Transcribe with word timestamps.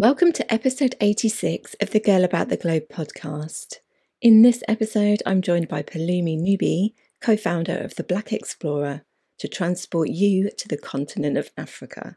Welcome 0.00 0.30
to 0.34 0.54
episode 0.54 0.94
86 1.00 1.74
of 1.80 1.90
the 1.90 1.98
Girl 1.98 2.22
About 2.22 2.50
the 2.50 2.56
Globe 2.56 2.84
podcast. 2.88 3.78
In 4.22 4.42
this 4.42 4.62
episode, 4.68 5.24
I'm 5.26 5.42
joined 5.42 5.66
by 5.66 5.82
Pelumi 5.82 6.38
Nubi, 6.38 6.94
co 7.20 7.36
founder 7.36 7.76
of 7.76 7.96
The 7.96 8.04
Black 8.04 8.32
Explorer, 8.32 9.02
to 9.40 9.48
transport 9.48 10.10
you 10.10 10.50
to 10.56 10.68
the 10.68 10.76
continent 10.76 11.36
of 11.36 11.50
Africa. 11.56 12.16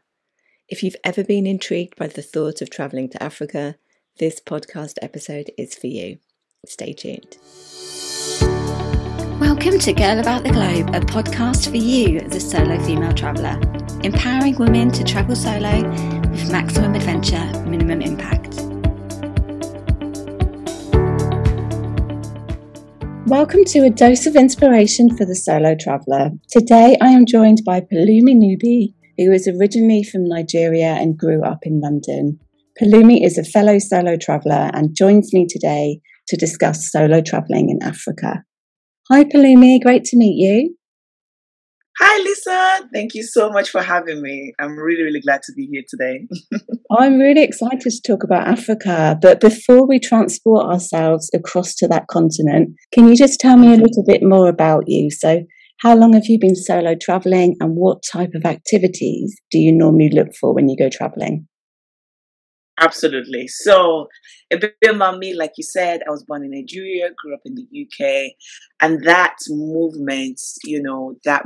If 0.68 0.84
you've 0.84 0.94
ever 1.02 1.24
been 1.24 1.44
intrigued 1.44 1.96
by 1.96 2.06
the 2.06 2.22
thought 2.22 2.62
of 2.62 2.70
travelling 2.70 3.08
to 3.08 3.20
Africa, 3.20 3.74
this 4.20 4.38
podcast 4.38 4.98
episode 5.02 5.50
is 5.58 5.74
for 5.74 5.88
you. 5.88 6.18
Stay 6.64 6.92
tuned. 6.92 7.36
Welcome 9.62 9.78
to 9.78 9.92
Girl 9.92 10.18
About 10.18 10.42
the 10.42 10.50
Globe, 10.50 10.88
a 10.92 10.98
podcast 10.98 11.70
for 11.70 11.76
you, 11.76 12.18
the 12.18 12.40
solo 12.40 12.84
female 12.84 13.12
traveller, 13.12 13.60
empowering 14.02 14.56
women 14.56 14.90
to 14.90 15.04
travel 15.04 15.36
solo 15.36 15.88
with 16.30 16.50
maximum 16.50 16.96
adventure, 16.96 17.44
minimum 17.64 18.02
impact. 18.02 18.56
Welcome 23.28 23.64
to 23.66 23.84
a 23.84 23.90
dose 23.90 24.26
of 24.26 24.34
inspiration 24.34 25.16
for 25.16 25.24
the 25.24 25.36
solo 25.36 25.76
traveller. 25.78 26.30
Today 26.50 26.96
I 27.00 27.10
am 27.10 27.24
joined 27.24 27.60
by 27.64 27.82
Pelumi 27.82 28.34
Nubi, 28.34 28.94
who 29.16 29.30
is 29.30 29.46
originally 29.46 30.02
from 30.02 30.24
Nigeria 30.24 30.94
and 30.94 31.16
grew 31.16 31.44
up 31.44 31.60
in 31.62 31.80
London. 31.80 32.40
Pelumi 32.82 33.24
is 33.24 33.38
a 33.38 33.44
fellow 33.44 33.78
solo 33.78 34.16
traveller 34.16 34.72
and 34.74 34.96
joins 34.96 35.32
me 35.32 35.46
today 35.48 36.00
to 36.26 36.36
discuss 36.36 36.90
solo 36.90 37.20
travelling 37.20 37.70
in 37.70 37.80
Africa. 37.80 38.42
Hi, 39.12 39.24
Pelumi. 39.24 39.78
Great 39.82 40.04
to 40.04 40.16
meet 40.16 40.36
you. 40.38 40.74
Hi, 42.00 42.22
Lisa. 42.22 42.88
Thank 42.94 43.14
you 43.14 43.22
so 43.22 43.50
much 43.50 43.68
for 43.68 43.82
having 43.82 44.22
me. 44.22 44.54
I'm 44.58 44.78
really, 44.78 45.02
really 45.02 45.20
glad 45.20 45.42
to 45.42 45.52
be 45.54 45.68
here 45.70 45.82
today. 45.86 46.26
I'm 46.98 47.18
really 47.18 47.42
excited 47.42 47.82
to 47.82 48.00
talk 48.00 48.24
about 48.24 48.48
Africa. 48.48 49.18
But 49.20 49.38
before 49.38 49.86
we 49.86 49.98
transport 49.98 50.64
ourselves 50.64 51.30
across 51.34 51.74
to 51.74 51.88
that 51.88 52.06
continent, 52.06 52.70
can 52.90 53.06
you 53.06 53.14
just 53.14 53.38
tell 53.38 53.58
me 53.58 53.74
a 53.74 53.76
little 53.76 54.02
bit 54.06 54.22
more 54.22 54.48
about 54.48 54.84
you? 54.86 55.10
So, 55.10 55.42
how 55.80 55.94
long 55.94 56.14
have 56.14 56.24
you 56.28 56.38
been 56.38 56.56
solo 56.56 56.94
traveling 56.98 57.56
and 57.60 57.76
what 57.76 58.02
type 58.10 58.30
of 58.34 58.46
activities 58.46 59.36
do 59.50 59.58
you 59.58 59.72
normally 59.72 60.08
look 60.08 60.28
for 60.40 60.54
when 60.54 60.70
you 60.70 60.76
go 60.78 60.88
traveling? 60.88 61.46
Absolutely. 62.80 63.46
So, 63.48 64.08
a 64.52 64.56
bit 64.56 64.74
about 64.88 65.18
me, 65.18 65.34
like 65.34 65.52
you 65.56 65.62
said, 65.64 66.00
I 66.06 66.10
was 66.10 66.24
born 66.24 66.42
in 66.44 66.50
Nigeria, 66.50 67.10
grew 67.22 67.34
up 67.34 67.40
in 67.44 67.54
the 67.54 67.66
UK, 67.70 68.34
and 68.80 69.04
that 69.04 69.36
movement, 69.48 70.40
you 70.64 70.82
know, 70.82 71.14
that 71.24 71.44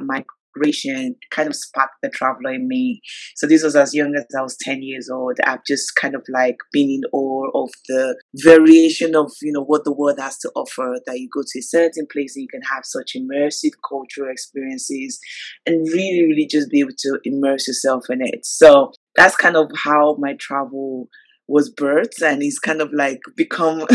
migration 0.57 1.15
kind 1.31 1.49
of 1.49 1.55
sparked 1.55 1.95
the 2.03 2.11
traveler 2.11 2.55
in 2.55 2.69
me. 2.69 3.01
So, 3.35 3.47
this 3.47 3.63
was 3.63 3.77
as 3.77 3.95
young 3.95 4.15
as 4.17 4.25
I 4.37 4.43
was 4.43 4.57
10 4.61 4.83
years 4.83 5.09
old. 5.11 5.39
I've 5.45 5.65
just 5.67 5.95
kind 5.97 6.15
of 6.15 6.23
like 6.29 6.57
been 6.73 6.91
in 6.91 7.03
awe 7.13 7.51
of 7.55 7.71
the 7.89 8.17
variation 8.35 9.15
of, 9.15 9.33
you 9.43 9.53
know, 9.53 9.65
what 9.65 9.85
the 9.85 9.93
world 9.93 10.19
has 10.19 10.39
to 10.39 10.51
offer. 10.55 10.97
That 11.07 11.19
you 11.19 11.29
go 11.33 11.43
to 11.47 11.59
a 11.59 11.63
certain 11.63 12.07
place 12.11 12.37
and 12.37 12.43
you 12.43 12.49
can 12.49 12.63
have 12.73 12.85
such 12.85 13.13
immersive 13.17 13.73
cultural 13.89 14.31
experiences 14.31 15.19
and 15.65 15.87
really, 15.93 16.27
really 16.29 16.47
just 16.47 16.71
be 16.71 16.81
able 16.81 16.97
to 16.99 17.19
immerse 17.25 17.69
yourself 17.69 18.05
in 18.11 18.21
it. 18.21 18.45
So, 18.45 18.93
that's 19.17 19.37
kind 19.37 19.57
of 19.57 19.71
how 19.75 20.17
my 20.19 20.35
travel 20.35 21.09
was 21.49 21.73
birthed 21.73 22.23
and 22.23 22.43
he's 22.43 22.59
kind 22.59 22.81
of 22.81 22.91
like 22.93 23.21
become 23.37 23.87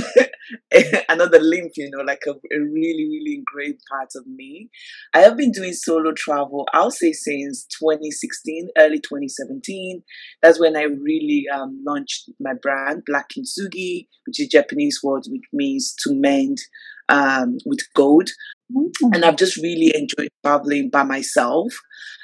another 1.10 1.40
link, 1.40 1.74
you 1.76 1.90
know, 1.92 2.04
like 2.04 2.24
a, 2.28 2.32
a, 2.32 2.60
really, 2.60 3.08
really 3.10 3.36
engraved 3.36 3.82
part 3.90 4.10
of 4.16 4.26
me. 4.26 4.70
I 5.14 5.20
have 5.20 5.36
been 5.36 5.52
doing 5.52 5.74
solo 5.74 6.14
travel, 6.14 6.68
I'll 6.74 6.92
say 6.92 7.12
since 7.12 7.66
2016, 7.80 8.70
early 8.78 9.00
2017. 9.00 10.02
That's 10.42 10.60
when 10.60 10.78
I 10.78 10.84
really 10.84 11.46
um, 11.54 11.82
launched 11.86 12.30
my 12.40 12.54
brand, 12.62 13.04
Black 13.06 13.30
Kintsugi, 13.30 14.08
which 14.26 14.40
is 14.40 14.48
Japanese 14.48 15.00
word 15.04 15.24
which 15.28 15.44
means 15.54 15.94
to 16.04 16.14
mend 16.14 16.58
um, 17.12 17.58
with 17.66 17.82
gold. 17.96 18.30
Mm-hmm. 18.76 19.14
And 19.14 19.26
I've 19.26 19.36
just 19.36 19.58
really 19.58 19.94
enjoyed 19.94 20.30
traveling 20.44 20.90
by 20.90 21.04
myself. 21.04 21.74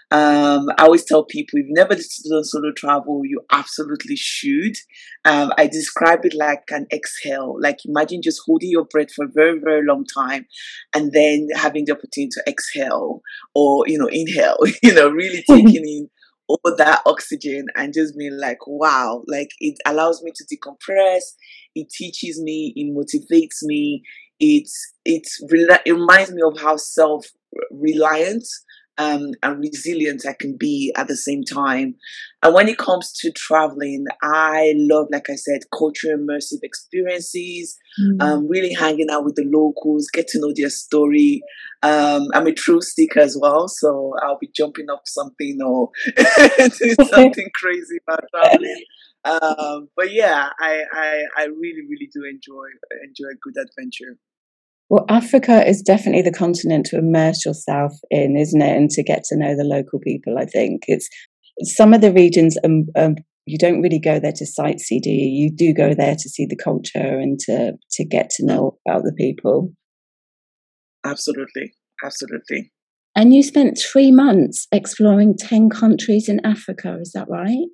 Um, 0.10 0.70
I 0.78 0.84
always 0.86 1.04
tell 1.04 1.26
people 1.26 1.60
if 1.60 1.66
you've 1.66 1.76
never 1.76 1.94
done 1.94 2.44
solo 2.46 2.72
travel, 2.78 3.24
you 3.26 3.42
absolutely 3.52 4.16
should. 4.16 4.78
Um, 5.26 5.52
I 5.58 5.68
describe 5.68 6.24
it 6.24 6.34
like 6.34 6.64
an 6.70 6.88
exhale. 6.94 7.58
Like 7.60 7.80
imagine 7.86 8.22
just 8.24 8.42
holding 8.46 8.72
your 8.72 8.86
breath 8.86 9.12
for 9.14 9.26
a 9.26 9.32
very, 9.34 9.60
very 9.60 9.86
long 9.86 10.06
time 10.06 10.46
and 10.96 11.12
then 11.12 11.48
having 11.56 11.84
the 11.86 11.92
opportunity 11.92 12.30
to 12.32 12.44
exhale 12.48 13.22
or, 13.54 13.84
you 13.86 13.98
know, 13.98 14.08
inhale, 14.08 14.60
you 14.82 14.94
know, 14.94 15.10
really 15.10 15.44
taking 15.50 15.86
in 15.86 16.10
all 16.48 16.76
that 16.78 17.02
oxygen 17.06 17.66
and 17.76 17.94
just 17.94 18.18
being 18.18 18.38
like, 18.40 18.60
wow, 18.66 19.24
like 19.28 19.50
it 19.60 19.76
allows 19.86 20.24
me 20.24 20.32
to 20.34 20.46
decompress. 20.46 21.22
It 21.76 21.90
teaches 21.90 22.42
me, 22.42 22.72
it 22.76 22.96
motivates 22.96 23.64
me. 23.64 24.04
It's, 24.40 24.94
it's, 25.06 25.42
it 25.50 25.92
reminds 25.92 26.32
me 26.32 26.42
of 26.44 26.60
how 26.60 26.78
self 26.78 27.26
reliant 27.72 28.46
um, 28.98 29.32
and 29.44 29.60
resilient 29.60 30.24
I 30.28 30.34
can 30.34 30.58
be 30.58 30.94
at 30.96 31.08
the 31.08 31.16
same 31.16 31.44
time. 31.44 31.96
And 32.42 32.54
when 32.54 32.68
it 32.68 32.78
comes 32.78 33.12
to 33.20 33.32
traveling, 33.32 34.06
I 34.24 34.74
love, 34.76 35.08
like 35.12 35.30
I 35.30 35.36
said, 35.36 35.62
cultural 35.78 36.18
immersive 36.18 36.64
experiences, 36.64 37.78
mm-hmm. 38.00 38.22
um, 38.22 38.48
really 38.48 38.74
hanging 38.74 39.10
out 39.12 39.24
with 39.24 39.36
the 39.36 39.46
locals, 39.46 40.08
get 40.12 40.28
to 40.30 40.40
know 40.40 40.52
their 40.56 40.70
story. 40.70 41.42
Um, 41.84 42.28
I'm 42.34 42.48
a 42.48 42.54
true 42.54 42.82
sticker 42.82 43.20
as 43.20 43.38
well, 43.40 43.68
so 43.68 44.14
I'll 44.24 44.40
be 44.40 44.50
jumping 44.56 44.90
up 44.92 45.02
something 45.06 45.60
or 45.64 45.90
doing 46.16 46.96
something 47.10 47.50
crazy 47.54 47.98
about 48.08 48.24
traveling. 48.34 48.84
Um, 49.28 49.90
but 49.96 50.12
yeah, 50.12 50.50
I, 50.60 50.84
I, 50.94 51.22
I 51.38 51.44
really, 51.46 51.84
really 51.90 52.10
do 52.14 52.24
enjoy 52.24 52.68
enjoy 53.04 53.30
a 53.32 53.40
good 53.42 53.56
adventure. 53.62 54.18
Well, 54.90 55.06
Africa 55.10 55.68
is 55.68 55.82
definitely 55.82 56.22
the 56.22 56.32
continent 56.32 56.86
to 56.88 56.98
immerse 56.98 57.46
yourself 57.46 57.94
in, 58.10 58.38
isn't 58.38 58.62
it? 58.62 58.78
And 58.78 58.90
to 58.92 59.04
get 59.04 59.26
to 59.26 59.38
know 59.38 59.56
the 59.56 59.66
local 59.66 60.00
people. 60.00 60.38
I 60.38 60.46
think 60.46 60.84
it's 60.88 61.10
some 61.64 61.94
of 61.94 62.02
the 62.02 62.14
regions. 62.14 62.58
Um, 62.64 62.86
um, 62.96 63.16
you 63.46 63.58
don't 63.58 63.82
really 63.82 64.00
go 64.00 64.20
there 64.20 64.34
to 64.34 64.46
sightsee, 64.46 65.02
do 65.02 65.10
you? 65.10 65.28
You 65.28 65.52
do 65.54 65.74
go 65.74 65.94
there 65.94 66.16
to 66.16 66.30
see 66.30 66.46
the 66.46 66.56
culture 66.56 67.20
and 67.20 67.40
to 67.42 67.74
to 67.92 68.06
get 68.06 68.30
to 68.32 68.46
know 68.46 68.78
about 68.88 69.04
the 69.04 69.14
people. 69.18 69.74
Absolutely, 71.06 71.74
absolutely. 72.04 72.72
And 73.16 73.34
you 73.34 73.42
spent 73.42 73.80
three 73.80 74.12
months 74.12 74.68
exploring 74.72 75.36
ten 75.38 75.70
countries 75.70 76.30
in 76.30 76.46
Africa. 76.46 76.98
Is 77.02 77.12
that 77.14 77.28
right? 77.30 77.68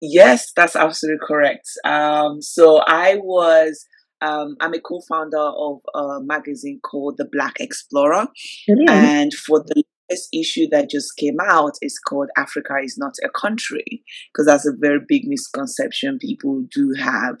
Yes, 0.00 0.52
that's 0.54 0.76
absolutely 0.76 1.26
correct. 1.26 1.68
Um, 1.84 2.40
so 2.40 2.78
I 2.86 3.16
was 3.16 3.84
um, 4.20 4.56
I'm 4.60 4.74
a 4.74 4.80
co-founder 4.80 5.38
of 5.38 5.78
a 5.94 6.20
magazine 6.22 6.80
called 6.82 7.16
The 7.18 7.28
Black 7.30 7.60
Explorer, 7.60 8.26
Brilliant. 8.66 8.90
and 8.90 9.34
for 9.34 9.60
the 9.60 9.82
latest 10.10 10.28
issue 10.32 10.66
that 10.70 10.90
just 10.90 11.16
came 11.16 11.36
out 11.48 11.74
is 11.82 11.98
called 11.98 12.30
Africa 12.36 12.76
is 12.82 12.96
not 12.98 13.14
a 13.24 13.28
country 13.28 14.02
because 14.32 14.46
that's 14.46 14.66
a 14.66 14.72
very 14.76 15.00
big 15.06 15.22
misconception 15.26 16.18
people 16.18 16.64
do 16.74 16.94
have. 16.98 17.36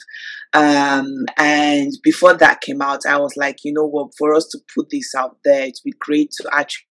Um, 0.52 1.24
and 1.36 1.92
before 2.02 2.34
that 2.34 2.60
came 2.60 2.82
out, 2.82 3.06
I 3.06 3.18
was 3.18 3.36
like, 3.36 3.58
you 3.64 3.72
know 3.72 3.86
what, 3.86 4.12
for 4.16 4.34
us 4.34 4.46
to 4.48 4.58
put 4.74 4.88
this 4.90 5.14
out 5.16 5.38
there, 5.44 5.62
it'd 5.62 5.74
be 5.84 5.94
great 5.98 6.30
to 6.40 6.48
actually 6.52 6.87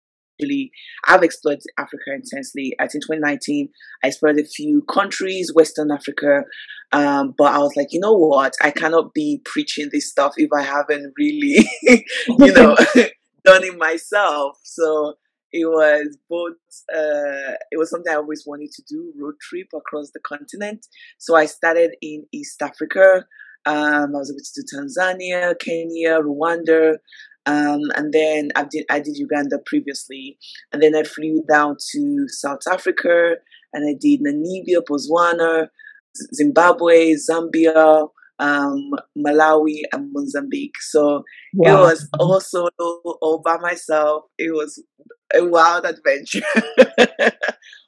I've 1.05 1.23
explored 1.23 1.59
Africa 1.77 2.13
intensely. 2.13 2.75
I 2.79 2.87
think 2.87 3.03
2019, 3.05 3.69
I 4.03 4.07
explored 4.07 4.39
a 4.39 4.45
few 4.45 4.83
countries, 4.83 5.51
Western 5.53 5.91
Africa, 5.91 6.43
um, 6.91 7.33
but 7.37 7.53
I 7.53 7.59
was 7.59 7.75
like, 7.75 7.87
you 7.91 7.99
know 7.99 8.13
what? 8.13 8.53
I 8.61 8.71
cannot 8.71 9.13
be 9.13 9.41
preaching 9.45 9.89
this 9.91 10.09
stuff 10.09 10.33
if 10.37 10.49
I 10.57 10.61
haven't 10.61 11.13
really, 11.17 11.67
you 11.81 12.53
know, 12.53 12.75
done 13.45 13.63
it 13.63 13.77
myself. 13.77 14.57
So 14.63 15.15
it 15.51 15.65
was 15.65 16.17
both. 16.29 16.53
Uh, 16.93 17.55
it 17.71 17.77
was 17.77 17.89
something 17.89 18.11
I 18.11 18.17
always 18.17 18.43
wanted 18.45 18.71
to 18.71 18.83
do: 18.87 19.13
road 19.19 19.35
trip 19.41 19.67
across 19.75 20.11
the 20.11 20.19
continent. 20.19 20.85
So 21.17 21.35
I 21.35 21.45
started 21.45 21.91
in 22.01 22.25
East 22.33 22.61
Africa. 22.61 23.25
Um, 23.65 24.15
I 24.15 24.19
was 24.19 24.31
able 24.31 24.39
to 24.39 24.61
do 24.61 24.77
Tanzania, 24.77 25.59
Kenya, 25.59 26.19
Rwanda, 26.21 26.97
um, 27.47 27.79
and 27.95 28.13
then 28.13 28.49
I 28.55 28.65
did 28.69 28.85
I 28.89 28.99
did 28.99 29.17
Uganda 29.17 29.57
previously, 29.65 30.37
and 30.71 30.83
then 30.83 30.95
I 30.95 31.03
flew 31.03 31.43
down 31.49 31.77
to 31.93 32.25
South 32.27 32.59
Africa, 32.69 33.35
and 33.73 33.89
I 33.89 33.95
did 33.99 34.21
Namibia, 34.21 34.81
Botswana, 34.87 35.69
Zimbabwe, 36.35 37.15
Zambia, 37.15 38.09
um, 38.39 38.91
Malawi, 39.17 39.81
and 39.93 40.11
Mozambique. 40.11 40.81
So 40.81 41.23
wow. 41.53 41.69
it 41.69 41.79
was 41.79 42.09
also 42.19 42.67
all 42.77 43.41
by 43.43 43.57
myself. 43.57 44.25
It 44.37 44.53
was 44.53 44.83
a 45.33 45.45
wild 45.45 45.85
adventure. 45.85 46.41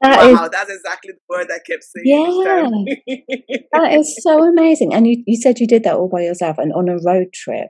That 0.02 0.32
wow, 0.32 0.46
is, 0.46 0.50
that's 0.52 0.72
exactly 0.72 1.12
the 1.12 1.20
word 1.30 1.48
I 1.54 1.60
kept 1.60 1.84
saying. 1.84 2.06
Yeah, 2.06 3.66
that 3.74 3.94
is 4.00 4.18
so 4.22 4.44
amazing. 4.46 4.94
And 4.94 5.06
you, 5.06 5.22
you 5.28 5.36
said 5.36 5.60
you 5.60 5.68
did 5.68 5.84
that 5.84 5.96
all 5.96 6.08
by 6.08 6.22
yourself 6.22 6.58
and 6.58 6.72
on 6.72 6.88
a 6.88 6.98
road 7.06 7.34
trip. 7.34 7.70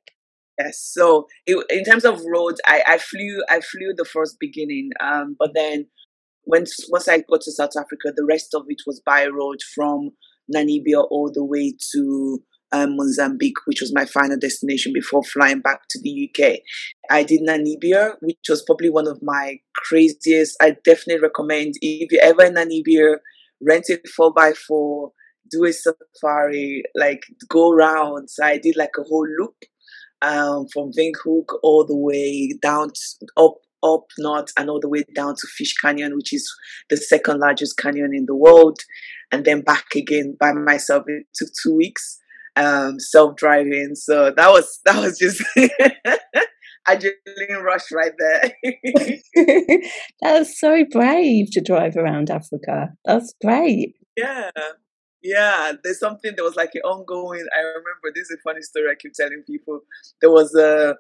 Yes. 0.60 0.90
So 0.94 1.28
it, 1.46 1.64
in 1.70 1.86
terms 1.86 2.04
of 2.04 2.22
roads, 2.26 2.60
I, 2.66 2.84
I 2.86 2.98
flew 2.98 3.44
I 3.50 3.62
flew 3.62 3.94
the 3.96 4.06
first 4.06 4.38
beginning, 4.40 4.90
um, 5.00 5.36
but 5.40 5.52
then 5.56 5.88
once 6.46 6.76
once 6.90 7.08
I 7.08 7.20
got 7.20 7.42
to 7.42 7.52
South 7.52 7.78
Africa, 7.78 8.12
the 8.16 8.26
rest 8.26 8.54
of 8.54 8.64
it 8.68 8.82
was 8.86 9.02
by 9.06 9.26
road 9.28 9.60
from 9.74 10.12
Namibia 10.54 11.08
all 11.10 11.32
the 11.34 11.46
way 11.46 11.74
to 11.94 12.44
um, 12.74 12.98
Mozambique, 12.98 13.66
which 13.66 13.80
was 13.80 13.94
my 13.94 14.06
final 14.06 14.38
destination 14.38 14.92
before 14.94 15.24
flying 15.24 15.62
back 15.62 15.82
to 15.92 16.00
the 16.02 16.30
UK. 16.30 16.60
I 17.10 17.24
did 17.24 17.42
Namibia, 17.42 18.16
which 18.20 18.38
was 18.50 18.62
probably 18.64 18.90
one 18.90 19.08
of 19.08 19.20
my 19.22 19.60
craziest. 19.76 20.58
I 20.62 20.76
definitely 20.84 21.22
recommend 21.22 21.76
if 21.82 22.12
you're 22.12 22.24
ever 22.24 22.44
in 22.44 22.56
Namibia, 22.56 23.16
rent 23.66 23.86
a 23.90 24.00
4x4, 24.20 25.10
do 25.50 25.66
a 25.66 25.74
safari, 25.74 26.84
like 26.96 27.22
go 27.48 27.72
around. 27.72 28.30
So 28.30 28.44
I 28.44 28.58
did 28.58 28.76
like 28.76 28.92
a 29.00 29.04
whole 29.04 29.28
loop 29.40 29.56
um, 30.22 30.68
from 30.74 30.92
Windhoek 30.98 31.46
all 31.64 31.86
the 31.86 31.96
way 31.96 32.54
down 32.62 32.90
to, 32.90 33.28
up 33.38 33.56
up 33.82 34.08
north 34.18 34.52
and 34.58 34.70
all 34.70 34.80
the 34.82 34.90
way 34.90 35.06
down 35.16 35.36
to 35.36 35.48
Fish 35.58 35.74
Canyon, 35.76 36.16
which 36.16 36.34
is 36.34 36.54
the 36.90 36.98
second 36.98 37.40
largest 37.40 37.78
canyon 37.78 38.14
in 38.14 38.26
the 38.26 38.36
world, 38.36 38.80
and 39.32 39.46
then 39.46 39.62
back 39.62 39.96
again 39.96 40.36
by 40.40 40.52
myself. 40.52 41.04
It 41.08 41.28
took 41.34 41.50
two 41.64 41.76
weeks 41.76 42.20
um, 42.56 43.00
self 43.00 43.36
driving. 43.36 43.96
So 43.96 44.32
that 44.36 44.50
was 44.50 44.80
that 44.86 45.02
was 45.02 45.18
just 45.18 45.44
adrenaline 46.88 47.64
rush 47.64 47.92
right 47.92 48.12
there. 48.18 48.52
that 50.22 50.40
was 50.40 50.60
so 50.60 50.84
brave 50.92 51.48
to 51.52 51.62
drive 51.62 51.96
around 51.96 52.30
Africa. 52.30 52.90
That's 53.06 53.34
great. 53.44 53.96
Yeah. 54.18 54.52
Yeah, 55.22 55.74
there's 55.84 56.00
something 56.00 56.34
that 56.36 56.44
was 56.44 56.56
like 56.56 56.72
an 56.76 56.82
ongoing. 56.82 57.46
I 57.56 57.60
remember 57.60 58.12
this 58.14 58.30
is 58.30 58.38
a 58.40 58.50
funny 58.50 58.62
story 58.62 58.86
I 58.90 58.96
keep 58.96 59.14
telling 59.14 59.44
people. 59.46 59.82
There 60.22 60.32
was 60.32 60.56
a 60.56 60.96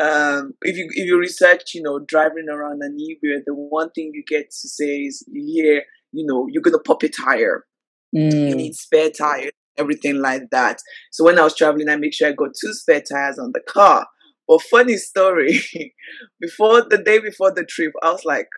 um, 0.00 0.54
if 0.62 0.76
you 0.76 0.88
if 0.90 1.06
you 1.06 1.18
research, 1.18 1.74
you 1.74 1.82
know, 1.82 2.00
driving 2.00 2.48
around 2.50 2.82
Namibia, 2.82 3.40
the 3.46 3.54
one 3.54 3.90
thing 3.90 4.10
you 4.12 4.22
get 4.26 4.50
to 4.50 4.68
say 4.68 5.02
is 5.02 5.24
you 5.30 5.44
hear, 5.46 5.82
you 6.12 6.26
know, 6.26 6.46
you're 6.50 6.62
gonna 6.62 6.78
pop 6.78 7.02
a 7.02 7.08
tire. 7.08 7.64
Mm. 8.14 8.50
You 8.50 8.54
need 8.54 8.74
spare 8.74 9.10
tire, 9.10 9.50
everything 9.78 10.20
like 10.20 10.50
that. 10.50 10.78
So 11.10 11.24
when 11.24 11.38
I 11.38 11.44
was 11.44 11.56
traveling, 11.56 11.88
I 11.88 11.96
make 11.96 12.14
sure 12.14 12.28
I 12.28 12.32
got 12.32 12.50
two 12.60 12.72
spare 12.74 13.02
tires 13.02 13.38
on 13.38 13.52
the 13.52 13.60
car. 13.60 14.06
But 14.46 14.62
funny 14.62 14.98
story, 14.98 15.60
before 16.40 16.82
the 16.82 16.98
day 16.98 17.18
before 17.18 17.52
the 17.52 17.64
trip, 17.64 17.92
I 18.02 18.12
was 18.12 18.24
like, 18.24 18.48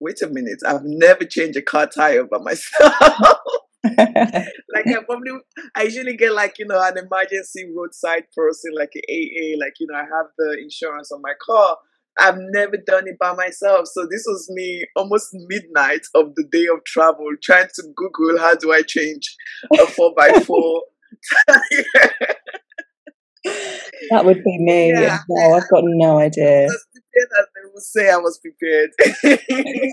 wait 0.00 0.20
a 0.22 0.26
minute, 0.28 0.58
I've 0.66 0.84
never 0.84 1.24
changed 1.24 1.56
a 1.56 1.62
car 1.62 1.86
tire 1.86 2.24
by 2.24 2.38
myself. 2.38 2.94
like 4.74 4.86
I 4.86 5.02
probably 5.04 5.32
I 5.74 5.82
usually 5.82 6.16
get 6.16 6.32
like, 6.32 6.58
you 6.58 6.66
know, 6.66 6.80
an 6.80 6.98
emergency 6.98 7.70
roadside 7.76 8.24
person, 8.36 8.72
like 8.76 8.92
an 8.94 9.02
AA, 9.08 9.58
like, 9.58 9.74
you 9.80 9.86
know, 9.90 9.96
I 9.96 10.02
have 10.02 10.26
the 10.38 10.58
insurance 10.60 11.10
on 11.12 11.20
my 11.22 11.34
car. 11.44 11.76
I've 12.18 12.38
never 12.38 12.76
done 12.78 13.06
it 13.06 13.18
by 13.18 13.34
myself. 13.34 13.88
So 13.92 14.06
this 14.10 14.24
was 14.26 14.48
me 14.50 14.86
almost 14.96 15.28
midnight 15.32 16.06
of 16.14 16.34
the 16.34 16.44
day 16.50 16.66
of 16.72 16.82
travel, 16.84 17.26
trying 17.42 17.68
to 17.74 17.82
Google 17.94 18.38
how 18.38 18.54
do 18.54 18.72
I 18.72 18.82
change 18.82 19.36
a 19.78 19.86
four 19.86 20.14
by 20.16 20.32
four. 20.40 20.82
that 24.10 24.24
would 24.24 24.42
be 24.42 24.58
me. 24.58 24.92
Yeah. 24.92 25.18
No, 25.28 25.42
oh, 25.42 25.54
I've 25.56 25.68
got 25.68 25.82
no 25.84 26.18
idea. 26.18 26.64
As 26.64 26.86
they 27.14 27.70
will 27.72 27.80
say 27.80 28.10
I 28.10 28.16
was 28.16 28.40
prepared. 28.40 28.90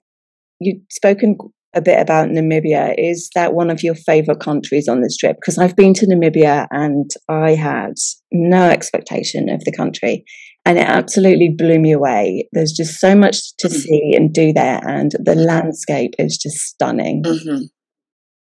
You've 0.60 0.84
spoken 0.90 1.38
a 1.74 1.82
bit 1.82 2.00
about 2.00 2.30
Namibia. 2.30 2.94
Is 2.98 3.30
that 3.36 3.54
one 3.54 3.70
of 3.70 3.84
your 3.84 3.96
favorite 3.96 4.40
countries 4.40 4.88
on 4.88 5.02
this 5.02 5.18
trip? 5.18 5.38
Because 5.38 5.58
I've 5.58 5.76
been 5.76 5.94
to 5.96 6.06
Namibia 6.06 6.68
and 6.72 7.10
I 7.30 7.56
had 7.56 7.94
no 8.32 8.70
expectation 8.70 9.50
of 9.50 9.64
the 9.64 9.72
country 9.72 10.26
and 10.66 10.78
it 10.78 10.88
absolutely 10.88 11.54
blew 11.58 11.80
me 11.80 11.92
away. 11.92 12.48
There's 12.54 12.72
just 12.72 13.00
so 13.00 13.16
much 13.16 13.56
to 13.58 13.68
mm-hmm. 13.68 13.78
see 13.78 14.14
and 14.16 14.34
do 14.34 14.54
there, 14.54 14.80
and 14.88 15.12
the 15.20 15.36
landscape 15.36 16.14
is 16.18 16.38
just 16.38 16.58
stunning. 16.58 17.24
Mm-hmm. 17.24 17.64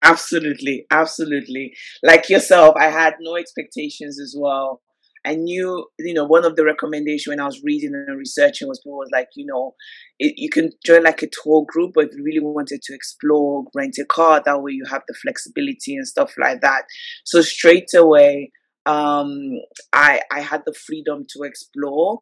Absolutely, 0.02 0.84
absolutely. 0.90 1.72
Like 2.02 2.28
yourself, 2.28 2.76
I 2.78 2.90
had 2.90 3.14
no 3.20 3.36
expectations 3.36 4.20
as 4.20 4.36
well. 4.38 4.82
I 5.24 5.34
knew, 5.36 5.86
you 5.98 6.12
know, 6.12 6.26
one 6.26 6.44
of 6.44 6.56
the 6.56 6.64
recommendations 6.64 7.32
when 7.32 7.40
I 7.40 7.46
was 7.46 7.62
reading 7.64 7.94
and 7.94 8.18
researching 8.18 8.68
was 8.68 8.80
people 8.80 8.98
was 8.98 9.08
like, 9.10 9.28
you 9.34 9.46
know, 9.46 9.74
it, 10.18 10.34
you 10.36 10.50
can 10.50 10.70
join 10.84 11.02
like 11.04 11.22
a 11.22 11.28
tour 11.42 11.64
group, 11.66 11.92
but 11.94 12.06
if 12.06 12.16
you 12.16 12.24
really 12.24 12.40
wanted 12.40 12.82
to 12.82 12.94
explore, 12.94 13.64
rent 13.74 13.96
a 14.00 14.04
car. 14.04 14.42
That 14.44 14.62
way, 14.62 14.72
you 14.72 14.84
have 14.90 15.02
the 15.08 15.14
flexibility 15.14 15.96
and 15.96 16.06
stuff 16.06 16.32
like 16.38 16.60
that. 16.60 16.84
So 17.24 17.42
straight 17.42 17.88
away, 17.94 18.52
um, 18.86 19.60
I 19.92 20.20
I 20.30 20.40
had 20.40 20.62
the 20.66 20.74
freedom 20.74 21.26
to 21.30 21.42
explore. 21.42 22.20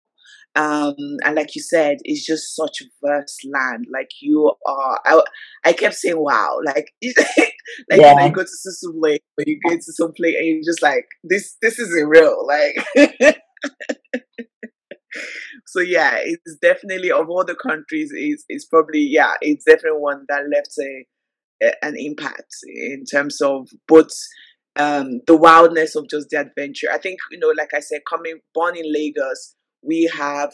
Um, 0.55 0.95
and 1.25 1.35
like 1.35 1.55
you 1.55 1.63
said, 1.63 1.99
it's 2.05 2.27
just 2.27 2.55
such 2.55 2.83
vast 3.03 3.41
land. 3.51 3.87
Like 3.91 4.11
you 4.21 4.53
are, 4.67 5.01
I, 5.07 5.23
I 5.65 5.73
kept 5.73 5.95
saying, 5.95 6.19
"Wow!" 6.19 6.59
Like, 6.65 6.93
like 7.03 8.01
yeah. 8.01 8.21
you, 8.21 8.27
you 8.27 8.33
go 8.33 8.43
to 8.43 8.49
some 8.49 8.93
Lake, 9.01 9.23
but 9.37 9.49
you 9.49 9.59
get 9.67 9.81
to 9.81 9.93
some 9.93 10.13
place, 10.13 10.35
and 10.37 10.47
you're 10.47 10.63
just 10.63 10.83
like, 10.83 11.07
"This, 11.25 11.57
this 11.63 11.79
isn't 11.79 12.07
real." 12.09 12.47
Like, 12.47 12.77
so 15.73 15.81
yeah, 15.81 16.19
it's 16.23 16.59
definitely 16.61 17.11
of 17.11 17.31
all 17.31 17.47
the 17.47 17.55
countries, 17.55 18.11
it's 18.13 18.45
it's 18.51 18.67
probably 18.67 19.01
yeah, 19.01 19.35
it's 19.41 19.65
definitely 19.65 20.01
one 20.01 20.27
that 20.29 20.43
left 20.55 20.77
a, 20.79 21.07
a 21.67 21.87
an 21.87 21.95
impact 21.97 22.53
in 22.67 23.05
terms 23.11 23.41
of 23.41 23.69
both 23.89 24.11
um, 24.77 25.23
the 25.27 25.35
wildness 25.35 25.97
of 25.97 26.11
just 26.11 26.29
the 26.31 26.41
adventure. 26.41 26.89
I 26.93 26.99
think, 26.99 27.21
you 27.31 27.39
know, 27.39 27.55
like 27.57 27.73
I 27.75 27.81
said, 27.81 28.03
coming 28.07 28.41
born 28.55 28.77
in 28.77 28.85
Lagos, 28.93 29.55
we 29.83 30.11
have 30.15 30.53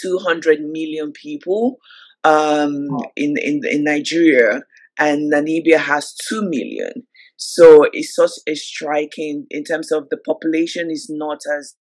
200 0.00 0.60
million 0.60 1.12
people 1.12 1.78
um, 2.22 2.86
in, 3.16 3.34
in, 3.42 3.62
in 3.68 3.82
Nigeria, 3.82 4.62
and 5.00 5.32
Namibia 5.32 5.78
has 5.78 6.14
2 6.28 6.42
million. 6.42 6.92
So 7.36 7.86
it's 7.92 8.14
such 8.14 8.30
a 8.46 8.54
striking 8.54 9.46
in 9.50 9.64
terms 9.64 9.90
of 9.90 10.08
the 10.10 10.18
population 10.18 10.90
is 10.92 11.08
not 11.10 11.38
as 11.58 11.74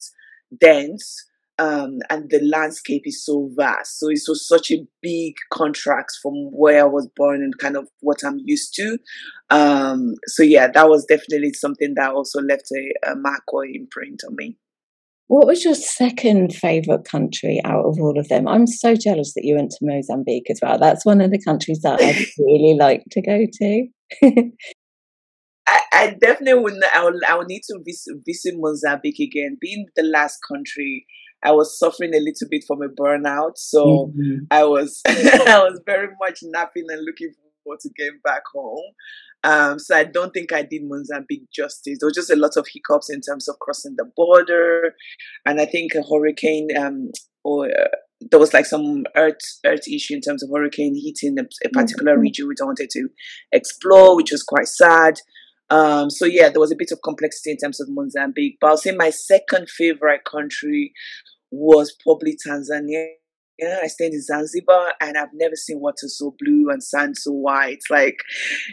dense 0.62 1.26
um, 1.60 2.00
and 2.10 2.30
the 2.30 2.40
landscape 2.40 3.02
is 3.04 3.24
so 3.24 3.52
vast. 3.56 4.00
So 4.00 4.08
it 4.08 4.22
was 4.28 4.48
such 4.48 4.72
a 4.72 4.88
big 5.02 5.34
contrast 5.52 6.20
from 6.22 6.34
where 6.52 6.82
I 6.82 6.88
was 6.88 7.10
born 7.18 7.44
and 7.44 7.58
kind 7.58 7.76
of 7.76 7.90
what 8.00 8.24
I'm 8.24 8.40
used 8.46 8.74
to. 8.76 8.98
Um, 9.50 10.14
so 10.28 10.42
yeah, 10.42 10.70
that 10.74 10.90
was 10.90 11.06
definitely 11.06 11.54
something 11.54 11.94
that 11.96 12.12
also 12.12 12.42
left 12.42 12.72
a, 12.72 13.12
a 13.12 13.16
mark 13.18 13.44
or 13.52 13.66
imprint 13.66 14.22
on 14.26 14.36
me. 14.38 14.58
What 15.28 15.46
was 15.46 15.64
your 15.64 15.76
second 15.76 16.56
favorite 16.56 17.04
country 17.04 17.62
out 17.64 17.86
of 17.86 18.00
all 18.00 18.18
of 18.18 18.30
them? 18.30 18.48
I'm 18.48 18.66
so 18.66 18.96
jealous 18.96 19.34
that 19.36 19.44
you 19.44 19.56
went 19.56 19.72
to 19.72 19.78
Mozambique 19.82 20.50
as 20.50 20.60
well. 20.62 20.80
That's 20.80 21.06
one 21.06 21.22
of 21.22 21.30
the 21.30 21.44
countries 21.44 21.82
that 21.84 22.02
I'd 22.02 22.26
really 22.40 22.76
like 22.80 23.04
to 23.12 23.22
go 23.22 23.46
to. 23.52 23.88
I, 25.68 25.82
I, 25.94 26.18
definitely 26.20 26.64
would. 26.64 26.74
I 26.96 27.04
would, 27.04 27.24
I 27.28 27.38
would 27.38 27.46
need 27.46 27.62
to 27.70 27.80
visit, 27.86 28.16
visit 28.26 28.56
Mozambique 28.58 29.20
again. 29.20 29.58
Being 29.62 29.86
the 29.96 30.02
last 30.02 30.40
country 30.52 31.06
I 31.44 31.52
was 31.52 31.78
suffering 31.78 32.14
a 32.14 32.20
little 32.20 32.48
bit 32.50 32.66
from 32.68 32.82
a 32.82 32.90
burnout, 32.90 33.58
so 33.58 34.12
mm-hmm. 34.12 34.46
I 34.52 34.64
was 34.66 35.02
I 35.08 35.62
was 35.64 35.82
very 35.86 36.10
much 36.20 36.40
napping 36.44 36.86
and 36.90 37.06
looking 37.06 37.32
forward 37.64 37.80
to 37.82 37.90
getting 37.98 38.20
back 38.24 38.44
home. 38.54 38.84
Um, 39.44 39.80
so 39.80 39.96
I 39.96 40.04
don't 40.04 40.34
think 40.34 40.52
I 40.52 40.64
did 40.64 40.82
Mozambique 40.84 41.50
justice. 41.54 41.98
There 42.00 42.08
was 42.08 42.16
just 42.16 42.30
a 42.30 42.36
lot 42.36 42.58
of 42.58 42.68
hiccups 42.74 43.10
in 43.10 43.22
terms 43.22 43.48
of 43.48 43.58
crossing 43.60 43.96
the 43.98 44.06
border, 44.16 44.96
and 45.46 45.62
I 45.62 45.66
think 45.66 45.94
a 45.96 46.04
hurricane 46.04 46.68
um, 46.78 47.12
or 47.44 47.68
uh, 47.68 47.88
there 48.32 48.40
was 48.40 48.54
like 48.54 48.66
some 48.66 49.06
earth 49.16 49.40
earth 49.66 49.88
issue 49.88 50.16
in 50.16 50.22
terms 50.22 50.44
of 50.44 50.50
hurricane 50.54 50.96
hitting 50.96 51.38
a, 51.40 51.44
a 51.66 51.70
particular 51.70 52.14
mm-hmm. 52.14 52.22
region 52.22 52.48
we 52.48 52.56
wanted 52.60 52.90
to 52.92 53.08
explore, 53.52 54.16
which 54.16 54.32
was 54.32 54.44
quite 54.44 54.68
sad. 54.68 55.20
Um, 55.70 56.10
so 56.10 56.26
yeah, 56.26 56.50
there 56.50 56.60
was 56.60 56.72
a 56.72 56.78
bit 56.78 56.92
of 56.92 57.02
complexity 57.04 57.52
in 57.52 57.58
terms 57.58 57.80
of 57.80 57.88
Mozambique. 57.90 58.58
But 58.60 58.68
I'll 58.68 58.78
say 58.78 58.92
my 58.92 59.10
second 59.10 59.70
favorite 59.70 60.26
country 60.26 60.94
was 61.52 61.96
probably 62.04 62.36
Tanzania. 62.36 63.08
Yeah, 63.58 63.80
I 63.84 63.88
stayed 63.88 64.14
in 64.14 64.22
Zanzibar 64.22 64.94
and 65.02 65.18
I've 65.18 65.34
never 65.34 65.56
seen 65.56 65.82
water 65.82 66.08
so 66.08 66.34
blue 66.40 66.70
and 66.70 66.82
sand 66.82 67.18
so 67.18 67.32
white. 67.32 67.82
Like 67.90 68.18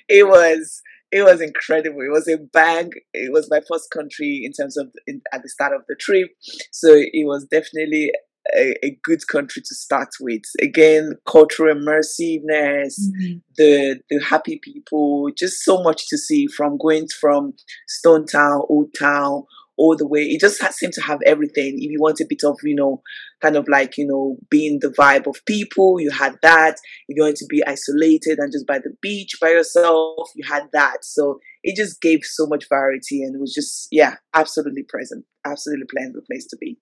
it 0.09 0.29
was 0.29 0.81
it 1.13 1.23
was 1.23 1.41
incredible. 1.41 2.01
It 2.01 2.13
was 2.13 2.29
a 2.29 2.39
bang. 2.53 2.91
It 3.13 3.33
was 3.33 3.49
my 3.51 3.61
first 3.69 3.91
country 3.91 4.43
in 4.45 4.53
terms 4.53 4.77
of 4.77 4.89
in, 5.07 5.23
at 5.33 5.43
the 5.43 5.49
start 5.49 5.73
of 5.73 5.83
the 5.89 5.97
trip, 5.99 6.29
so 6.73 6.89
it 6.93 7.27
was 7.27 7.47
definitely 7.51 8.13
a, 8.55 8.75
a, 8.85 8.99
good 9.03 9.27
country 9.29 9.63
to 9.63 9.75
start 9.75 10.09
with. 10.21 10.43
Again, 10.61 11.15
cultural 11.27 11.75
immersiveness, 11.75 12.95
mm-hmm. 13.01 13.39
the 13.57 14.01
the 14.11 14.23
happy 14.23 14.61
people, 14.63 15.31
just 15.37 15.65
so 15.65 15.83
much 15.83 16.09
to 16.09 16.19
see 16.19 16.47
from 16.47 16.79
going 16.79 17.07
from 17.21 17.55
Stone 17.89 18.27
Town, 18.27 18.63
Old 18.69 18.95
Town, 18.99 19.45
all 19.77 19.97
the 19.97 20.07
way. 20.07 20.23
It 20.23 20.41
just 20.41 20.63
seemed 20.75 20.93
to 20.95 21.03
have 21.03 21.21
everything. 21.27 21.77
If 21.79 21.91
you 21.91 21.99
want 22.01 22.21
a 22.21 22.27
bit 22.29 22.43
of, 22.45 22.59
you 22.63 22.75
know, 22.75 23.03
kind 23.43 23.57
of 23.57 23.69
like, 23.69 23.99
you 23.99 24.07
know, 24.07 24.37
being 24.51 24.79
the 24.81 24.89
vibe 24.89 25.27
of 25.27 25.45
people, 25.47 26.01
you 26.01 26.11
had 26.11 26.37
that. 26.43 26.77
If 27.09 27.17
you 27.17 27.23
want 27.23 27.37
to 27.37 27.47
be 27.49 27.65
isolated 27.67 28.39
and 28.39 28.53
just 28.53 28.67
by 28.67 28.79
the 28.79 28.95
beach 29.03 29.33
by 29.41 29.51
yourself, 29.51 30.31
you 30.35 30.47
had 30.49 30.65
that. 30.73 31.05
So 31.05 31.39
it 31.63 31.77
just 31.77 32.01
gave 32.01 32.21
so 32.23 32.47
much 32.47 32.69
variety 32.69 33.23
and 33.23 33.35
it 33.35 33.41
was 33.41 33.55
just, 33.55 33.89
yeah, 33.91 34.17
absolutely 34.35 34.85
present. 34.85 35.25
Absolutely 35.45 35.87
pleasant 35.91 36.27
place 36.27 36.47
to 36.47 36.57
be. 36.57 36.79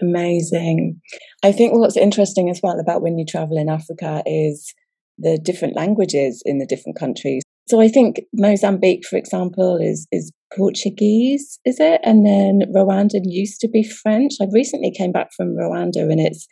Amazing. 0.00 1.00
I 1.42 1.52
think 1.52 1.74
what's 1.74 1.96
interesting 1.96 2.48
as 2.50 2.60
well 2.62 2.78
about 2.78 3.02
when 3.02 3.18
you 3.18 3.24
travel 3.26 3.58
in 3.58 3.68
Africa 3.68 4.22
is 4.26 4.74
the 5.18 5.38
different 5.42 5.76
languages 5.76 6.42
in 6.44 6.58
the 6.58 6.66
different 6.66 6.98
countries. 6.98 7.42
So 7.68 7.80
I 7.80 7.88
think 7.88 8.22
Mozambique, 8.32 9.06
for 9.08 9.16
example, 9.16 9.76
is 9.76 10.06
is 10.10 10.32
Portuguese, 10.56 11.60
is 11.64 11.78
it? 11.78 12.00
And 12.02 12.26
then 12.26 12.62
Rwanda 12.74 13.20
used 13.24 13.60
to 13.60 13.68
be 13.68 13.84
French. 13.84 14.32
I 14.40 14.46
recently 14.52 14.90
came 14.90 15.12
back 15.12 15.30
from 15.36 15.54
Rwanda, 15.56 16.10
and 16.10 16.20
it's 16.20 16.48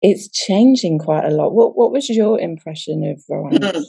it's 0.00 0.28
changing 0.28 0.98
quite 0.98 1.24
a 1.24 1.30
lot. 1.30 1.54
What 1.54 1.76
what 1.76 1.92
was 1.92 2.08
your 2.08 2.40
impression 2.40 3.04
of 3.04 3.22
Rwanda? 3.30 3.72
Mm. 3.72 3.84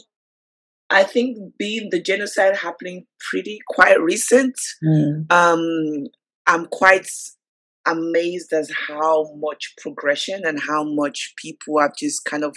I 0.90 1.04
think 1.04 1.38
being 1.58 1.90
the 1.90 2.02
genocide 2.02 2.58
happening 2.58 3.08
pretty 3.32 3.58
quite 3.68 4.00
recent, 4.00 4.56
mm. 4.84 5.26
um, 5.32 6.06
I'm 6.46 6.68
quite 6.68 7.08
amazed 7.86 8.54
as 8.54 8.72
how 8.88 9.32
much 9.36 9.74
progression 9.82 10.42
and 10.46 10.60
how 10.60 10.84
much 10.84 11.34
people 11.38 11.80
have 11.80 11.96
just 11.98 12.26
kind 12.26 12.44
of 12.44 12.56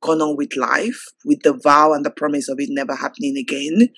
gone 0.00 0.20
on 0.20 0.36
with 0.36 0.56
life 0.56 1.02
with 1.24 1.40
the 1.42 1.52
vow 1.52 1.92
and 1.92 2.04
the 2.04 2.10
promise 2.10 2.48
of 2.48 2.58
it 2.60 2.68
never 2.70 2.94
happening 2.94 3.36
again. 3.36 3.88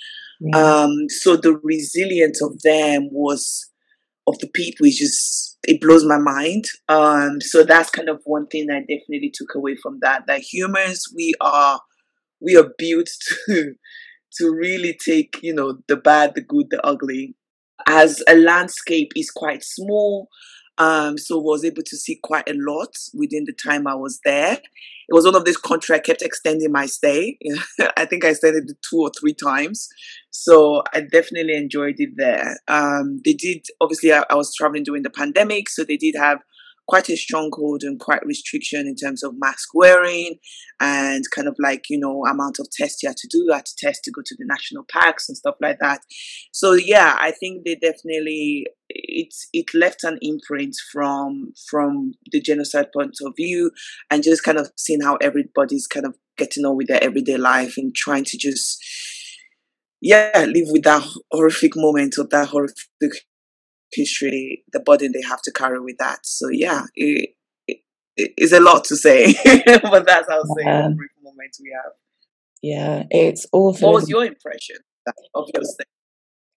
Yeah. 0.40 0.56
Um, 0.56 1.08
so 1.08 1.36
the 1.36 1.58
resilience 1.62 2.42
of 2.42 2.60
them 2.62 3.08
was 3.10 3.70
of 4.26 4.38
the 4.38 4.48
people 4.54 4.86
is 4.86 4.98
just 4.98 5.58
it 5.66 5.80
blows 5.80 6.04
my 6.04 6.18
mind. 6.18 6.64
Um, 6.88 7.40
so 7.40 7.62
that's 7.62 7.90
kind 7.90 8.08
of 8.08 8.20
one 8.24 8.46
thing 8.46 8.68
I 8.70 8.80
definitely 8.80 9.32
took 9.34 9.54
away 9.54 9.76
from 9.76 9.98
that. 10.02 10.26
That 10.26 10.40
humans 10.40 11.04
we 11.14 11.34
are 11.40 11.80
we 12.40 12.56
are 12.56 12.70
built 12.78 13.08
to 13.46 13.74
to 14.34 14.50
really 14.50 14.96
take 15.04 15.38
you 15.42 15.54
know 15.54 15.78
the 15.88 15.96
bad, 15.96 16.34
the 16.34 16.42
good, 16.42 16.66
the 16.70 16.84
ugly. 16.86 17.34
As 17.92 18.22
a 18.28 18.36
landscape 18.36 19.10
is 19.16 19.32
quite 19.32 19.64
small, 19.64 20.28
um, 20.78 21.18
so 21.18 21.38
was 21.38 21.64
able 21.64 21.82
to 21.82 21.96
see 21.96 22.20
quite 22.22 22.48
a 22.48 22.54
lot 22.54 22.96
within 23.12 23.44
the 23.44 23.52
time 23.52 23.88
I 23.88 23.96
was 23.96 24.20
there. 24.24 24.54
It 24.54 25.14
was 25.14 25.24
one 25.24 25.34
of 25.34 25.44
these 25.44 25.58
I 25.90 25.98
kept 25.98 26.22
extending 26.22 26.70
my 26.70 26.86
stay. 26.86 27.36
I 27.96 28.04
think 28.04 28.24
I 28.24 28.28
extended 28.28 28.70
it 28.70 28.76
two 28.88 29.00
or 29.00 29.10
three 29.10 29.34
times. 29.34 29.88
So 30.30 30.84
I 30.94 31.00
definitely 31.00 31.56
enjoyed 31.56 31.96
it 31.98 32.10
there. 32.16 32.60
Um, 32.68 33.20
they 33.24 33.32
did, 33.32 33.66
obviously, 33.80 34.12
I, 34.12 34.24
I 34.30 34.36
was 34.36 34.54
traveling 34.54 34.84
during 34.84 35.02
the 35.02 35.10
pandemic, 35.10 35.68
so 35.68 35.82
they 35.82 35.96
did 35.96 36.14
have 36.16 36.38
quite 36.90 37.08
a 37.08 37.16
stronghold 37.16 37.82
and 37.84 38.00
quite 38.00 38.26
restriction 38.26 38.88
in 38.88 38.96
terms 38.96 39.22
of 39.22 39.32
mask 39.38 39.68
wearing 39.74 40.34
and 40.80 41.22
kind 41.34 41.46
of 41.46 41.54
like 41.60 41.84
you 41.88 41.98
know 41.98 42.24
amount 42.26 42.58
of 42.58 42.66
tests 42.72 43.02
you 43.02 43.08
had 43.08 43.16
to 43.16 43.28
do. 43.30 43.44
You 43.46 43.52
had 43.52 43.66
to 43.66 43.76
test 43.78 44.02
to 44.04 44.10
go 44.10 44.22
to 44.26 44.34
the 44.36 44.44
national 44.44 44.84
parks 44.92 45.28
and 45.28 45.38
stuff 45.38 45.54
like 45.60 45.78
that. 45.80 46.00
So 46.52 46.72
yeah 46.74 47.16
i 47.18 47.30
think 47.30 47.64
they 47.64 47.74
definitely 47.74 48.66
it 48.88 49.32
it 49.52 49.66
left 49.74 50.04
an 50.04 50.18
imprint 50.20 50.74
from 50.92 51.52
from 51.68 52.12
the 52.32 52.40
genocide 52.40 52.88
point 52.92 53.16
of 53.24 53.34
view 53.36 53.70
and 54.10 54.22
just 54.22 54.42
kind 54.42 54.58
of 54.58 54.70
seeing 54.76 55.00
how 55.00 55.16
everybody's 55.16 55.86
kind 55.86 56.06
of 56.06 56.16
getting 56.36 56.64
on 56.64 56.76
with 56.76 56.88
their 56.88 57.02
everyday 57.02 57.36
life 57.36 57.74
and 57.76 57.94
trying 57.94 58.24
to 58.24 58.36
just 58.36 58.82
yeah 60.00 60.44
live 60.46 60.68
with 60.70 60.82
that 60.82 61.06
horrific 61.30 61.72
moment 61.76 62.16
of 62.18 62.30
that 62.30 62.48
horrific 62.48 63.26
history, 63.92 64.64
the 64.72 64.80
burden 64.80 65.12
they 65.12 65.22
have 65.26 65.42
to 65.42 65.52
carry 65.52 65.80
with 65.80 65.96
that. 65.98 66.20
So 66.24 66.48
yeah, 66.48 66.84
it, 66.94 67.30
it, 67.66 67.78
it's 68.16 68.52
a 68.52 68.60
lot 68.60 68.84
to 68.84 68.96
say, 68.96 69.34
but 69.82 70.06
that's 70.06 70.28
how 70.28 70.42
say 70.42 70.64
yeah. 70.64 70.88
the 70.88 70.94
brief 70.96 71.10
moment 71.22 71.56
we 71.60 71.72
have. 71.74 71.92
Yeah, 72.62 73.04
it's 73.10 73.46
awful. 73.52 73.92
What 73.92 74.00
was 74.00 74.08
your 74.08 74.24
impression 74.24 74.76
of 75.34 75.48
your 75.54 75.64
stay? 75.64 75.84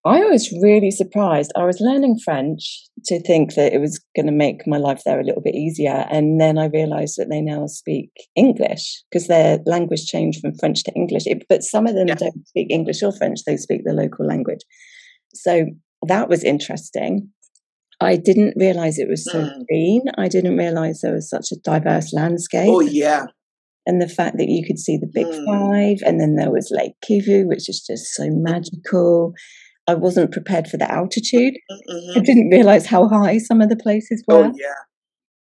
I 0.06 0.20
was 0.25 0.52
really 0.62 0.92
surprised. 0.92 1.54
I 1.56 1.63
was 1.63 1.80
learning 1.80 2.20
French 2.25 2.90
to 3.06 3.22
think 3.22 3.54
that 3.56 3.72
it 3.72 3.80
was 3.80 4.04
going 4.18 4.25
to 4.25 4.34
make 4.34 4.68
my 4.68 4.75
life 4.75 5.02
there 5.06 5.20
a 5.20 5.24
little 5.24 5.42
bit 5.42 5.56
easier. 5.56 6.06
And 6.12 6.42
then 6.42 6.58
I 6.58 6.66
realized 6.66 7.18
that 7.18 7.30
they 7.30 7.40
now 7.40 7.68
speak 7.68 8.12
English 8.36 9.02
because 9.10 9.28
their 9.28 9.60
language 9.66 10.06
changed 10.06 10.42
from 10.42 10.56
French 10.56 10.84
to 10.84 10.94
English. 10.94 11.24
But 11.48 11.63
some 11.63 11.88
of 11.88 11.96
them 11.96 12.10
yeah. 12.10 12.16
don't 12.16 12.46
speak 12.48 12.68
English 12.70 13.02
or 13.02 13.13
French, 13.13 13.40
they 13.46 13.56
speak 13.56 13.86
the 13.86 13.94
local 13.94 14.28
language. 14.28 14.60
So 15.34 15.68
that 16.08 16.30
was 16.30 16.44
interesting. 16.44 17.30
I 18.00 18.18
didn't 18.18 18.56
realize 18.58 18.98
it 18.98 19.10
was 19.10 19.24
so 19.24 19.40
mm. 19.40 19.66
green. 19.68 20.04
I 20.18 20.28
didn't 20.28 20.58
realize 20.58 21.02
there 21.02 21.14
was 21.14 21.30
such 21.30 21.52
a 21.52 21.60
diverse 21.64 22.14
landscape. 22.14 22.70
Oh, 22.70 22.82
yeah. 22.82 23.26
And 23.86 24.02
the 24.02 24.10
fact 24.10 24.38
that 24.38 24.50
you 24.50 24.66
could 24.66 24.80
see 24.80 24.98
the 24.98 25.10
Big 25.14 25.28
mm. 25.28 25.46
Five, 25.46 25.98
and 26.06 26.20
then 26.20 26.36
there 26.36 26.52
was 26.52 26.72
Lake 26.72 26.94
Kivu, 27.06 27.46
which 27.46 27.70
is 27.70 27.84
just 27.86 28.14
so 28.14 28.28
magical. 28.30 29.34
I 29.88 29.94
wasn't 29.94 30.32
prepared 30.32 30.68
for 30.68 30.78
the 30.78 30.90
altitude. 30.90 31.54
Mm-hmm. 31.72 32.20
I 32.20 32.22
didn't 32.24 32.50
realize 32.50 32.86
how 32.86 33.08
high 33.08 33.38
some 33.38 33.62
of 33.62 33.70
the 33.70 33.76
places 33.76 34.24
oh, 34.30 34.38
were. 34.38 34.46
Oh, 34.46 34.54
yeah. 34.56 34.74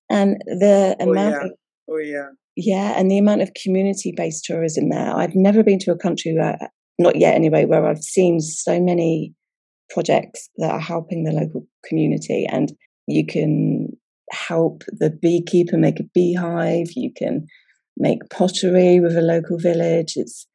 And 0.09 0.37
the 0.45 0.95
oh, 0.99 1.09
amount 1.09 1.35
yeah. 1.35 1.45
of 1.45 1.51
Oh 1.91 1.97
yeah. 1.97 2.29
Yeah, 2.55 2.93
and 2.97 3.09
the 3.09 3.17
amount 3.17 3.41
of 3.41 3.53
community-based 3.53 4.43
tourism 4.43 4.89
there. 4.89 5.15
I've 5.15 5.35
never 5.35 5.63
been 5.63 5.79
to 5.79 5.91
a 5.91 5.97
country 5.97 6.35
where, 6.37 6.57
not 6.99 7.15
yet 7.15 7.35
anyway, 7.35 7.65
where 7.65 7.85
I've 7.85 8.03
seen 8.03 8.39
so 8.39 8.79
many 8.79 9.33
projects 9.93 10.49
that 10.57 10.71
are 10.71 10.79
helping 10.79 11.23
the 11.23 11.31
local 11.31 11.65
community 11.85 12.45
and 12.49 12.71
you 13.07 13.25
can 13.25 13.87
help 14.31 14.83
the 14.87 15.09
beekeeper 15.09 15.77
make 15.77 15.99
a 15.99 16.03
beehive 16.13 16.87
you 16.95 17.11
can 17.15 17.45
make 17.97 18.29
pottery 18.29 18.99
with 18.99 19.15
a 19.15 19.21
local 19.21 19.57
village. 19.57 20.13
It's 20.15 20.47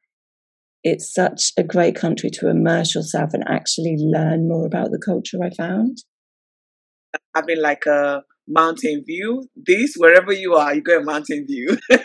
it's 0.83 1.11
such 1.13 1.51
a 1.57 1.63
great 1.63 1.95
country 1.95 2.29
to 2.29 2.49
immerse 2.49 2.95
yourself 2.95 3.33
and 3.33 3.43
actually 3.47 3.95
learn 3.97 4.47
more 4.47 4.65
about 4.65 4.91
the 4.91 5.01
culture 5.03 5.37
i 5.43 5.49
found. 5.49 5.97
Having 7.35 7.61
like 7.61 7.85
a 7.85 8.23
mountain 8.47 9.03
view 9.05 9.47
this 9.55 9.95
wherever 9.97 10.31
you 10.31 10.55
are 10.55 10.73
you 10.73 10.81
go 10.81 10.99
a 10.99 11.03
mountain 11.03 11.45
view. 11.47 11.77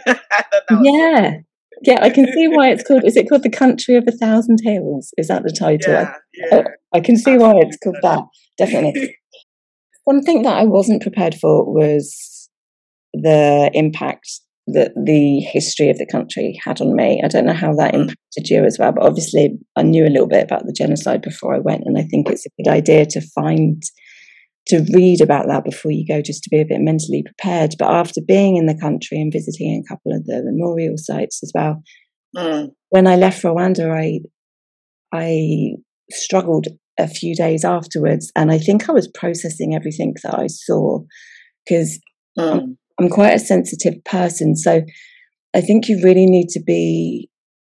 Yeah 0.82 1.38
yeah, 1.84 1.98
I 2.00 2.10
can 2.10 2.26
see 2.32 2.48
why 2.48 2.70
it's 2.70 2.82
called. 2.82 3.04
Is 3.04 3.16
it 3.16 3.28
called 3.28 3.42
the 3.42 3.50
Country 3.50 3.96
of 3.96 4.04
a 4.06 4.12
Thousand 4.12 4.58
Hills? 4.62 5.12
Is 5.16 5.28
that 5.28 5.42
the 5.42 5.50
title? 5.50 5.92
Yeah, 5.92 6.14
yeah. 6.34 6.62
I, 6.92 6.98
I 6.98 7.00
can 7.00 7.16
see 7.16 7.36
why 7.36 7.54
it's 7.56 7.78
called 7.82 7.96
that. 8.02 8.22
Definitely. 8.58 9.16
One 10.04 10.22
thing 10.22 10.42
that 10.42 10.56
I 10.56 10.64
wasn't 10.64 11.02
prepared 11.02 11.34
for 11.34 11.64
was 11.64 12.50
the 13.12 13.70
impact 13.74 14.28
that 14.68 14.92
the 14.94 15.40
history 15.40 15.90
of 15.90 15.98
the 15.98 16.06
country 16.06 16.58
had 16.64 16.80
on 16.80 16.94
me. 16.94 17.20
I 17.24 17.28
don't 17.28 17.46
know 17.46 17.52
how 17.52 17.74
that 17.74 17.94
mm. 17.94 18.02
impacted 18.02 18.48
you 18.48 18.64
as 18.64 18.78
well, 18.78 18.92
but 18.92 19.04
obviously 19.04 19.58
I 19.76 19.82
knew 19.82 20.06
a 20.06 20.10
little 20.10 20.28
bit 20.28 20.44
about 20.44 20.66
the 20.66 20.72
genocide 20.72 21.22
before 21.22 21.54
I 21.54 21.58
went, 21.58 21.82
and 21.84 21.98
I 21.98 22.02
think 22.02 22.28
it's 22.28 22.46
a 22.46 22.62
good 22.62 22.70
idea 22.70 23.06
to 23.06 23.20
find 23.34 23.82
to 24.68 24.84
read 24.94 25.20
about 25.20 25.46
that 25.48 25.64
before 25.64 25.90
you 25.90 26.06
go 26.06 26.22
just 26.22 26.42
to 26.44 26.50
be 26.50 26.60
a 26.60 26.64
bit 26.64 26.80
mentally 26.80 27.22
prepared. 27.22 27.74
But 27.78 27.90
after 27.90 28.20
being 28.26 28.56
in 28.56 28.66
the 28.66 28.78
country 28.78 29.20
and 29.20 29.32
visiting 29.32 29.82
a 29.82 29.88
couple 29.88 30.12
of 30.12 30.24
the 30.24 30.42
memorial 30.44 30.94
sites 30.96 31.42
as 31.42 31.52
well, 31.54 31.82
mm. 32.36 32.68
when 32.90 33.06
I 33.06 33.16
left 33.16 33.42
Rwanda, 33.42 33.90
I 33.90 34.20
I 35.12 35.74
struggled 36.10 36.68
a 36.98 37.08
few 37.08 37.34
days 37.34 37.64
afterwards, 37.64 38.30
and 38.36 38.52
I 38.52 38.58
think 38.58 38.88
I 38.88 38.92
was 38.92 39.08
processing 39.08 39.74
everything 39.74 40.14
that 40.22 40.38
I 40.38 40.46
saw 40.46 41.00
because 41.66 41.98
mm. 42.38 42.52
I'm, 42.52 42.78
I'm 43.00 43.08
quite 43.08 43.34
a 43.34 43.40
sensitive 43.40 44.02
person. 44.04 44.56
So 44.56 44.82
I 45.54 45.60
think 45.60 45.88
you 45.88 46.00
really 46.02 46.26
need 46.26 46.48
to 46.50 46.62
be 46.62 47.28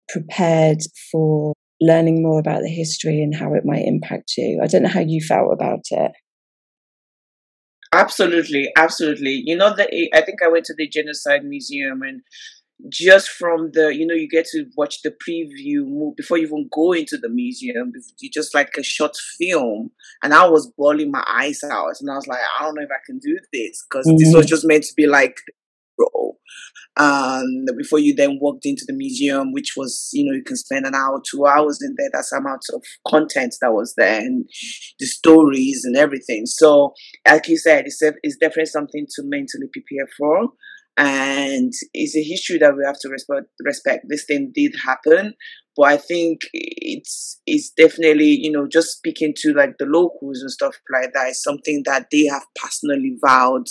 prepared 0.09 0.79
for 1.13 1.53
learning 1.81 2.23
more 2.23 2.41
about 2.41 2.63
the 2.63 2.69
history 2.71 3.23
and 3.23 3.35
how 3.35 3.55
it 3.55 3.65
might 3.65 3.85
impact 3.85 4.33
you. 4.37 4.61
I 4.63 4.67
don't 4.67 4.83
know 4.83 4.89
how 4.89 5.01
you 5.01 5.21
felt 5.21 5.53
about 5.53 5.85
it. 5.91 6.13
Absolutely, 7.93 8.71
absolutely. 8.77 9.43
You 9.45 9.57
know 9.57 9.75
that 9.75 9.91
I 10.15 10.21
think 10.21 10.43
I 10.43 10.49
went 10.49 10.67
to 10.67 10.75
the 10.77 10.89
Genocide 10.89 11.45
Museum 11.45 12.03
and 12.03 12.23
just 12.89 13.29
from 13.29 13.71
the 13.73 13.95
you 13.95 14.07
know 14.07 14.15
you 14.15 14.29
get 14.29 14.47
to 14.47 14.65
watch 14.77 15.03
the 15.03 15.11
preview 15.11 16.15
before 16.17 16.39
you 16.39 16.47
even 16.47 16.69
go 16.73 16.93
into 16.93 17.17
the 17.17 17.29
museum 17.29 17.93
you 18.21 18.31
just 18.31 18.55
like 18.55 18.71
a 18.79 18.83
short 18.85 19.17
film 19.37 19.91
and 20.23 20.33
i 20.33 20.47
was 20.47 20.71
bawling 20.79 21.11
my 21.11 21.25
eyes 21.29 21.61
out 21.65 21.95
and 22.01 22.09
i 22.09 22.15
was 22.15 22.27
like 22.29 22.39
i 22.39 22.63
don't 22.63 22.77
know 22.77 22.83
if 22.83 22.91
i 22.91 23.03
can 23.05 23.19
do 23.19 23.37
this 23.53 23.85
because 23.85 24.07
mm-hmm. 24.07 24.17
this 24.19 24.33
was 24.33 24.45
mm-hmm. 24.45 24.51
just 24.51 24.65
meant 24.65 24.85
to 24.85 24.95
be 24.97 25.07
like 25.07 25.39
um, 26.99 27.65
before 27.77 28.01
you 28.01 28.15
then 28.15 28.39
walked 28.41 28.67
into 28.67 28.85
the 28.87 28.93
museum, 28.93 29.53
which 29.53 29.75
was, 29.77 30.11
you 30.13 30.25
know, 30.25 30.37
you 30.37 30.43
can 30.43 30.57
spend 30.57 30.85
an 30.85 30.97
hour, 30.97 31.23
two 31.31 31.47
hours 31.47 31.79
in 31.81 31.95
there. 31.97 32.11
That's 32.13 32.33
amount 32.33 32.63
of 32.75 32.83
content 33.07 33.55
that 33.61 33.73
was 33.73 33.95
there 33.97 34.19
and 34.21 34.45
the 34.99 35.07
stories 35.07 35.83
and 35.85 35.97
everything. 35.97 36.45
So, 36.47 36.95
like 37.27 37.47
you 37.47 37.57
said, 37.57 37.87
it's, 37.87 38.03
it's 38.03 38.37
definitely 38.37 38.67
something 38.67 39.07
to 39.15 39.23
mentally 39.25 39.69
prepare 39.73 40.09
for. 40.19 40.49
And 40.97 41.73
it's 41.95 42.17
a 42.17 42.23
history 42.23 42.59
that 42.59 42.77
we 42.77 42.83
have 42.85 42.99
to 43.03 43.09
respect. 43.09 43.47
Respect 43.65 44.07
this 44.09 44.25
thing 44.25 44.51
did 44.53 44.75
happen, 44.85 45.35
but 45.77 45.85
I 45.85 45.97
think 45.97 46.41
it's 46.53 47.41
it's 47.47 47.71
definitely 47.71 48.37
you 48.37 48.51
know 48.51 48.67
just 48.67 48.97
speaking 48.97 49.33
to 49.37 49.53
like 49.53 49.75
the 49.79 49.87
locals 49.87 50.41
and 50.41 50.51
stuff 50.51 50.75
like 50.93 51.13
that 51.15 51.29
is 51.29 51.41
something 51.41 51.85
that 51.87 52.09
they 52.11 52.25
have 52.25 52.43
personally 52.61 53.17
vowed 53.25 53.69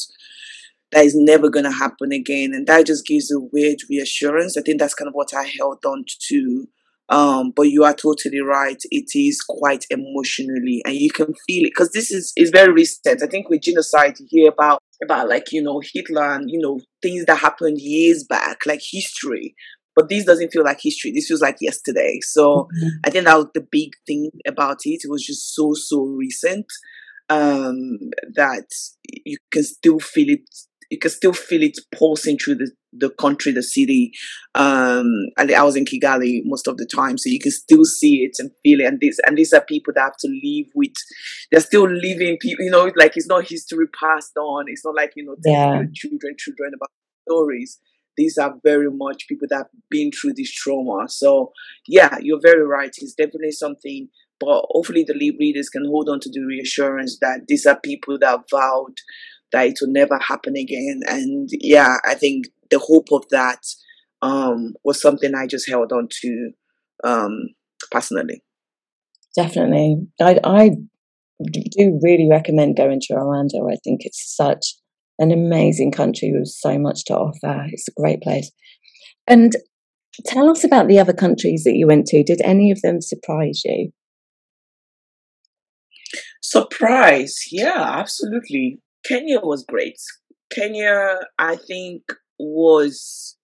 that 0.91 1.05
is 1.05 1.15
never 1.15 1.49
going 1.49 1.65
to 1.65 1.71
happen 1.71 2.11
again. 2.11 2.53
And 2.53 2.65
that 2.67 2.85
just 2.85 3.05
gives 3.05 3.31
a 3.31 3.39
weird 3.39 3.79
reassurance. 3.89 4.57
I 4.57 4.61
think 4.61 4.79
that's 4.79 4.93
kind 4.93 5.07
of 5.07 5.13
what 5.13 5.33
I 5.33 5.43
held 5.57 5.85
on 5.85 6.05
to. 6.29 6.67
Um, 7.09 7.53
but 7.55 7.69
you 7.69 7.83
are 7.83 7.93
totally 7.93 8.41
right. 8.41 8.81
It 8.91 9.11
is 9.15 9.41
quite 9.41 9.85
emotionally, 9.89 10.81
and 10.85 10.93
you 10.93 11.09
can 11.09 11.27
feel 11.47 11.65
it 11.65 11.71
because 11.73 11.91
this 11.91 12.11
is 12.11 12.33
is 12.35 12.49
very 12.49 12.73
recent. 12.73 13.23
I 13.23 13.27
think 13.27 13.49
with 13.49 13.61
genocide, 13.61 14.19
you 14.19 14.27
hear 14.29 14.49
about 14.49 14.81
about 15.01 15.29
like 15.29 15.53
you 15.53 15.63
know 15.63 15.81
Hitler 15.93 16.33
and 16.33 16.51
you 16.51 16.59
know 16.59 16.81
things 17.01 17.23
that 17.25 17.37
happened 17.37 17.77
years 17.79 18.25
back, 18.25 18.65
like 18.65 18.81
history. 18.83 19.55
but 19.95 20.09
this 20.09 20.25
doesn't 20.25 20.51
feel 20.51 20.63
like 20.63 20.79
history. 20.81 21.11
This 21.11 21.27
feels 21.27 21.41
like 21.41 21.57
yesterday. 21.59 22.19
So 22.21 22.67
mm-hmm. 22.77 22.87
I 23.03 23.09
think 23.09 23.25
that 23.25 23.37
was 23.37 23.47
the 23.53 23.65
big 23.71 23.93
thing 24.05 24.29
about 24.45 24.79
it. 24.83 25.01
It 25.03 25.09
was 25.09 25.25
just 25.25 25.55
so 25.55 25.73
so 25.73 26.03
recent 26.03 26.65
um, 27.29 27.97
that 28.35 28.67
you 29.25 29.37
can 29.51 29.63
still 29.63 29.99
feel 29.99 30.29
it. 30.29 30.47
You 30.89 30.99
can 30.99 31.11
still 31.11 31.33
feel 31.33 31.63
it 31.63 31.77
pulsing 31.93 32.37
through 32.37 32.55
the, 32.55 32.71
the 32.93 33.09
country, 33.09 33.51
the 33.51 33.63
city. 33.63 34.11
Um, 34.55 35.05
and 35.37 35.51
I 35.51 35.63
was 35.63 35.75
in 35.75 35.85
Kigali 35.85 36.41
most 36.45 36.67
of 36.67 36.77
the 36.77 36.85
time, 36.85 37.17
so 37.17 37.29
you 37.29 37.39
can 37.39 37.51
still 37.51 37.85
see 37.85 38.23
it 38.23 38.37
and 38.39 38.51
feel 38.63 38.79
it. 38.79 38.85
And 38.85 38.99
these 38.99 39.19
and 39.25 39.37
these 39.37 39.53
are 39.53 39.61
people 39.61 39.93
that 39.95 40.01
have 40.01 40.17
to 40.19 40.27
live 40.27 40.67
with. 40.75 40.93
They're 41.51 41.61
still 41.61 41.89
living 41.89 42.37
people. 42.39 42.65
You 42.65 42.71
know, 42.71 42.91
like 42.95 43.17
it's 43.17 43.27
not 43.27 43.47
history 43.47 43.87
passed 43.87 44.37
on. 44.37 44.65
It's 44.67 44.85
not 44.85 44.95
like 44.95 45.13
you 45.15 45.25
know, 45.25 45.35
yeah. 45.43 45.83
children, 45.93 46.35
children 46.37 46.71
about 46.73 46.89
stories 47.29 47.79
these 48.17 48.37
are 48.37 48.55
very 48.63 48.89
much 48.89 49.27
people 49.29 49.47
that 49.49 49.57
have 49.57 49.67
been 49.89 50.11
through 50.11 50.33
this 50.33 50.51
trauma. 50.51 51.07
So, 51.07 51.51
yeah, 51.87 52.17
you're 52.19 52.41
very 52.41 52.65
right. 52.65 52.89
It's 52.97 53.13
definitely 53.13 53.51
something, 53.51 54.09
but 54.39 54.65
hopefully 54.69 55.05
the 55.07 55.13
lead 55.13 55.35
readers 55.39 55.69
can 55.69 55.85
hold 55.85 56.09
on 56.09 56.19
to 56.21 56.29
the 56.29 56.41
reassurance 56.41 57.19
that 57.21 57.41
these 57.47 57.65
are 57.65 57.79
people 57.79 58.17
that 58.19 58.39
vowed 58.51 58.95
that 59.51 59.67
it 59.67 59.77
will 59.81 59.91
never 59.91 60.19
happen 60.19 60.55
again. 60.55 61.01
And 61.07 61.49
yeah, 61.51 61.97
I 62.05 62.15
think 62.15 62.45
the 62.69 62.79
hope 62.79 63.07
of 63.11 63.23
that 63.31 63.59
um, 64.21 64.73
was 64.83 65.01
something 65.01 65.35
I 65.35 65.47
just 65.47 65.69
held 65.69 65.91
on 65.91 66.07
to 66.21 66.51
um, 67.03 67.49
personally. 67.91 68.43
Definitely. 69.35 70.07
I, 70.19 70.39
I 70.43 70.71
do 71.39 71.99
really 72.01 72.27
recommend 72.29 72.77
going 72.77 72.99
to 73.01 73.13
Rwanda. 73.13 73.71
I 73.71 73.77
think 73.83 74.01
it's 74.03 74.35
such 74.35 74.75
an 75.19 75.31
amazing 75.31 75.91
country 75.91 76.33
with 76.33 76.47
so 76.47 76.77
much 76.79 77.05
to 77.05 77.15
offer. 77.15 77.65
It's 77.71 77.87
a 77.87 78.01
great 78.01 78.21
place. 78.21 78.51
And 79.27 79.53
tell 80.25 80.49
us 80.49 80.63
about 80.63 80.87
the 80.87 80.99
other 80.99 81.13
countries 81.13 81.63
that 81.63 81.75
you 81.75 81.87
went 81.87 82.07
to. 82.07 82.23
Did 82.23 82.41
any 82.43 82.71
of 82.71 82.81
them 82.81 83.01
surprise 83.01 83.61
you? 83.63 83.91
Surprise, 86.41 87.35
yeah, 87.51 87.99
absolutely. 87.99 88.79
Kenya 89.07 89.39
was 89.41 89.63
great. 89.67 89.99
Kenya, 90.51 91.19
I 91.39 91.55
think, 91.55 92.03
was 92.39 93.37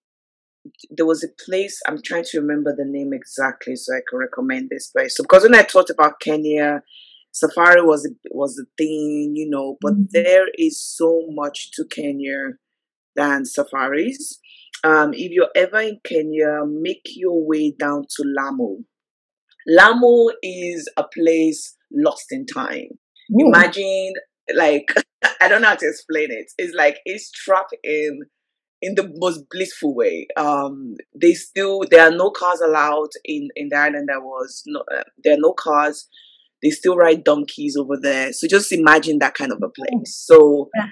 there 0.90 1.06
was 1.06 1.24
a 1.24 1.44
place 1.46 1.82
I'm 1.88 2.02
trying 2.02 2.24
to 2.26 2.40
remember 2.40 2.74
the 2.76 2.86
name 2.86 3.12
exactly 3.14 3.76
so 3.76 3.94
I 3.94 4.00
can 4.10 4.20
recommend 4.20 4.70
this 4.70 4.88
place. 4.88 5.18
So 5.18 5.24
because 5.24 5.44
when 5.44 5.56
I 5.56 5.64
thought 5.64 5.90
about 5.90 6.22
Kenya, 6.22 6.82
safari 7.32 7.82
was 7.82 8.10
was 8.32 8.56
the 8.56 8.66
thing, 8.78 9.34
you 9.36 9.50
know, 9.50 9.78
but 9.82 9.94
mm-hmm. 9.94 10.04
there 10.12 10.46
is 10.58 10.82
so 10.82 11.26
much 11.30 11.72
to 11.72 11.86
Kenya 11.86 12.54
than 13.16 13.46
safaris. 13.46 14.40
Um, 14.84 15.14
if 15.14 15.32
you're 15.32 15.52
ever 15.56 15.80
in 15.80 16.00
Kenya, 16.04 16.62
make 16.66 17.08
your 17.16 17.46
way 17.46 17.72
down 17.78 18.04
to 18.18 18.24
Lamu. 18.26 18.84
Lamu 19.68 20.32
is 20.42 20.90
a 20.98 21.04
place 21.04 21.76
lost 21.92 22.26
in 22.32 22.46
time. 22.46 22.90
Ooh. 23.32 23.48
Imagine, 23.48 24.14
like, 24.54 24.94
I 25.44 25.48
don't 25.50 25.62
know 25.62 25.70
how 25.70 25.76
to 25.76 25.88
explain 25.88 26.32
it. 26.32 26.52
It's 26.58 26.74
like 26.74 27.00
it's 27.06 27.30
trapped 27.32 27.76
in 27.84 28.22
in 28.82 28.96
the 28.96 29.12
most 29.16 29.44
blissful 29.50 29.96
way. 29.96 30.28
Um, 30.38 30.96
they 31.20 31.34
still 31.34 31.84
there 31.90 32.02
are 32.08 32.16
no 32.16 32.32
cars 32.32 32.62
allowed 32.62 33.10
in 33.26 33.50
in 33.56 33.70
the 33.70 33.78
island. 33.78 34.08
There 34.08 34.22
was 34.22 34.64
no 34.66 34.84
uh, 34.96 35.04
there 35.24 35.34
are 35.34 35.40
no 35.40 35.54
cars. 35.54 36.08
They 36.62 36.70
still 36.70 36.96
ride 36.96 37.26
donkeys 37.26 37.76
over 37.78 37.98
there. 38.02 38.32
So 38.32 38.48
just 38.48 38.72
imagine 38.72 39.20
that 39.20 39.34
kind 39.34 39.52
of 39.52 39.62
a 39.62 39.68
place. 39.68 40.16
So 40.16 40.70
yeah. 40.76 40.88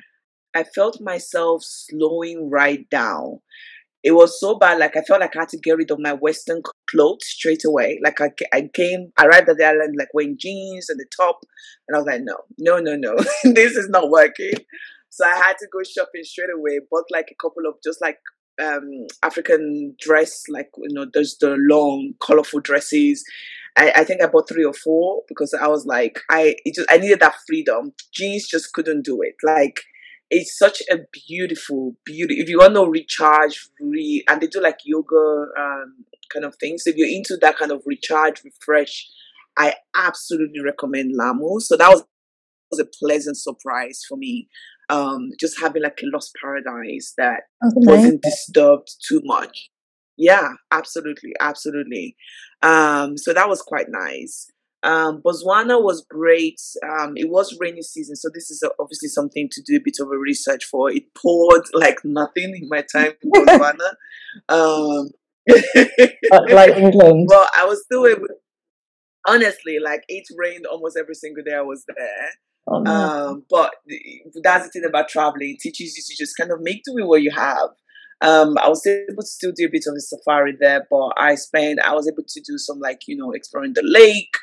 I 0.54 0.64
felt 0.64 1.00
myself 1.00 1.64
slowing 1.64 2.50
right 2.52 2.90
down. 2.90 3.40
It 4.04 4.12
was 4.14 4.40
so 4.40 4.56
bad, 4.56 4.80
like 4.80 4.98
I 4.98 5.02
felt 5.02 5.22
like 5.22 5.36
I 5.36 5.42
had 5.42 5.50
to 5.50 5.58
get 5.58 5.78
rid 5.78 5.92
of 5.92 6.00
my 6.00 6.14
Western 6.14 6.62
clothes 6.90 7.26
straight 7.26 7.64
away. 7.66 8.00
Like 8.04 8.20
I, 8.20 8.32
I 8.52 8.70
came, 8.74 9.12
I 9.18 9.26
arrived 9.26 9.50
at 9.50 9.58
the 9.58 9.66
island 9.66 9.96
like 9.98 10.10
wearing 10.14 10.38
jeans 10.40 10.90
and 10.90 11.00
the 11.00 11.06
top, 11.16 11.40
and 11.88 11.96
I 11.96 12.00
was 12.00 12.08
like, 12.08 12.22
no, 12.24 12.38
no, 12.58 12.80
no, 12.80 12.96
no, 12.96 13.16
this 13.54 13.76
is 13.76 13.90
not 13.90 14.10
working. 14.10 14.54
So 15.10 15.26
I 15.26 15.36
had 15.36 15.58
to 15.60 15.68
go 15.72 15.84
shopping 15.84 16.24
straight 16.24 16.50
away. 16.56 16.80
Bought 16.90 17.06
like 17.12 17.30
a 17.32 17.36
couple 17.36 17.68
of 17.68 17.76
just 17.84 18.02
like 18.02 18.18
um 18.60 19.06
African 19.24 19.96
dress, 20.00 20.44
like 20.50 20.70
you 20.78 20.94
know, 20.94 21.06
those 21.14 21.38
the 21.40 21.56
long, 21.60 22.14
colorful 22.20 22.62
dresses. 22.62 23.24
I, 23.78 23.92
I 23.98 24.04
think 24.04 24.22
I 24.22 24.28
bought 24.28 24.50
three 24.50 24.66
or 24.66 24.74
four 24.74 25.22
because 25.28 25.54
I 25.54 25.68
was 25.68 25.86
like, 25.86 26.20
I 26.30 26.56
just 26.74 26.92
I 26.92 26.98
needed 26.98 27.20
that 27.20 27.36
freedom. 27.48 27.94
Jeans 28.14 28.48
just 28.48 28.74
couldn't 28.74 29.06
do 29.06 29.22
it. 29.22 29.36
Like 29.44 29.82
it's 30.32 30.58
such 30.58 30.82
a 30.90 31.00
beautiful, 31.28 31.98
beauty. 32.06 32.40
If 32.40 32.48
you 32.50 32.60
want 32.60 32.74
to 32.76 32.86
recharge, 32.86 33.70
re 33.80 34.24
and 34.30 34.42
they 34.42 34.48
do 34.48 34.62
like 34.62 34.80
yoga 34.86 35.46
um, 35.60 36.06
kind 36.32 36.46
of 36.46 36.56
things. 36.56 36.84
So 36.84 36.90
if 36.90 36.96
you're 36.96 37.08
into 37.08 37.38
that 37.42 37.58
kind 37.58 37.72
of 37.72 37.84
recharge, 37.86 38.42
refresh, 38.44 39.08
I 39.58 39.76
absolutely 39.96 40.62
recommend 40.64 41.12
Lamu. 41.16 41.60
So 41.60 41.76
that 41.76 41.90
was, 41.90 42.06
was 42.72 42.80
a 42.80 42.86
pleasant 42.86 43.38
surprise 43.38 44.02
for 44.08 44.18
me. 44.18 44.48
Um, 44.90 45.32
just 45.40 45.60
having 45.60 45.84
like 45.84 46.00
a 46.02 46.08
lost 46.14 46.32
paradise 46.42 47.14
that 47.18 47.44
wasn't 47.62 48.22
disturbed 48.22 48.90
too 49.08 49.22
much. 49.24 49.70
Yeah, 50.18 50.54
absolutely, 50.72 51.34
absolutely. 51.40 52.16
Um, 52.62 53.18
so 53.18 53.34
that 53.34 53.50
was 53.50 53.62
quite 53.62 53.88
nice. 53.90 54.48
Um, 54.84 55.22
Botswana 55.22 55.82
was 55.82 56.06
great. 56.10 56.60
Um, 56.84 57.14
it 57.16 57.30
was 57.30 57.58
rainy 57.60 57.84
season, 57.84 58.16
so 58.16 58.30
this 58.34 58.50
is 58.50 58.64
obviously 58.80 59.10
something 59.10 59.48
to 59.52 59.62
do 59.62 59.78
a 59.78 59.82
bit 59.84 59.98
of 60.00 60.08
a 60.08 60.18
research 60.18 60.66
for. 60.66 60.92
It 60.92 61.04
poured 61.16 61.64
like 61.74 62.00
nothing 62.04 62.56
in 62.60 62.68
my 62.68 62.84
time 62.94 63.14
in 63.22 63.32
Botswana. 63.32 63.92
um, 64.50 65.10
like 66.50 66.76
England. 66.78 67.28
Well, 67.30 67.48
I 67.58 67.66
was 67.66 67.84
still 67.84 68.08
able. 68.08 68.28
Honestly, 69.28 69.78
like 69.80 70.04
it 70.08 70.24
rained 70.36 70.66
almost 70.66 70.98
every 70.98 71.14
single 71.14 71.44
day 71.44 71.54
I 71.54 71.62
was 71.62 71.86
there. 71.88 72.30
Oh, 72.68 72.80
no. 72.80 72.92
um, 72.92 73.46
but 73.50 73.74
that's 74.44 74.66
the 74.66 74.72
thing 74.72 74.86
about 74.88 75.10
traveling. 75.10 75.52
It 75.52 75.60
teaches 75.60 75.96
you 75.98 76.04
to 76.08 76.24
just 76.24 76.38
kind 76.38 76.52
of 76.52 76.60
make 76.62 76.84
do 76.84 76.94
with 76.96 77.06
what 77.06 77.22
you 77.22 77.32
have. 77.32 77.70
Um, 78.22 78.56
I 78.60 78.70
was 78.70 78.86
able 78.86 79.24
to 79.24 79.28
still 79.28 79.52
do 79.52 79.66
a 79.66 79.70
bit 79.72 79.86
of 79.88 79.96
a 79.96 80.00
safari 80.00 80.56
there, 80.60 80.86
but 80.92 81.14
I 81.18 81.34
spent, 81.36 81.80
I 81.84 81.96
was 81.96 82.08
able 82.08 82.24
to 82.28 82.42
do 82.42 82.58
some 82.58 82.80
like, 82.80 83.02
you 83.08 83.18
know, 83.18 83.32
exploring 83.32 83.74
the 83.74 83.82
lake. 83.84 84.34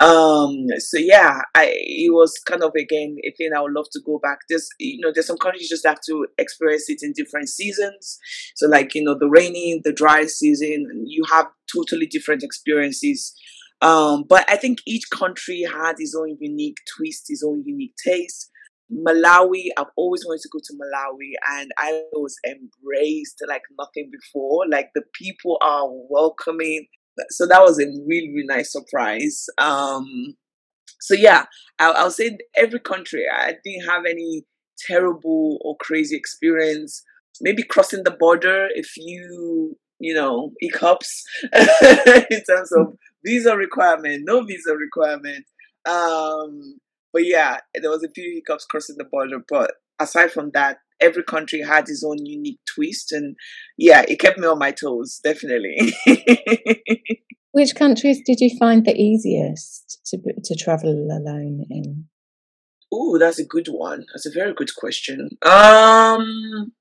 Um, 0.00 0.66
so 0.78 0.98
yeah, 0.98 1.42
I, 1.54 1.72
it 1.72 2.12
was 2.12 2.32
kind 2.46 2.62
of 2.62 2.72
again 2.76 3.16
a 3.24 3.30
thing 3.36 3.50
I 3.56 3.60
would 3.60 3.72
love 3.72 3.86
to 3.92 4.00
go 4.04 4.18
back. 4.22 4.38
There's, 4.48 4.68
you 4.80 5.00
know, 5.00 5.12
there's 5.14 5.26
some 5.26 5.38
countries 5.38 5.68
just 5.68 5.86
have 5.86 6.00
to 6.06 6.26
experience 6.36 6.86
it 6.88 6.98
in 7.02 7.12
different 7.12 7.48
seasons. 7.48 8.18
So 8.56 8.66
like, 8.66 8.94
you 8.94 9.04
know, 9.04 9.16
the 9.18 9.28
rainy, 9.28 9.80
the 9.84 9.92
dry 9.92 10.26
season, 10.26 11.04
you 11.06 11.22
have 11.32 11.46
totally 11.72 12.06
different 12.06 12.42
experiences. 12.42 13.34
Um, 13.82 14.24
but 14.28 14.50
I 14.50 14.56
think 14.56 14.78
each 14.86 15.10
country 15.10 15.62
had 15.62 15.94
its 15.98 16.16
own 16.16 16.36
unique 16.40 16.78
twist, 16.96 17.26
its 17.28 17.44
own 17.44 17.62
unique 17.64 17.94
taste. 18.04 18.50
Malawi, 18.92 19.68
I've 19.76 19.86
always 19.96 20.24
wanted 20.26 20.42
to 20.42 20.48
go 20.52 20.58
to 20.62 20.74
Malawi 20.74 21.32
and 21.58 21.70
I 21.78 22.02
was 22.12 22.36
embraced 22.46 23.42
like 23.48 23.62
nothing 23.78 24.10
before. 24.10 24.64
Like 24.68 24.90
the 24.94 25.02
people 25.14 25.58
are 25.62 25.86
welcoming. 26.08 26.86
So 27.30 27.46
that 27.46 27.62
was 27.62 27.78
a 27.78 27.86
really, 27.86 28.32
really 28.34 28.46
nice 28.46 28.72
surprise. 28.72 29.46
Um, 29.58 30.36
so 31.00 31.14
yeah, 31.14 31.44
I'll, 31.78 31.94
I'll 31.94 32.10
say 32.10 32.38
every 32.56 32.80
country, 32.80 33.24
I 33.30 33.54
didn't 33.64 33.88
have 33.88 34.04
any 34.08 34.44
terrible 34.86 35.58
or 35.62 35.76
crazy 35.78 36.16
experience. 36.16 37.02
Maybe 37.40 37.62
crossing 37.62 38.04
the 38.04 38.10
border, 38.10 38.68
a 38.76 38.82
few, 38.82 39.76
you 39.98 40.14
know, 40.14 40.52
hiccups 40.60 41.24
in 41.52 42.42
terms 42.48 42.72
of 42.76 42.94
visa 43.24 43.56
requirement, 43.56 44.22
no 44.24 44.44
visa 44.44 44.74
requirement. 44.76 45.44
Um, 45.86 46.78
but 47.12 47.26
yeah, 47.26 47.58
there 47.80 47.90
was 47.90 48.04
a 48.04 48.10
few 48.14 48.32
hiccups 48.34 48.64
crossing 48.64 48.96
the 48.98 49.04
border. 49.04 49.38
But 49.48 49.72
aside 50.00 50.30
from 50.30 50.50
that, 50.54 50.78
every 51.00 51.22
country 51.22 51.62
had 51.62 51.88
its 51.88 52.04
own 52.04 52.24
unique 52.24 52.60
twist, 52.74 53.12
and 53.12 53.36
yeah, 53.76 54.04
it 54.08 54.18
kept 54.18 54.38
me 54.38 54.46
on 54.46 54.58
my 54.58 54.72
toes, 54.72 55.20
definitely. 55.22 55.94
Which 57.52 57.76
countries 57.76 58.20
did 58.26 58.40
you 58.40 58.50
find 58.58 58.84
the 58.84 58.96
easiest 58.96 60.00
to 60.06 60.18
to 60.18 60.54
travel 60.56 61.08
alone 61.10 61.64
in? 61.70 62.06
Oh, 62.92 63.18
that's 63.18 63.38
a 63.38 63.46
good 63.46 63.68
one. 63.68 64.04
That's 64.12 64.26
a 64.26 64.32
very 64.32 64.54
good 64.54 64.74
question. 64.76 65.30
Um, 65.42 66.72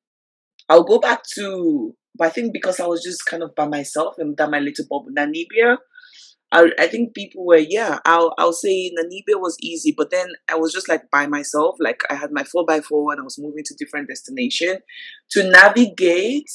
I'll 0.70 0.84
go 0.84 1.00
back 1.00 1.24
to, 1.36 1.96
but 2.16 2.28
I 2.28 2.30
think 2.30 2.54
because 2.54 2.80
I 2.80 2.86
was 2.86 3.04
just 3.04 3.26
kind 3.26 3.44
of 3.44 3.56
by 3.56 3.68
myself 3.68 4.16
and 4.18 4.38
that 4.38 4.50
my 4.50 4.60
little 4.60 4.86
bubble, 4.90 5.12
Namibia. 5.16 5.78
I, 6.54 6.72
I 6.80 6.88
think 6.88 7.16
people 7.16 7.46
were 7.46 7.58
yeah 7.58 7.98
I'll 8.06 8.34
I'll 8.38 8.54
say 8.54 8.92
Namibia 8.98 9.42
was 9.42 9.58
easy 9.62 9.94
but 9.98 10.12
then 10.12 10.28
I 10.50 10.56
was 10.56 10.72
just 10.72 10.88
like 10.88 11.10
by 11.12 11.26
myself 11.26 11.76
like 11.80 12.04
I 12.10 12.14
had 12.14 12.32
my 12.32 12.44
four 12.44 12.64
by 12.66 12.80
four 12.80 13.12
and 13.12 13.20
I 13.20 13.24
was 13.24 13.40
moving 13.40 13.64
to 13.66 13.76
different 13.78 14.08
destination. 14.08 14.78
To 15.32 15.50
navigate 15.50 16.50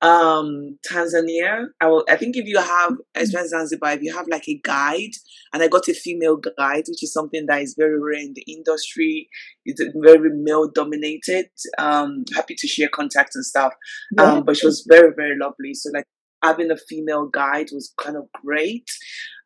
um 0.00 0.78
Tanzania 0.90 1.66
I 1.80 1.86
will, 1.86 2.04
I 2.08 2.16
think 2.16 2.36
if 2.36 2.46
you 2.46 2.58
have 2.58 2.94
especially 3.14 3.48
Zanzibar 3.48 3.92
if 3.92 4.02
you 4.02 4.16
have 4.16 4.26
like 4.28 4.48
a 4.48 4.60
guide 4.64 5.12
and 5.52 5.62
I 5.62 5.68
got 5.68 5.86
a 5.86 5.94
female 5.94 6.38
guide 6.38 6.84
which 6.88 7.04
is 7.04 7.12
something 7.12 7.46
that 7.46 7.62
is 7.62 7.76
very 7.78 8.00
rare 8.00 8.20
in 8.20 8.32
the 8.34 8.44
industry 8.52 9.28
it's 9.64 9.80
very 10.02 10.30
male 10.32 10.68
dominated 10.74 11.50
um 11.78 12.24
happy 12.34 12.56
to 12.58 12.66
share 12.66 12.88
contacts 12.88 13.36
and 13.36 13.44
stuff 13.44 13.74
um 14.18 14.44
but 14.44 14.56
she 14.56 14.66
was 14.66 14.84
very 14.88 15.12
very 15.14 15.38
lovely. 15.38 15.74
So 15.74 15.90
like 15.94 16.06
having 16.42 16.70
a 16.70 16.76
female 16.76 17.26
guide 17.26 17.68
was 17.72 17.92
kind 18.00 18.16
of 18.16 18.24
great. 18.44 18.88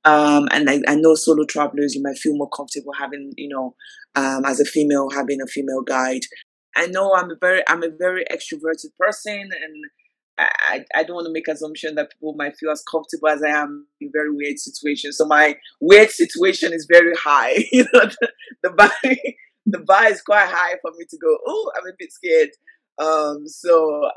Um, 0.07 0.47
and 0.53 0.71
I, 0.71 0.81
I 0.87 0.95
know 0.95 1.17
solo 1.17 1.45
travelers, 1.45 1.95
you 1.95 2.03
might 2.03 2.17
feel 2.17 2.37
more 2.37 2.49
comfortable 2.49 2.93
having, 2.97 3.33
you 3.37 3.49
know, 3.49 3.75
um, 4.15 4.45
as 4.45 4.61
a 4.61 4.65
female, 4.65 5.11
having 5.11 5.43
a 5.43 5.49
female 5.49 5.83
guide. 5.83 6.23
I 6.77 6.87
know 6.87 7.13
I'm 7.13 7.31
a 7.33 7.37
very, 7.41 7.63
I'm 7.69 7.83
a 7.83 7.91
very 7.91 8.25
extroverted 8.31 8.95
person 8.99 9.41
and 9.41 9.85
I, 10.39 10.85
I 10.95 11.03
don't 11.03 11.17
want 11.17 11.27
to 11.27 11.33
make 11.33 11.49
assumption 11.49 11.97
that 11.97 12.13
people 12.13 12.35
might 12.37 12.57
feel 12.57 12.71
as 12.71 12.85
comfortable 12.89 13.29
as 13.29 13.43
I 13.43 13.49
am 13.49 13.87
in 14.01 14.11
very 14.13 14.31
weird 14.31 14.59
situations. 14.59 15.17
So 15.17 15.27
my 15.27 15.57
weird 15.81 16.11
situation 16.11 16.73
is 16.73 16.87
very 16.89 17.15
high. 17.17 17.65
you 17.73 17.85
know, 17.93 18.05
the, 18.05 18.29
the 18.63 18.71
bar, 18.71 18.93
the 19.67 19.79
bar 19.81 20.07
is 20.07 20.23
quite 20.23 20.49
high 20.49 20.75
for 20.83 20.93
me 20.97 21.07
to 21.09 21.19
go. 21.19 21.37
Oh, 21.47 21.73
I'm 21.77 21.89
a 21.89 21.97
bit 21.99 22.13
scared. 22.13 22.51
Um, 22.99 23.49
so 23.49 24.09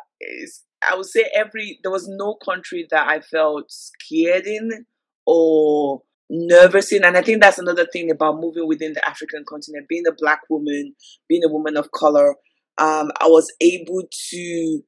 I 0.87 0.95
would 0.95 1.05
say 1.07 1.25
every 1.33 1.79
there 1.83 1.91
was 1.91 2.07
no 2.07 2.35
country 2.35 2.87
that 2.91 3.09
I 3.09 3.21
felt 3.21 3.71
scared 3.71 4.45
in 4.45 4.85
or 5.25 6.01
nervous 6.29 6.91
in, 6.91 7.03
and 7.03 7.17
I 7.17 7.21
think 7.21 7.41
that's 7.41 7.57
another 7.57 7.87
thing 7.91 8.11
about 8.11 8.39
moving 8.39 8.67
within 8.67 8.93
the 8.93 9.07
African 9.07 9.43
continent. 9.47 9.87
Being 9.89 10.07
a 10.07 10.13
black 10.17 10.41
woman, 10.49 10.95
being 11.27 11.43
a 11.43 11.51
woman 11.51 11.77
of 11.77 11.91
color, 11.91 12.35
um, 12.77 13.11
I 13.19 13.27
was 13.27 13.51
able 13.61 14.03
to 14.31 14.81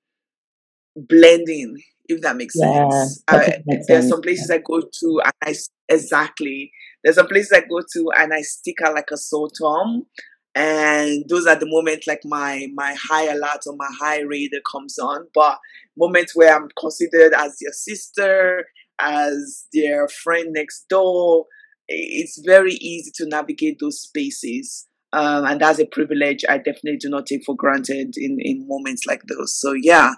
blend 0.95 1.49
in, 1.49 1.75
if 2.07 2.21
that 2.21 2.35
makes 2.35 2.55
yeah, 2.57 2.89
sense. 2.89 3.23
Uh, 3.27 3.49
there's 3.87 4.09
some 4.09 4.21
places 4.21 4.49
I 4.49 4.59
go 4.59 4.81
to 4.81 5.21
and 5.23 5.33
I 5.43 5.55
exactly. 5.89 6.71
There's 7.03 7.15
some 7.15 7.27
places 7.27 7.51
I 7.51 7.61
go 7.61 7.81
to 7.93 8.11
and 8.17 8.33
I 8.33 8.41
stick 8.41 8.75
out 8.85 8.93
like 8.93 9.09
a 9.11 9.17
sore 9.17 9.49
thumb. 9.59 10.05
And 10.53 11.23
those 11.29 11.47
are 11.47 11.55
the 11.55 11.65
moments 11.65 12.07
like 12.07 12.21
my 12.25 12.67
my 12.73 12.93
high 13.09 13.29
alert 13.29 13.61
or 13.65 13.75
my 13.77 13.89
high 13.99 14.19
radar 14.19 14.59
comes 14.69 14.99
on. 14.99 15.27
But 15.33 15.57
moments 15.97 16.35
where 16.35 16.55
I'm 16.55 16.67
considered 16.77 17.33
as 17.33 17.57
your 17.61 17.71
sister, 17.71 18.65
as 19.01 19.65
their 19.73 20.07
friend 20.07 20.49
next 20.53 20.85
door, 20.89 21.45
it's 21.87 22.41
very 22.45 22.73
easy 22.73 23.11
to 23.15 23.27
navigate 23.27 23.77
those 23.79 24.01
spaces. 24.01 24.87
Um, 25.13 25.45
and 25.45 25.59
that's 25.59 25.79
a 25.79 25.85
privilege 25.85 26.45
I 26.47 26.57
definitely 26.57 26.97
do 26.97 27.09
not 27.09 27.25
take 27.25 27.43
for 27.45 27.55
granted 27.55 28.13
in, 28.15 28.37
in 28.39 28.65
moments 28.67 29.05
like 29.05 29.23
those. 29.27 29.59
So 29.59 29.73
yeah, 29.73 30.13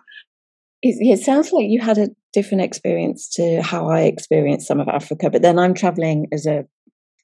it, 0.84 0.98
it 1.00 1.24
sounds 1.24 1.52
like 1.52 1.70
you 1.70 1.80
had 1.80 1.98
a 1.98 2.10
different 2.34 2.64
experience 2.64 3.30
to 3.30 3.62
how 3.62 3.90
I 3.90 4.02
experienced 4.02 4.68
some 4.68 4.80
of 4.80 4.88
Africa, 4.88 5.30
but 5.30 5.42
then 5.42 5.58
I'm 5.58 5.74
traveling 5.74 6.28
as 6.32 6.46
a 6.46 6.66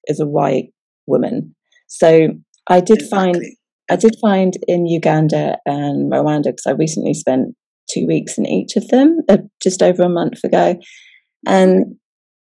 as 0.08 0.20
a 0.20 0.26
white 0.26 0.72
woman, 1.06 1.54
so 1.88 2.30
I 2.70 2.80
did 2.80 3.02
exactly. 3.02 3.34
find 3.34 3.44
I 3.92 3.96
did 3.98 4.16
find 4.22 4.54
in 4.68 4.86
Uganda 4.86 5.58
and 5.66 6.12
Rwanda 6.12 6.46
because 6.46 6.68
I 6.68 6.72
recently 6.72 7.14
spent 7.14 7.56
two 7.92 8.08
weeks 8.08 8.38
in 8.38 8.46
each 8.46 8.76
of 8.76 8.88
them 8.88 9.20
uh, 9.28 9.38
just 9.62 9.84
over 9.84 10.04
a 10.04 10.10
month 10.10 10.44
ago, 10.44 10.80
and 11.48 11.96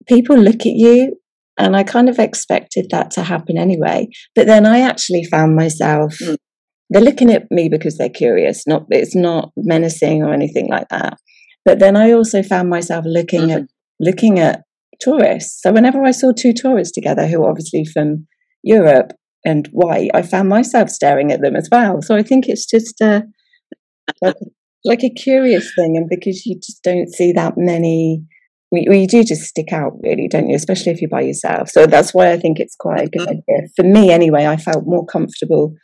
people 0.09 0.37
look 0.37 0.61
at 0.61 0.75
you 0.75 1.17
and 1.59 1.77
I 1.77 1.83
kind 1.83 2.09
of 2.09 2.19
expected 2.19 2.87
that 2.91 3.11
to 3.13 3.23
happen 3.23 3.59
anyway. 3.59 4.09
But 4.35 4.47
then 4.47 4.67
I 4.67 4.81
actually 4.81 5.25
found 5.25 5.57
myself 5.57 6.15
mm 6.21 6.37
they're 6.91 7.01
looking 7.01 7.31
at 7.31 7.51
me 7.51 7.69
because 7.69 7.97
they're 7.97 8.09
curious 8.09 8.67
not 8.67 8.85
it's 8.91 9.15
not 9.15 9.53
menacing 9.57 10.23
or 10.23 10.35
anything 10.35 10.69
like 10.69 10.89
that 10.89 11.17
but 11.65 11.79
then 11.79 11.97
i 11.97 12.13
also 12.13 12.43
found 12.43 12.69
myself 12.69 13.05
looking 13.07 13.43
mm-hmm. 13.43 13.63
at 13.63 13.69
looking 14.01 14.39
at 14.39 14.63
tourists 15.01 15.63
so 15.63 15.73
whenever 15.73 16.05
i 16.05 16.11
saw 16.11 16.33
two 16.33 16.53
tourists 16.53 16.93
together 16.93 17.27
who 17.27 17.41
were 17.41 17.49
obviously 17.49 17.85
from 17.85 18.27
europe 18.63 19.13
and 19.45 19.69
white 19.73 20.11
i 20.13 20.21
found 20.21 20.49
myself 20.49 20.91
staring 20.91 21.33
at 21.33 21.41
them 21.41 21.57
as 21.57 21.69
well 21.73 22.03
so 22.03 22.15
i 22.15 22.23
think 22.23 22.49
it's 22.49 22.67
just 22.67 23.01
a 23.01 23.23
like, 24.21 24.37
like 24.85 25.05
a 25.05 25.11
curious 25.11 25.73
thing 25.75 25.97
and 25.97 26.09
because 26.09 26.45
you 26.45 26.57
just 26.57 26.83
don't 26.83 27.09
see 27.09 27.33
that 27.33 27.55
many 27.57 28.23
you 28.73 29.07
do 29.07 29.25
just 29.25 29.43
stick 29.43 29.73
out 29.73 29.93
really 30.03 30.29
don't 30.29 30.49
you 30.49 30.55
especially 30.55 30.93
if 30.93 31.01
you're 31.01 31.11
by 31.11 31.21
yourself 31.21 31.69
so 31.69 31.87
that's 31.87 32.15
why 32.15 32.31
i 32.31 32.37
think 32.37 32.61
it's 32.61 32.77
quite 32.77 33.01
a 33.01 33.11
good 33.11 33.23
mm-hmm. 33.23 33.31
idea 33.31 33.69
for 33.75 33.83
me 33.83 34.11
anyway 34.11 34.47
i 34.47 34.57
felt 34.57 34.85
more 34.87 35.05
comfortable 35.05 35.75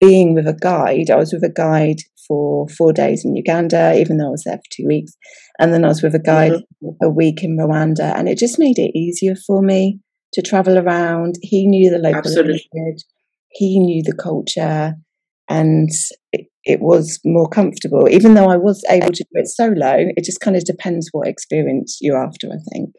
being 0.00 0.34
with 0.34 0.46
a 0.46 0.54
guide, 0.54 1.10
I 1.10 1.16
was 1.16 1.32
with 1.32 1.42
a 1.42 1.52
guide 1.52 1.98
for 2.26 2.68
four 2.68 2.92
days 2.92 3.24
in 3.24 3.36
Uganda, 3.36 3.98
even 3.98 4.18
though 4.18 4.28
I 4.28 4.30
was 4.30 4.44
there 4.44 4.56
for 4.56 4.70
two 4.70 4.86
weeks. 4.86 5.12
And 5.58 5.72
then 5.72 5.84
I 5.84 5.88
was 5.88 6.02
with 6.02 6.14
a 6.14 6.20
guide 6.20 6.52
mm-hmm. 6.52 7.04
a 7.04 7.08
week 7.08 7.42
in 7.42 7.56
Rwanda. 7.56 8.16
And 8.16 8.28
it 8.28 8.38
just 8.38 8.58
made 8.58 8.78
it 8.78 8.96
easier 8.96 9.34
for 9.46 9.62
me 9.62 10.00
to 10.32 10.42
travel 10.42 10.78
around. 10.78 11.36
He 11.42 11.66
knew 11.66 11.90
the 11.90 11.98
local 11.98 12.30
language, 12.30 13.04
he 13.50 13.78
knew 13.78 14.02
the 14.02 14.16
culture, 14.16 14.94
and 15.48 15.88
it, 16.66 16.80
was 16.80 17.20
more 17.24 17.48
comfortable. 17.48 18.08
Even 18.08 18.34
though 18.34 18.50
I 18.50 18.56
was 18.56 18.82
able 18.90 19.12
to 19.12 19.24
do 19.24 19.30
it 19.34 19.48
solo, 19.48 20.06
it 20.16 20.24
just 20.24 20.40
kind 20.40 20.56
of 20.56 20.64
depends 20.64 21.08
what 21.12 21.28
experience 21.28 21.98
you're 22.00 22.22
after, 22.22 22.48
I 22.48 22.58
think. 22.72 22.90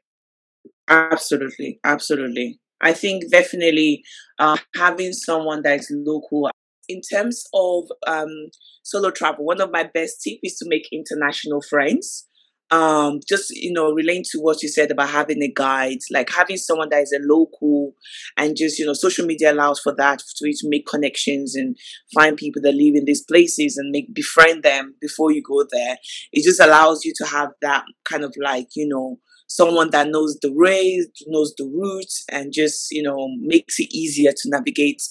Absolutely. 0.87 1.79
Absolutely. 1.83 2.59
I 2.81 2.93
think 2.93 3.29
definitely 3.31 4.03
uh, 4.39 4.57
having 4.75 5.13
someone 5.13 5.63
that 5.63 5.79
is 5.79 5.91
local 5.91 6.49
in 6.87 7.01
terms 7.01 7.43
of 7.53 7.85
um, 8.07 8.49
solo 8.83 9.11
travel, 9.11 9.45
one 9.45 9.61
of 9.61 9.71
my 9.71 9.83
best 9.83 10.21
tips 10.23 10.39
is 10.43 10.57
to 10.57 10.65
make 10.67 10.87
international 10.91 11.61
friends. 11.61 12.26
Um, 12.69 13.21
just 13.27 13.49
you 13.51 13.71
know, 13.71 13.93
relating 13.93 14.25
to 14.31 14.39
what 14.39 14.61
you 14.61 14.67
said 14.67 14.91
about 14.91 15.09
having 15.09 15.41
a 15.41 15.51
guide, 15.51 15.99
like 16.11 16.29
having 16.29 16.57
someone 16.57 16.89
that 16.89 17.01
is 17.01 17.13
a 17.13 17.19
local, 17.21 17.93
and 18.35 18.57
just 18.57 18.77
you 18.77 18.85
know, 18.85 18.93
social 18.93 19.25
media 19.25 19.53
allows 19.53 19.79
for 19.79 19.95
that 19.95 20.21
for 20.37 20.47
you 20.47 20.53
to 20.53 20.69
make 20.69 20.85
connections 20.85 21.55
and 21.55 21.77
find 22.13 22.35
people 22.35 22.61
that 22.61 22.75
live 22.75 22.95
in 22.95 23.05
these 23.05 23.23
places 23.23 23.77
and 23.77 23.91
make 23.91 24.13
befriend 24.13 24.63
them 24.63 24.95
before 24.99 25.31
you 25.31 25.41
go 25.41 25.65
there. 25.71 25.97
It 26.33 26.43
just 26.43 26.59
allows 26.59 27.05
you 27.05 27.13
to 27.17 27.25
have 27.25 27.49
that 27.61 27.85
kind 28.03 28.23
of 28.23 28.35
like 28.37 28.67
you 28.75 28.87
know 28.87 29.19
someone 29.47 29.89
that 29.91 30.09
knows 30.09 30.37
the 30.41 30.51
ways, 30.51 31.07
knows 31.25 31.53
the 31.57 31.65
routes, 31.65 32.23
and 32.31 32.53
just 32.53 32.91
you 32.91 33.01
know 33.01 33.29
makes 33.39 33.79
it 33.79 33.93
easier 33.93 34.31
to 34.31 34.49
navigate 34.49 35.01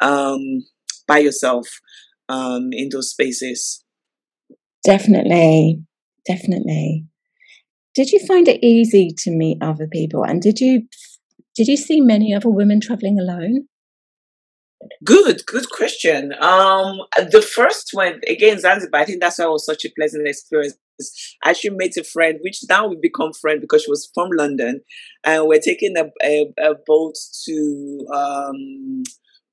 um, 0.00 0.40
by 1.06 1.18
yourself 1.18 1.68
um, 2.28 2.70
in 2.72 2.88
those 2.90 3.10
spaces. 3.10 3.84
Definitely, 4.84 5.82
definitely. 6.28 7.06
Did 7.94 8.12
you 8.12 8.20
find 8.26 8.46
it 8.46 8.64
easy 8.64 9.10
to 9.18 9.30
meet 9.30 9.58
other 9.60 9.88
people, 9.88 10.22
and 10.22 10.40
did 10.40 10.60
you 10.60 10.82
did 11.56 11.66
you 11.66 11.76
see 11.76 12.00
many 12.00 12.32
other 12.32 12.50
women 12.50 12.80
traveling 12.80 13.18
alone? 13.18 13.66
Good, 15.04 15.44
good 15.46 15.68
question. 15.70 16.32
Um, 16.40 16.98
the 17.32 17.42
first 17.42 17.90
one 17.92 18.20
again, 18.28 18.60
Zanzibar. 18.60 19.00
I 19.00 19.04
think 19.04 19.20
that's 19.20 19.38
why 19.38 19.46
it 19.46 19.50
was 19.50 19.66
such 19.66 19.84
a 19.84 19.90
pleasant 19.98 20.28
experience. 20.28 20.76
I 21.42 21.50
actually 21.50 21.76
met 21.76 21.96
a 21.96 22.04
friend, 22.04 22.38
which 22.42 22.60
now 22.68 22.86
we 22.86 22.96
become 23.00 23.32
friends 23.32 23.60
because 23.60 23.82
she 23.82 23.90
was 23.90 24.08
from 24.14 24.30
London, 24.32 24.80
and 25.24 25.46
we're 25.46 25.60
taking 25.60 25.96
a, 25.96 26.04
a, 26.22 26.52
a 26.60 26.74
boat 26.86 27.14
to 27.46 28.06
um, 28.14 29.02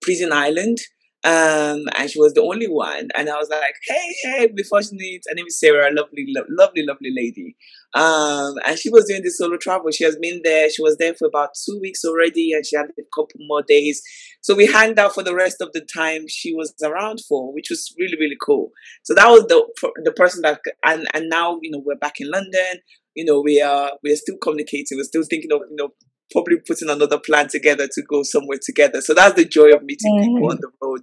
Prison 0.02 0.32
Island 0.32 0.78
um, 1.26 1.86
and 1.98 2.08
she 2.10 2.20
was 2.20 2.34
the 2.34 2.44
only 2.44 2.68
one. 2.68 3.08
And 3.16 3.28
I 3.30 3.34
was 3.34 3.50
like, 3.50 3.74
hey, 3.88 4.16
hey, 4.24 4.48
before 4.56 4.84
she 4.84 4.92
needs, 4.94 5.26
her 5.28 5.34
name 5.34 5.48
is 5.48 5.60
Sarah, 5.60 5.90
lovely, 5.92 6.28
lo- 6.28 6.46
lovely, 6.50 6.86
lovely 6.86 7.10
lady. 7.18 7.56
Um, 7.96 8.54
and 8.64 8.78
she 8.78 8.92
was 8.92 9.06
doing 9.06 9.24
this 9.24 9.40
solo 9.40 9.58
travel. 9.58 9.90
She 9.90 10.04
has 10.04 10.18
been 10.18 10.42
there. 10.44 10.70
She 10.70 10.84
was 10.84 10.98
there 10.98 11.16
for 11.16 11.28
about 11.28 11.50
two 11.66 11.80
weeks 11.82 12.06
already, 12.06 12.52
and 12.54 12.64
she 12.64 12.76
had 12.78 12.86
a 13.00 13.04
couple 13.16 13.40
more 13.48 13.64
days. 13.64 14.04
So 14.42 14.54
we 14.54 14.68
hanged 14.68 15.00
out 15.00 15.16
for 15.16 15.24
the 15.24 15.34
rest 15.34 15.62
of 15.62 15.72
the 15.74 15.82
time 15.82 16.26
she 16.28 16.54
was 16.54 16.76
around 16.84 17.22
for, 17.28 17.52
which 17.52 17.72
was 17.72 17.92
really, 17.98 18.18
really 18.20 18.38
cool. 18.46 18.70
So 19.02 19.16
that 19.16 19.28
was 19.28 19.46
the 19.48 19.66
the 20.04 20.12
person 20.12 20.44
that, 20.44 20.60
and 20.84 21.08
and 21.16 21.28
now 21.28 21.58
you 21.64 21.72
know 21.72 21.82
we're 21.84 21.96
back 21.96 22.20
in 22.20 22.30
London. 22.30 22.82
You 23.16 23.26
know 23.26 23.42
we 23.42 23.62
are 23.62 23.94
we 24.04 24.12
are 24.12 24.18
still 24.18 24.38
communicating. 24.40 24.98
We're 24.98 25.06
still 25.06 25.24
thinking 25.24 25.52
of 25.52 25.62
you 25.72 25.76
know 25.76 25.90
probably 26.32 26.58
putting 26.68 26.90
another 26.90 27.20
plan 27.20 27.48
together 27.48 27.88
to 27.88 28.02
go 28.10 28.24
somewhere 28.24 28.60
together. 28.62 29.02
So 29.02 29.14
that's 29.14 29.36
the 29.36 29.46
joy 29.46 29.72
of 29.72 29.84
meeting 29.84 30.14
mm. 30.14 30.26
people 30.26 30.52
on 30.52 30.58
the 30.58 30.72
road. 30.82 31.02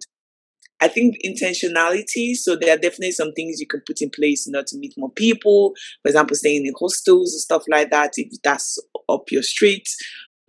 I 0.81 0.89
think 0.89 1.17
intentionality. 1.25 2.35
So 2.35 2.57
there 2.57 2.75
are 2.75 2.79
definitely 2.79 3.13
some 3.13 3.33
things 3.33 3.61
you 3.61 3.69
can 3.69 3.83
put 3.87 4.03
in 4.03 4.11
place 4.11 4.49
in 4.49 4.57
order 4.57 4.67
to 4.69 4.79
meet 4.79 4.95
more 4.97 5.13
people. 5.13 5.75
For 6.03 6.09
example, 6.09 6.37
staying 6.37 6.67
in 6.67 6.73
hostels 6.79 7.33
and 7.33 7.41
stuff 7.41 7.63
like 7.69 7.91
that. 7.91 8.15
If 8.17 8.33
that's 8.43 8.79
up 9.09 9.31
your 9.31 9.45
street, 9.45 9.87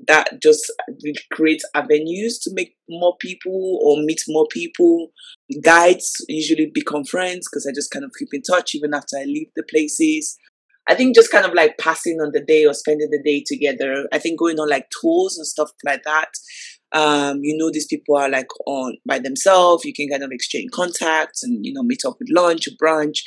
that 0.08 0.42
just 0.42 0.72
creates 1.32 1.64
avenues 1.76 2.40
to 2.40 2.52
make 2.54 2.76
more 2.90 3.16
people 3.20 3.80
or 3.84 4.04
meet 4.04 4.22
more 4.28 4.48
people. 4.50 5.12
Guides 5.64 6.26
usually 6.28 6.72
become 6.74 7.04
friends 7.04 7.48
because 7.50 7.68
I 7.68 7.74
just 7.74 7.92
kind 7.92 8.04
of 8.04 8.12
keep 8.18 8.30
in 8.34 8.42
touch 8.42 8.74
even 8.74 8.94
after 8.94 9.18
I 9.18 9.26
leave 9.26 9.50
the 9.56 9.64
places. 9.70 10.38
I 10.88 10.96
think 10.96 11.16
just 11.16 11.32
kind 11.32 11.46
of 11.46 11.54
like 11.54 11.78
passing 11.78 12.20
on 12.20 12.32
the 12.34 12.42
day 12.42 12.66
or 12.66 12.74
spending 12.74 13.10
the 13.10 13.22
day 13.24 13.44
together. 13.46 14.08
I 14.12 14.20
think 14.20 14.40
going 14.40 14.60
on 14.60 14.70
like 14.70 14.88
tours 15.02 15.38
and 15.38 15.48
stuff 15.48 15.72
like 15.86 16.04
that. 16.04 16.30
Um, 16.92 17.40
you 17.42 17.58
know, 17.58 17.72
these 17.72 17.88
people 17.88 18.18
are 18.18 18.30
like 18.30 18.50
on 18.68 18.98
by 19.06 19.20
themselves. 19.20 19.86
You 19.86 19.94
can 19.94 20.10
kind 20.10 20.24
of 20.24 20.32
exchange 20.32 20.72
contacts 20.72 21.42
and 21.44 21.66
you 21.66 21.74
know 21.74 21.84
meet 21.84 22.02
up 22.06 22.16
with 22.20 22.30
lunch 22.32 22.68
or 22.68 22.72
brunch. 22.84 23.20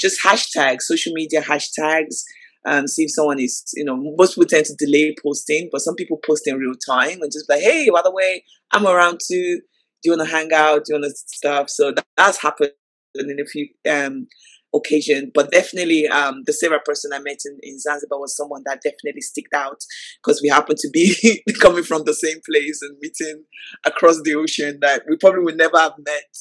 Just 0.00 0.22
hashtags, 0.22 0.82
social 0.82 1.12
media 1.12 1.42
hashtags. 1.42 2.22
Um, 2.66 2.88
see 2.88 3.04
if 3.04 3.10
someone 3.10 3.38
is, 3.38 3.62
you 3.74 3.84
know, 3.84 3.94
most 4.16 4.36
people 4.36 4.46
tend 4.46 4.64
to 4.64 4.74
delay 4.78 5.14
posting, 5.22 5.68
but 5.70 5.82
some 5.82 5.94
people 5.96 6.18
post 6.26 6.46
in 6.46 6.56
real 6.56 6.72
time 6.74 7.20
and 7.20 7.30
just 7.30 7.46
like, 7.46 7.60
hey, 7.60 7.90
by 7.92 8.00
the 8.02 8.10
way, 8.10 8.42
I'm 8.72 8.86
around 8.86 9.20
too. 9.20 9.60
Do 10.02 10.10
you 10.10 10.16
want 10.16 10.26
to 10.26 10.34
hang 10.34 10.50
out? 10.54 10.86
Do 10.86 10.94
you 10.94 11.00
want 11.00 11.04
to 11.04 11.14
stuff? 11.14 11.68
So 11.68 11.92
that, 11.92 12.06
that's 12.16 12.40
happened 12.40 12.70
in 13.14 13.38
a 13.38 13.44
few 13.44 13.68
um, 13.90 14.28
occasion. 14.74 15.30
But 15.34 15.50
definitely, 15.50 16.06
um, 16.08 16.42
the 16.46 16.52
Sarah 16.52 16.80
person 16.84 17.12
I 17.12 17.18
met 17.18 17.40
in, 17.44 17.58
in 17.62 17.78
Zanzibar 17.78 18.18
was 18.18 18.36
someone 18.36 18.62
that 18.66 18.82
definitely 18.82 19.20
sticked 19.20 19.54
out 19.54 19.80
because 20.22 20.40
we 20.42 20.48
happened 20.48 20.78
to 20.78 20.90
be 20.92 21.42
coming 21.60 21.84
from 21.84 22.04
the 22.04 22.14
same 22.14 22.38
place 22.48 22.80
and 22.82 22.96
meeting 23.00 23.44
across 23.86 24.20
the 24.22 24.34
ocean 24.34 24.78
that 24.80 25.02
we 25.08 25.16
probably 25.16 25.44
would 25.44 25.56
never 25.56 25.78
have 25.78 25.94
met. 25.98 26.36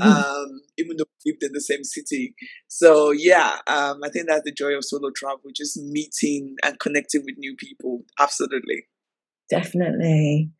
Um, 0.00 0.62
even 0.78 0.96
though 0.96 1.04
we 1.22 1.32
lived 1.32 1.42
in 1.42 1.52
the 1.52 1.60
same 1.60 1.84
city. 1.84 2.34
So 2.66 3.10
yeah, 3.10 3.58
um, 3.66 4.00
I 4.02 4.08
think 4.08 4.26
that's 4.26 4.40
the 4.42 4.50
joy 4.50 4.74
of 4.74 4.86
solo 4.86 5.10
travel, 5.14 5.50
just 5.54 5.76
meeting 5.76 6.54
and 6.64 6.80
connecting 6.80 7.22
with 7.26 7.34
new 7.36 7.54
people. 7.56 8.00
Absolutely. 8.18 8.86
Definitely. 9.50 10.50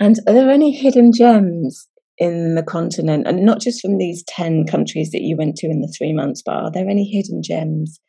And 0.00 0.16
are 0.26 0.34
there 0.34 0.50
any 0.50 0.72
hidden 0.72 1.12
gems 1.12 1.86
in 2.18 2.54
the 2.54 2.62
continent, 2.62 3.26
and 3.26 3.44
not 3.44 3.60
just 3.60 3.80
from 3.80 3.98
these 3.98 4.22
10 4.28 4.66
countries 4.66 5.10
that 5.10 5.22
you 5.22 5.36
went 5.36 5.56
to 5.56 5.66
in 5.66 5.80
the 5.80 5.92
three 5.96 6.12
months, 6.12 6.42
but 6.44 6.54
are 6.54 6.70
there 6.70 6.88
any 6.88 7.04
hidden 7.04 7.42
gems 7.42 8.00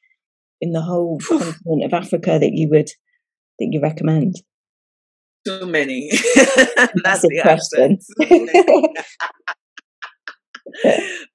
in 0.62 0.72
the 0.72 0.82
whole 0.82 1.20
continent 1.28 1.84
of 1.84 1.94
Africa 1.94 2.38
that 2.40 2.54
you 2.54 2.70
would 2.70 2.90
that 3.60 3.70
you 3.72 3.82
recommend? 3.82 4.36
Too 5.48 5.66
many. 5.66 6.10
That's 7.04 7.22
the 7.22 7.40
question. 7.42 8.00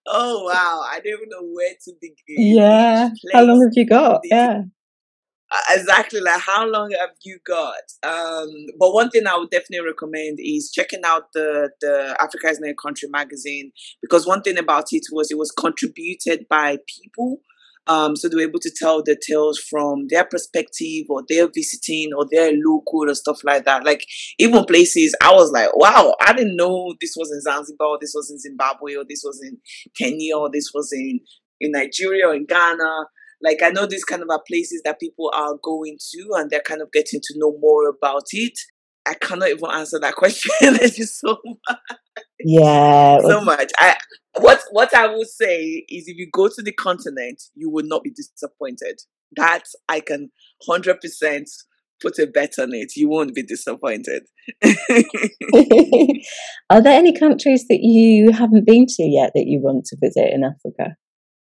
oh 0.06 0.44
wow, 0.44 0.84
I 0.88 1.00
don't 1.04 1.06
even 1.06 1.28
know 1.28 1.46
where 1.52 1.74
to 1.84 1.92
begin. 2.00 2.56
Yeah. 2.56 3.10
How 3.32 3.42
long 3.42 3.62
have 3.62 3.72
you 3.74 3.86
got? 3.86 4.20
Yeah. 4.24 4.62
Uh, 5.52 5.58
exactly 5.70 6.20
like 6.20 6.40
how 6.40 6.64
long 6.64 6.92
have 6.92 7.10
you 7.24 7.38
got? 7.44 7.82
Um 8.04 8.48
but 8.78 8.92
one 8.92 9.10
thing 9.10 9.26
i 9.26 9.36
would 9.36 9.50
definitely 9.50 9.84
recommend 9.84 10.38
is 10.40 10.70
checking 10.72 11.00
out 11.04 11.32
the 11.34 11.70
the 11.80 12.16
africa 12.20 12.48
is 12.48 12.60
a 12.62 12.74
country 12.74 13.08
magazine 13.08 13.72
because 14.00 14.28
one 14.28 14.42
thing 14.42 14.58
about 14.58 14.86
it 14.92 15.02
was 15.10 15.28
it 15.30 15.38
was 15.38 15.50
contributed 15.50 16.46
by 16.48 16.78
people 16.86 17.38
um 17.88 18.14
so 18.14 18.28
they 18.28 18.36
were 18.36 18.42
able 18.48 18.60
to 18.60 18.70
tell 18.76 19.02
the 19.02 19.16
tales 19.26 19.58
from 19.58 20.06
their 20.08 20.24
perspective 20.24 21.06
or 21.08 21.24
their 21.28 21.48
visiting 21.48 22.10
or 22.16 22.26
their 22.30 22.52
local 22.52 23.10
or 23.10 23.14
stuff 23.14 23.42
like 23.42 23.64
that. 23.64 23.84
Like 23.84 24.04
even 24.38 24.64
places 24.66 25.14
i 25.20 25.32
was 25.32 25.50
like 25.50 25.74
wow 25.74 26.14
i 26.20 26.32
didn't 26.32 26.56
know 26.56 26.94
this 27.00 27.14
was 27.16 27.32
in 27.32 27.40
zanzibar 27.40 27.88
or 27.88 27.98
this 28.00 28.12
was 28.14 28.30
in 28.30 28.38
zimbabwe 28.38 28.94
or 28.94 29.04
this 29.08 29.22
was 29.24 29.40
in 29.42 29.58
kenya 29.98 30.36
or 30.36 30.48
this 30.52 30.70
was 30.72 30.92
in 30.92 31.18
in 31.60 31.72
nigeria 31.72 32.28
or 32.28 32.34
in 32.34 32.46
ghana 32.46 33.06
like 33.42 33.62
I 33.62 33.70
know 33.70 33.86
these 33.86 34.04
kind 34.04 34.22
of 34.22 34.28
are 34.30 34.42
places 34.46 34.82
that 34.84 35.00
people 35.00 35.30
are 35.34 35.54
going 35.62 35.98
to 36.12 36.28
and 36.34 36.50
they're 36.50 36.60
kind 36.60 36.82
of 36.82 36.92
getting 36.92 37.20
to 37.22 37.34
know 37.36 37.56
more 37.60 37.88
about 37.88 38.24
it. 38.32 38.58
I 39.06 39.14
cannot 39.14 39.48
even 39.48 39.70
answer 39.70 39.98
that 40.00 40.14
question. 40.16 40.50
There's 40.60 40.96
just 40.96 41.18
so 41.20 41.38
much. 41.44 41.78
Yeah. 42.40 43.20
So 43.20 43.40
much. 43.42 43.72
I 43.78 43.96
what 44.38 44.60
what 44.70 44.94
I 44.94 45.06
would 45.14 45.28
say 45.28 45.84
is 45.88 46.04
if 46.06 46.16
you 46.16 46.28
go 46.32 46.48
to 46.48 46.62
the 46.62 46.72
continent, 46.72 47.42
you 47.54 47.70
will 47.70 47.86
not 47.86 48.02
be 48.02 48.10
disappointed. 48.10 49.00
That 49.36 49.64
I 49.88 50.00
can 50.00 50.30
hundred 50.66 51.00
percent 51.00 51.48
put 52.00 52.18
a 52.18 52.26
bet 52.26 52.54
on 52.58 52.72
it. 52.72 52.96
You 52.96 53.08
won't 53.08 53.34
be 53.34 53.42
disappointed. 53.42 54.24
Are 56.70 56.80
there 56.80 56.98
any 56.98 57.16
countries 57.16 57.66
that 57.68 57.80
you 57.82 58.32
haven't 58.32 58.66
been 58.66 58.86
to 58.86 59.02
yet 59.02 59.32
that 59.34 59.46
you 59.46 59.60
want 59.60 59.84
to 59.86 59.96
visit 60.00 60.32
in 60.32 60.44
Africa? 60.44 60.96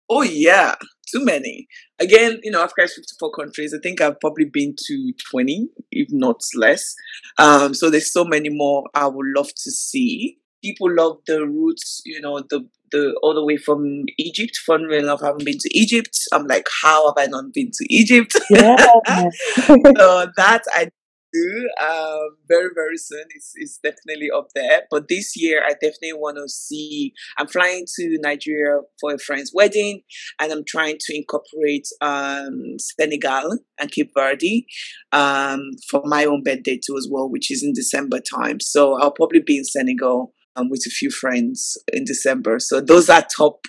Oh 0.09 0.21
yeah, 0.21 0.75
too 1.11 1.23
many. 1.23 1.67
Again, 1.99 2.39
you 2.43 2.51
know, 2.51 2.63
Africa 2.63 2.83
is 2.83 2.95
54 2.95 3.31
countries. 3.31 3.73
I 3.73 3.79
think 3.81 4.01
I've 4.01 4.19
probably 4.19 4.45
been 4.45 4.75
to 4.87 5.13
20, 5.31 5.69
if 5.91 6.07
not 6.11 6.41
less. 6.55 6.93
Um, 7.37 7.73
so 7.73 7.89
there's 7.89 8.11
so 8.11 8.25
many 8.25 8.49
more 8.49 8.83
I 8.93 9.07
would 9.07 9.27
love 9.35 9.49
to 9.49 9.71
see. 9.71 10.37
People 10.63 10.93
love 10.93 11.17
the 11.27 11.45
roots, 11.45 12.01
you 12.05 12.19
know, 12.21 12.41
the 12.49 12.67
the 12.91 13.17
all 13.21 13.33
the 13.33 13.43
way 13.43 13.57
from 13.57 14.03
Egypt. 14.17 14.57
Funnily 14.65 14.97
enough, 14.97 15.21
I 15.21 15.27
haven't 15.27 15.45
been 15.45 15.57
to 15.59 15.77
Egypt. 15.77 16.17
I'm 16.33 16.47
like, 16.47 16.67
how 16.83 17.07
have 17.07 17.15
I 17.17 17.29
not 17.29 17.53
been 17.53 17.71
to 17.71 17.93
Egypt? 17.93 18.35
Yeah. 18.49 18.75
so 19.65 20.27
that 20.37 20.61
I 20.73 20.89
do 21.35 21.69
um, 21.85 22.37
very 22.47 22.69
very 22.73 22.97
soon. 22.97 23.25
It's, 23.29 23.51
it's 23.55 23.77
definitely 23.83 24.29
up 24.35 24.47
there. 24.55 24.83
But 24.89 25.07
this 25.07 25.33
year, 25.35 25.61
I 25.65 25.73
definitely 25.73 26.13
want 26.13 26.37
to 26.37 26.47
see. 26.49 27.13
I'm 27.37 27.47
flying 27.47 27.85
to 27.95 28.17
Nigeria 28.21 28.79
for 28.99 29.13
a 29.13 29.19
friend's 29.19 29.51
wedding, 29.53 30.01
and 30.39 30.51
I'm 30.51 30.63
trying 30.67 30.97
to 30.99 31.15
incorporate 31.15 31.87
um, 32.01 32.77
Senegal 32.79 33.59
and 33.79 33.91
Cape 33.91 34.11
Verde 34.17 34.65
um, 35.11 35.61
for 35.89 36.01
my 36.05 36.25
own 36.25 36.43
birthday 36.43 36.79
too 36.85 36.97
as 36.97 37.07
well, 37.11 37.29
which 37.29 37.51
is 37.51 37.63
in 37.63 37.73
December 37.73 38.19
time. 38.19 38.59
So 38.59 38.99
I'll 38.99 39.11
probably 39.11 39.41
be 39.45 39.57
in 39.57 39.65
Senegal 39.65 40.33
um, 40.55 40.69
with 40.69 40.83
a 40.87 40.89
few 40.89 41.11
friends 41.11 41.77
in 41.91 42.05
December. 42.05 42.59
So 42.59 42.81
those 42.81 43.09
are 43.09 43.25
top 43.35 43.65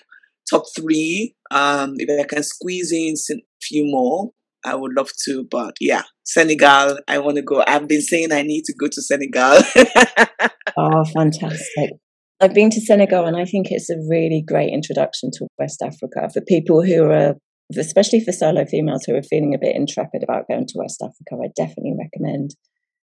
top 0.48 0.64
three. 0.76 1.34
Um, 1.50 1.94
if 1.98 2.20
I 2.20 2.24
can 2.26 2.42
squeeze 2.42 2.92
in 2.92 3.14
a 3.30 3.40
few 3.62 3.84
more, 3.84 4.30
I 4.66 4.74
would 4.74 4.92
love 4.96 5.10
to, 5.24 5.46
but 5.48 5.74
yeah, 5.80 6.02
Senegal, 6.24 6.98
I 7.06 7.18
want 7.18 7.36
to 7.36 7.42
go. 7.42 7.62
I've 7.66 7.86
been 7.86 8.02
saying 8.02 8.32
I 8.32 8.42
need 8.42 8.64
to 8.64 8.74
go 8.78 8.88
to 8.88 9.00
Senegal. 9.00 9.58
oh, 10.76 11.04
fantastic. 11.04 11.92
I've 12.40 12.52
been 12.52 12.70
to 12.70 12.80
Senegal 12.80 13.26
and 13.26 13.36
I 13.36 13.44
think 13.44 13.68
it's 13.70 13.88
a 13.88 13.96
really 14.10 14.42
great 14.46 14.72
introduction 14.72 15.30
to 15.34 15.46
West 15.58 15.80
Africa 15.82 16.28
for 16.34 16.40
people 16.42 16.82
who 16.82 17.04
are, 17.04 17.36
especially 17.78 18.20
for 18.20 18.32
solo 18.32 18.66
females 18.66 19.04
who 19.06 19.14
are 19.14 19.22
feeling 19.22 19.54
a 19.54 19.58
bit 19.58 19.76
intrepid 19.76 20.24
about 20.24 20.48
going 20.48 20.66
to 20.66 20.74
West 20.76 21.00
Africa. 21.00 21.42
I 21.42 21.48
definitely 21.56 21.94
recommend 21.98 22.56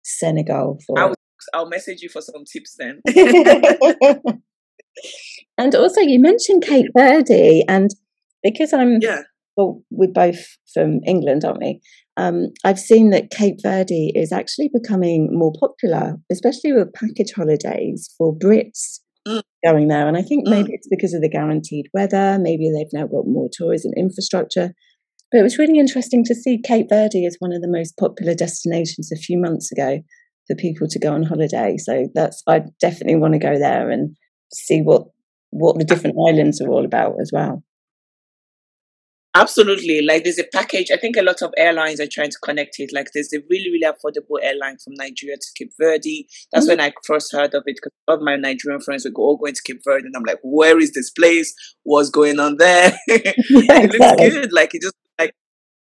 Senegal 0.05 0.79
for. 0.87 0.99
I'll, 0.99 1.15
I'll 1.55 1.69
message 1.69 2.03
you 2.03 2.11
for 2.11 2.21
some 2.21 2.45
tips 2.45 2.77
then. 2.79 3.01
and 5.59 5.75
also, 5.75 6.03
you 6.03 6.21
mentioned 6.21 6.63
Cape 6.63 6.87
Verde, 6.97 7.65
and 7.67 7.91
because 8.43 8.73
I'm 8.73 8.99
yeah 9.01 9.23
well, 9.57 9.83
we're 9.91 10.13
both 10.13 10.45
from 10.77 11.01
England, 11.07 11.43
aren't 11.43 11.61
we? 11.61 11.81
Um, 12.19 12.49
I've 12.65 12.79
seen 12.79 13.11
that 13.11 13.31
Cape 13.31 13.57
Verde 13.63 14.13
is 14.15 14.33
actually 14.33 14.71
becoming 14.73 15.31
more 15.33 15.53
popular, 15.59 16.17
especially 16.31 16.73
with 16.73 16.93
package 16.93 17.33
holidays 17.35 18.13
for 18.19 18.37
Brits 18.37 19.01
mm. 19.27 19.43
going 19.65 19.89
there. 19.89 20.07
And 20.07 20.19
I 20.19 20.23
think 20.23 20.47
maybe 20.47 20.71
mm. 20.71 20.75
it's 20.75 20.89
because 20.89 21.15
of 21.15 21.23
the 21.23 21.31
guaranteed 21.31 21.87
weather. 21.95 22.39
Maybe 22.41 22.71
they've 22.71 22.93
now 22.93 23.07
got 23.07 23.27
more 23.27 23.49
tourism 23.51 23.93
infrastructure. 23.97 24.75
But 25.33 25.39
it 25.39 25.43
was 25.43 25.59
really 25.59 25.79
interesting 25.79 26.25
to 26.25 26.35
see 26.35 26.61
Cape 26.63 26.89
Verde 26.91 27.27
as 27.27 27.37
one 27.39 27.53
of 27.53 27.63
the 27.63 27.71
most 27.71 27.97
popular 27.97 28.35
destinations 28.35 29.11
a 29.13 29.17
few 29.17 29.39
months 29.39 29.73
ago 29.73 30.01
for 30.47 30.55
people 30.57 30.87
to 30.89 30.99
go 30.99 31.13
on 31.13 31.23
holiday. 31.23 31.77
So 31.79 32.09
that's 32.15 32.43
I 32.47 32.63
definitely 32.81 33.17
want 33.17 33.33
to 33.33 33.41
go 33.41 33.59
there 33.59 33.91
and 33.91 34.17
see 34.53 34.81
what 34.83 35.05
what 35.51 35.79
the 35.79 35.85
different 35.85 36.17
islands 36.29 36.61
are 36.61 36.69
all 36.69 36.85
about 36.85 37.15
as 37.21 37.31
well. 37.33 37.63
Absolutely. 39.37 40.01
Like 40.01 40.25
there's 40.25 40.39
a 40.39 40.47
package. 40.51 40.91
I 40.91 40.97
think 40.97 41.17
a 41.17 41.23
lot 41.23 41.43
of 41.43 41.53
airlines 41.59 42.01
are 42.01 42.09
trying 42.11 42.31
to 42.31 42.39
connect 42.43 42.77
it. 42.79 42.91
Like 42.93 43.09
there's 43.13 43.33
a 43.35 43.41
really, 43.51 43.71
really 43.71 43.85
affordable 43.85 44.43
airline 44.43 44.79
from 44.83 44.95
Nigeria 44.97 45.37
to 45.37 45.47
Cape 45.59 45.73
Verde. 45.79 46.27
That's 46.53 46.67
mm-hmm. 46.67 46.79
when 46.79 46.81
I 46.81 46.93
first 47.07 47.33
heard 47.33 47.53
of 47.55 47.63
it 47.67 47.77
because 47.77 47.93
all 48.09 48.25
my 48.25 48.37
Nigerian 48.37 48.81
friends 48.81 49.05
were 49.05 49.23
all 49.23 49.37
going 49.37 49.53
to 49.53 49.63
Cape 49.63 49.83
Verde. 49.85 50.07
And 50.07 50.15
I'm 50.17 50.23
like, 50.23 50.39
where 50.43 50.81
is 50.81 50.93
this 50.93 51.11
place? 51.11 51.55
What's 51.83 52.09
going 52.09 52.41
on 52.41 52.57
there? 52.57 52.93
yeah, 53.09 53.33
it 53.51 53.93
looks 53.93 54.35
good. 54.35 54.53
Like 54.53 54.75
it 54.75 54.83
just 54.83 54.95
like 55.19 55.35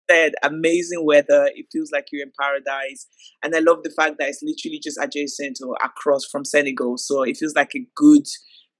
said, 0.08 0.34
amazing 0.44 1.04
weather. 1.04 1.50
It 1.52 1.66
feels 1.72 1.90
like 1.92 2.06
you're 2.12 2.24
in 2.24 2.32
paradise. 2.40 3.08
And 3.42 3.54
I 3.56 3.58
love 3.58 3.82
the 3.82 3.90
fact 3.90 4.16
that 4.20 4.28
it's 4.28 4.42
literally 4.44 4.78
just 4.80 4.98
adjacent 5.02 5.58
or 5.66 5.76
across 5.84 6.24
from 6.24 6.44
Senegal. 6.44 6.98
So 6.98 7.24
it 7.24 7.36
feels 7.36 7.56
like 7.56 7.72
a 7.74 7.84
good 7.96 8.26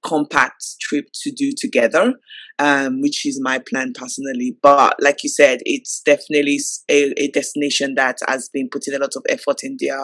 compact 0.03 0.63
trip 0.79 1.07
to 1.13 1.31
do 1.31 1.51
together, 1.55 2.13
um, 2.59 3.01
which 3.01 3.25
is 3.25 3.39
my 3.41 3.59
plan 3.59 3.93
personally. 3.93 4.57
But 4.61 4.95
like 5.01 5.23
you 5.23 5.29
said, 5.29 5.59
it's 5.65 6.01
definitely 6.05 6.59
a, 6.89 7.13
a 7.21 7.27
destination 7.29 7.95
that 7.95 8.17
has 8.27 8.49
been 8.49 8.69
putting 8.71 8.93
a 8.93 8.99
lot 8.99 9.15
of 9.15 9.23
effort 9.29 9.63
in 9.63 9.77
their 9.79 9.99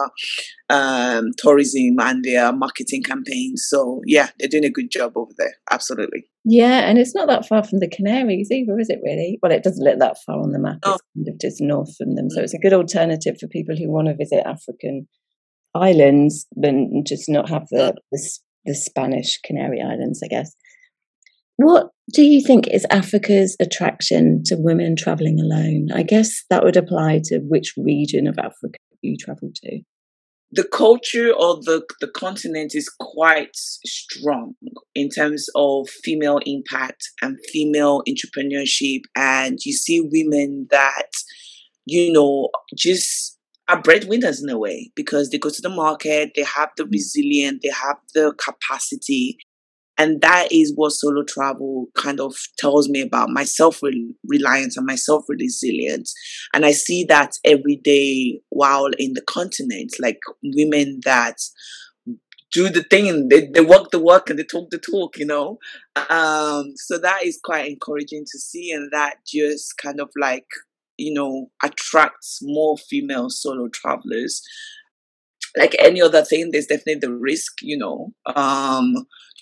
um, 0.70 1.30
tourism 1.38 1.96
and 2.00 2.24
their 2.24 2.52
marketing 2.52 3.02
campaigns. 3.02 3.66
So 3.68 4.00
yeah, 4.06 4.28
they're 4.38 4.48
doing 4.48 4.64
a 4.64 4.70
good 4.70 4.90
job 4.90 5.12
over 5.16 5.32
there. 5.36 5.54
Absolutely. 5.70 6.26
Yeah, 6.44 6.88
and 6.88 6.98
it's 6.98 7.14
not 7.14 7.28
that 7.28 7.46
far 7.46 7.62
from 7.62 7.80
the 7.80 7.88
Canaries 7.88 8.50
either, 8.50 8.78
is 8.78 8.88
it? 8.88 9.00
Really? 9.04 9.38
Well, 9.42 9.52
it 9.52 9.62
doesn't 9.62 9.84
look 9.84 9.98
that 9.98 10.16
far 10.24 10.40
on 10.40 10.52
the 10.52 10.58
map. 10.58 10.78
Oh. 10.82 10.94
It's 10.94 11.02
kind 11.14 11.28
of 11.28 11.40
just 11.40 11.60
north 11.60 11.94
from 11.96 12.14
them, 12.14 12.30
so 12.30 12.40
mm. 12.40 12.44
it's 12.44 12.54
a 12.54 12.58
good 12.58 12.72
alternative 12.72 13.36
for 13.38 13.48
people 13.48 13.76
who 13.76 13.90
want 13.90 14.08
to 14.08 14.16
visit 14.16 14.46
African 14.46 15.08
islands, 15.74 16.46
but 16.56 16.72
just 17.06 17.28
not 17.28 17.48
have 17.50 17.66
the, 17.70 17.94
the 18.10 18.18
the 18.64 18.74
Spanish 18.74 19.38
Canary 19.44 19.80
Islands, 19.80 20.20
I 20.24 20.28
guess. 20.28 20.54
What 21.56 21.88
do 22.12 22.22
you 22.22 22.40
think 22.40 22.68
is 22.68 22.86
Africa's 22.90 23.56
attraction 23.60 24.42
to 24.46 24.56
women 24.56 24.94
traveling 24.96 25.40
alone? 25.40 25.88
I 25.92 26.04
guess 26.04 26.44
that 26.50 26.62
would 26.62 26.76
apply 26.76 27.20
to 27.24 27.40
which 27.40 27.74
region 27.76 28.28
of 28.28 28.38
Africa 28.38 28.78
you 29.02 29.16
travel 29.16 29.50
to. 29.64 29.80
The 30.52 30.64
culture 30.64 31.34
of 31.36 31.64
the, 31.64 31.82
the 32.00 32.08
continent 32.08 32.74
is 32.74 32.88
quite 32.88 33.54
strong 33.54 34.54
in 34.94 35.10
terms 35.10 35.48
of 35.54 35.90
female 35.90 36.38
impact 36.46 37.02
and 37.20 37.36
female 37.52 38.02
entrepreneurship. 38.08 39.00
And 39.14 39.58
you 39.64 39.72
see 39.72 40.00
women 40.00 40.68
that, 40.70 41.10
you 41.84 42.12
know, 42.12 42.48
just 42.76 43.27
are 43.68 43.80
breadwinners 43.82 44.42
in 44.42 44.48
a 44.48 44.58
way 44.58 44.90
because 44.96 45.30
they 45.30 45.38
go 45.38 45.50
to 45.50 45.62
the 45.62 45.68
market, 45.68 46.32
they 46.34 46.44
have 46.44 46.70
the 46.76 46.84
mm. 46.84 46.92
resilience, 46.92 47.60
they 47.62 47.70
have 47.70 47.96
the 48.14 48.32
capacity, 48.38 49.38
And 49.98 50.20
that 50.20 50.52
is 50.52 50.72
what 50.76 50.92
solo 50.92 51.24
travel 51.24 51.86
kind 51.96 52.20
of 52.20 52.36
tells 52.56 52.88
me 52.88 53.00
about 53.00 53.30
my 53.30 53.44
self 53.44 53.80
reliance 54.26 54.76
and 54.76 54.86
my 54.86 54.94
self 54.94 55.24
resilience. 55.28 56.14
And 56.54 56.64
I 56.64 56.72
see 56.72 57.04
that 57.04 57.32
every 57.44 57.76
day 57.76 58.40
while 58.50 58.90
in 58.98 59.14
the 59.14 59.22
continent, 59.22 59.94
like 59.98 60.20
women 60.42 61.00
that 61.04 61.36
do 62.52 62.68
the 62.70 62.82
thing, 62.84 63.28
they, 63.28 63.46
they 63.48 63.60
walk 63.60 63.90
the 63.90 63.98
walk 63.98 64.30
and 64.30 64.38
they 64.38 64.44
talk 64.44 64.70
the 64.70 64.78
talk, 64.78 65.18
you 65.18 65.26
know. 65.26 65.58
Um, 66.08 66.72
so 66.76 66.96
that 66.98 67.24
is 67.24 67.38
quite 67.42 67.68
encouraging 67.68 68.24
to 68.30 68.38
see, 68.38 68.70
and 68.70 68.90
that 68.92 69.16
just 69.26 69.76
kind 69.76 70.00
of 70.00 70.10
like 70.18 70.46
you 70.98 71.14
know 71.14 71.50
attracts 71.62 72.40
more 72.42 72.76
female 72.76 73.30
solo 73.30 73.68
travelers 73.68 74.42
like 75.56 75.74
any 75.78 76.00
other 76.02 76.22
thing, 76.24 76.50
there's 76.52 76.66
definitely 76.66 77.00
the 77.00 77.14
risk, 77.14 77.54
you 77.62 77.76
know. 77.78 78.12
Um, 78.34 78.94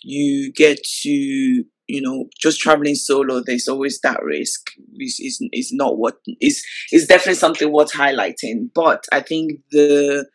you 0.02 0.52
get 0.52 0.78
to, 1.02 1.10
you 1.10 2.00
know, 2.00 2.26
just 2.40 2.60
traveling 2.60 2.94
solo, 2.94 3.42
there's 3.44 3.68
always 3.68 4.00
that 4.00 4.22
risk. 4.22 4.70
Is 4.98 5.40
is 5.52 5.72
not 5.72 5.98
what 5.98 6.16
is 6.40 6.64
is 6.92 7.06
definitely 7.06 7.34
something 7.34 7.72
worth 7.72 7.92
highlighting. 7.92 8.70
But 8.74 9.04
I 9.12 9.20
think 9.20 9.60
the 9.70 10.26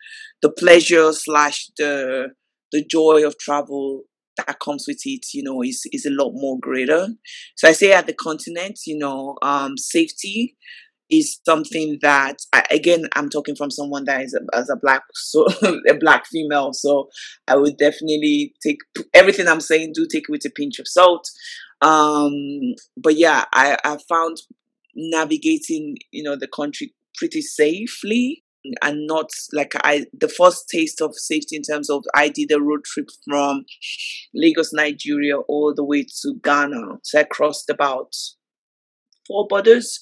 the 0.42 0.50
pleasure 0.50 1.12
slash 1.12 1.70
the 1.78 2.28
the 2.70 2.84
joy 2.84 3.26
of 3.26 3.38
travel 3.38 4.02
that 4.38 4.60
comes 4.60 4.86
with 4.88 5.00
it, 5.04 5.26
you 5.34 5.42
know, 5.42 5.62
is 5.62 5.82
is 5.92 6.06
a 6.06 6.10
lot 6.10 6.32
more 6.34 6.58
greater. 6.60 7.08
So 7.56 7.68
I 7.68 7.72
say 7.72 7.92
at 7.92 8.06
the 8.06 8.14
continent, 8.14 8.80
you 8.86 8.98
know, 8.98 9.36
um, 9.42 9.76
safety 9.76 10.56
is 11.12 11.38
something 11.44 11.98
that 12.00 12.38
I, 12.52 12.64
again 12.70 13.04
I'm 13.14 13.28
talking 13.28 13.54
from 13.54 13.70
someone 13.70 14.04
that 14.06 14.22
is 14.22 14.34
a, 14.34 14.56
as 14.56 14.70
a 14.70 14.76
black 14.76 15.02
so 15.14 15.46
a 15.88 15.94
black 15.94 16.26
female. 16.26 16.72
So 16.72 17.08
I 17.46 17.56
would 17.56 17.76
definitely 17.76 18.54
take 18.66 18.78
everything 19.12 19.46
I'm 19.46 19.60
saying 19.60 19.92
do 19.94 20.06
take 20.10 20.24
it 20.28 20.32
with 20.32 20.44
a 20.46 20.50
pinch 20.50 20.78
of 20.78 20.88
salt. 20.88 21.28
Um 21.82 22.32
but 22.96 23.16
yeah 23.16 23.44
I 23.52 23.76
I 23.84 23.98
found 24.08 24.38
navigating 24.94 25.98
you 26.10 26.22
know 26.22 26.36
the 26.36 26.48
country 26.48 26.94
pretty 27.16 27.42
safely 27.42 28.42
and 28.80 29.06
not 29.06 29.28
like 29.52 29.74
I 29.84 30.06
the 30.18 30.28
first 30.28 30.68
taste 30.70 31.02
of 31.02 31.14
safety 31.14 31.56
in 31.56 31.62
terms 31.62 31.90
of 31.90 32.04
I 32.14 32.30
did 32.30 32.52
a 32.52 32.60
road 32.60 32.84
trip 32.84 33.10
from 33.28 33.66
Lagos 34.34 34.72
Nigeria 34.72 35.36
all 35.36 35.74
the 35.74 35.84
way 35.84 36.04
to 36.22 36.34
Ghana. 36.42 37.00
So 37.02 37.20
I 37.20 37.24
crossed 37.24 37.68
about 37.68 38.14
four 39.26 39.46
borders 39.48 40.00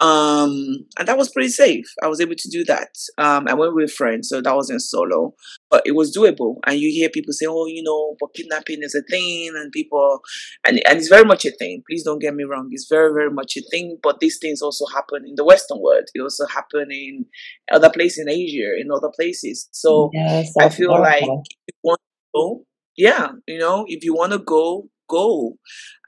um, 0.00 0.86
and 0.98 1.06
that 1.06 1.18
was 1.18 1.30
pretty 1.30 1.50
safe. 1.50 1.84
I 2.02 2.08
was 2.08 2.20
able 2.20 2.34
to 2.34 2.48
do 2.50 2.64
that. 2.64 2.88
Um, 3.18 3.46
and 3.46 3.58
when 3.58 3.74
we 3.74 3.82
were 3.82 3.88
friends, 3.88 4.30
so 4.30 4.40
that 4.40 4.56
wasn't 4.56 4.80
solo, 4.80 5.34
but 5.70 5.82
it 5.84 5.94
was 5.94 6.16
doable. 6.16 6.56
And 6.66 6.78
you 6.78 6.90
hear 6.90 7.10
people 7.10 7.34
say, 7.34 7.44
"Oh, 7.46 7.66
you 7.66 7.82
know, 7.82 8.16
but 8.18 8.34
kidnapping 8.34 8.82
is 8.82 8.94
a 8.94 9.02
thing," 9.02 9.52
and 9.54 9.70
people, 9.72 10.20
and 10.66 10.80
and 10.86 10.98
it's 10.98 11.08
very 11.08 11.24
much 11.24 11.44
a 11.44 11.50
thing. 11.50 11.82
Please 11.88 12.02
don't 12.02 12.18
get 12.18 12.34
me 12.34 12.44
wrong; 12.44 12.68
it's 12.70 12.88
very, 12.88 13.12
very 13.12 13.30
much 13.30 13.56
a 13.58 13.62
thing. 13.70 13.98
But 14.02 14.20
these 14.20 14.38
things 14.38 14.62
also 14.62 14.86
happen 14.86 15.24
in 15.26 15.34
the 15.36 15.44
Western 15.44 15.80
world. 15.82 16.04
It 16.14 16.22
also 16.22 16.46
happen 16.46 16.90
in 16.90 17.26
other 17.70 17.90
places 17.90 18.20
in 18.20 18.30
Asia, 18.30 18.76
in 18.80 18.90
other 18.90 19.10
places. 19.14 19.68
So 19.72 20.10
yes, 20.14 20.54
I 20.58 20.70
feel 20.70 20.98
like 20.98 21.22
if 21.24 21.56
you 21.68 21.74
want 21.82 22.00
to 22.00 22.38
go, 22.38 22.64
yeah, 22.96 23.32
you 23.46 23.58
know, 23.58 23.84
if 23.86 24.02
you 24.02 24.14
want 24.14 24.32
to 24.32 24.38
go, 24.38 24.88
go. 25.10 25.54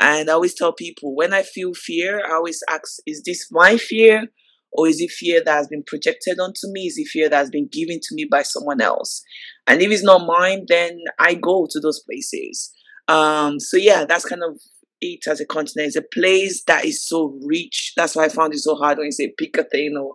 And 0.01 0.31
I 0.31 0.35
always 0.35 0.55
tell 0.55 0.73
people 0.73 1.15
when 1.15 1.35
I 1.35 1.43
feel 1.43 1.73
fear, 1.75 2.23
I 2.25 2.35
always 2.35 2.63
ask, 2.71 3.03
is 3.07 3.23
this 3.25 3.49
my 3.51 3.77
fear? 3.77 4.27
Or 4.75 4.89
is 4.89 5.03
it 5.03 5.11
fear 5.11 5.43
that 5.45 5.53
has 5.55 5.69
been 5.69 5.83
projected 5.87 6.41
onto 6.41 6.67
me? 6.71 6.87
Is 6.87 6.97
it 6.97 7.09
fear 7.09 7.29
that 7.29 7.37
has 7.37 7.51
been 7.51 7.69
given 7.71 8.01
to 8.01 8.15
me 8.15 8.27
by 8.31 8.43
someone 8.43 8.81
else? 8.81 9.23
And 9.67 9.83
if 9.83 9.91
it's 9.91 10.03
not 10.03 10.27
mine, 10.27 10.65
then 10.67 10.99
I 11.19 11.35
go 11.35 11.67
to 11.71 11.79
those 11.79 12.03
places. 12.09 12.73
Um, 13.07 13.61
so 13.61 13.77
yeah, 13.77 14.07
that's 14.07 14.25
kind 14.25 14.43
of 14.43 14.59
it 15.03 15.27
as 15.29 15.41
a 15.41 15.45
continent. 15.45 15.89
It's 15.89 15.97
a 15.97 16.03
place 16.03 16.63
that 16.67 16.85
is 16.85 17.07
so 17.07 17.39
rich. 17.45 17.93
That's 17.97 18.17
why 18.17 18.25
I 18.25 18.29
found 18.29 18.55
it 18.55 18.61
so 18.61 18.77
hard 18.77 18.99
when 18.99 19.07
you 19.07 19.13
say 19.13 19.35
pick 19.37 19.57
a 19.59 19.65
thing 19.65 19.97
or 20.01 20.15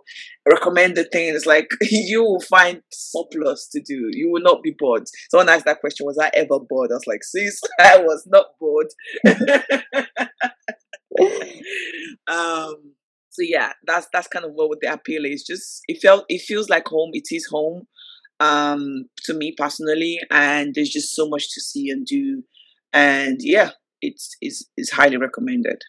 recommend 0.50 0.98
a 0.98 1.04
thing. 1.04 1.34
It's 1.34 1.46
like 1.46 1.68
you 1.82 2.22
will 2.24 2.40
find 2.40 2.82
surplus 2.90 3.68
to 3.72 3.80
do. 3.80 4.10
You 4.12 4.30
will 4.32 4.42
not 4.42 4.62
be 4.62 4.74
bored. 4.76 5.04
Someone 5.30 5.48
asked 5.50 5.66
that 5.66 5.80
question, 5.80 6.06
was 6.06 6.18
I 6.18 6.30
ever 6.34 6.58
bored? 6.58 6.90
I 6.90 6.94
was 6.94 7.06
like, 7.06 7.22
sis, 7.22 7.60
I 7.80 7.98
was 7.98 8.26
not 8.26 8.46
bored. 8.58 8.88
um 12.28 12.94
so 13.30 13.42
yeah, 13.42 13.72
that's 13.86 14.08
that's 14.12 14.26
kind 14.26 14.44
of 14.44 14.52
what 14.54 14.80
the 14.80 14.92
appeal 14.92 15.24
is. 15.24 15.44
Just 15.44 15.82
it 15.86 16.00
felt 16.00 16.24
it 16.28 16.40
feels 16.40 16.68
like 16.68 16.88
home. 16.88 17.10
It 17.12 17.28
is 17.30 17.46
home 17.46 17.86
um 18.40 19.04
to 19.24 19.34
me 19.34 19.52
personally 19.56 20.20
and 20.30 20.74
there's 20.74 20.90
just 20.90 21.14
so 21.14 21.28
much 21.28 21.52
to 21.52 21.60
see 21.60 21.90
and 21.90 22.06
do 22.06 22.42
and 22.92 23.38
yeah 23.40 23.70
it's 24.00 24.36
is 24.40 24.68
is 24.76 24.90
highly 24.90 25.16
recommended. 25.16 25.82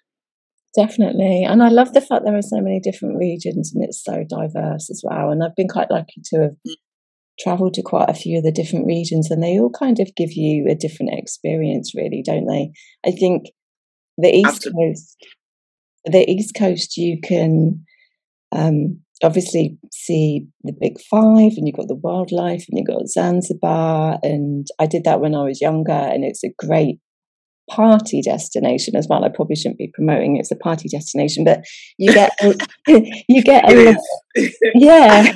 Definitely, 0.76 1.44
and 1.44 1.64
I 1.64 1.70
love 1.70 1.94
the 1.94 2.02
fact 2.02 2.24
there 2.26 2.38
are 2.38 2.42
so 2.42 2.62
many 2.62 2.80
different 2.80 3.18
regions 3.18 3.72
and 3.74 3.84
it's 3.84 4.04
so 4.04 4.24
diverse 4.30 4.90
as 4.90 5.02
well. 5.04 5.32
And 5.32 5.44
I've 5.44 5.56
been 5.56 5.68
quite 5.68 5.90
lucky 5.90 6.22
to 6.26 6.42
have 6.42 6.56
mm. 6.68 6.76
traveled 7.40 7.74
to 7.76 7.82
quite 7.82 8.10
a 8.10 8.14
few 8.14 8.38
of 8.38 8.44
the 8.44 8.52
different 8.52 8.86
regions, 8.86 9.32
and 9.32 9.42
they 9.42 9.60
all 9.60 9.72
kind 9.72 10.00
of 10.00 10.16
give 10.16 10.32
you 10.34 10.68
a 10.70 10.76
different 10.76 11.14
experience, 11.14 11.94
really, 11.96 12.22
don't 12.24 12.48
they? 12.48 12.72
I 13.06 13.12
think 13.12 13.46
the 14.18 14.30
East 14.30 14.66
Absolutely. 14.68 14.90
Coast, 14.90 15.18
the 16.06 16.30
East 16.30 16.56
Coast, 16.56 16.98
you 16.98 17.20
can 17.22 17.86
um, 18.52 19.00
obviously 19.24 19.78
see 19.92 20.48
the 20.64 20.74
big 20.80 21.00
five 21.10 21.54
and 21.58 21.68
you've 21.68 21.76
got 21.76 21.88
the 21.88 21.96
wildlife 21.96 22.66
and 22.70 22.78
you've 22.78 22.88
got 22.88 23.08
Zanzibar 23.08 24.20
and 24.24 24.68
I 24.80 24.86
did 24.86 25.04
that 25.04 25.20
when 25.20 25.36
I 25.36 25.44
was 25.44 25.62
younger 25.62 25.92
and 25.92 26.24
it's 26.24 26.44
a 26.44 26.54
great 26.58 27.00
party 27.70 28.22
destination 28.22 28.96
as 28.96 29.08
well. 29.10 29.24
I 29.24 29.30
probably 29.30 29.56
shouldn't 29.56 29.78
be 29.78 29.92
promoting 29.94 30.38
it's 30.38 30.52
a 30.52 30.56
party 30.56 30.90
destination, 30.90 31.44
but 31.44 31.62
you 31.98 32.14
get 32.14 32.32
you 32.88 33.44
get 33.44 33.70
a 33.70 33.96
yeah. 34.76 35.34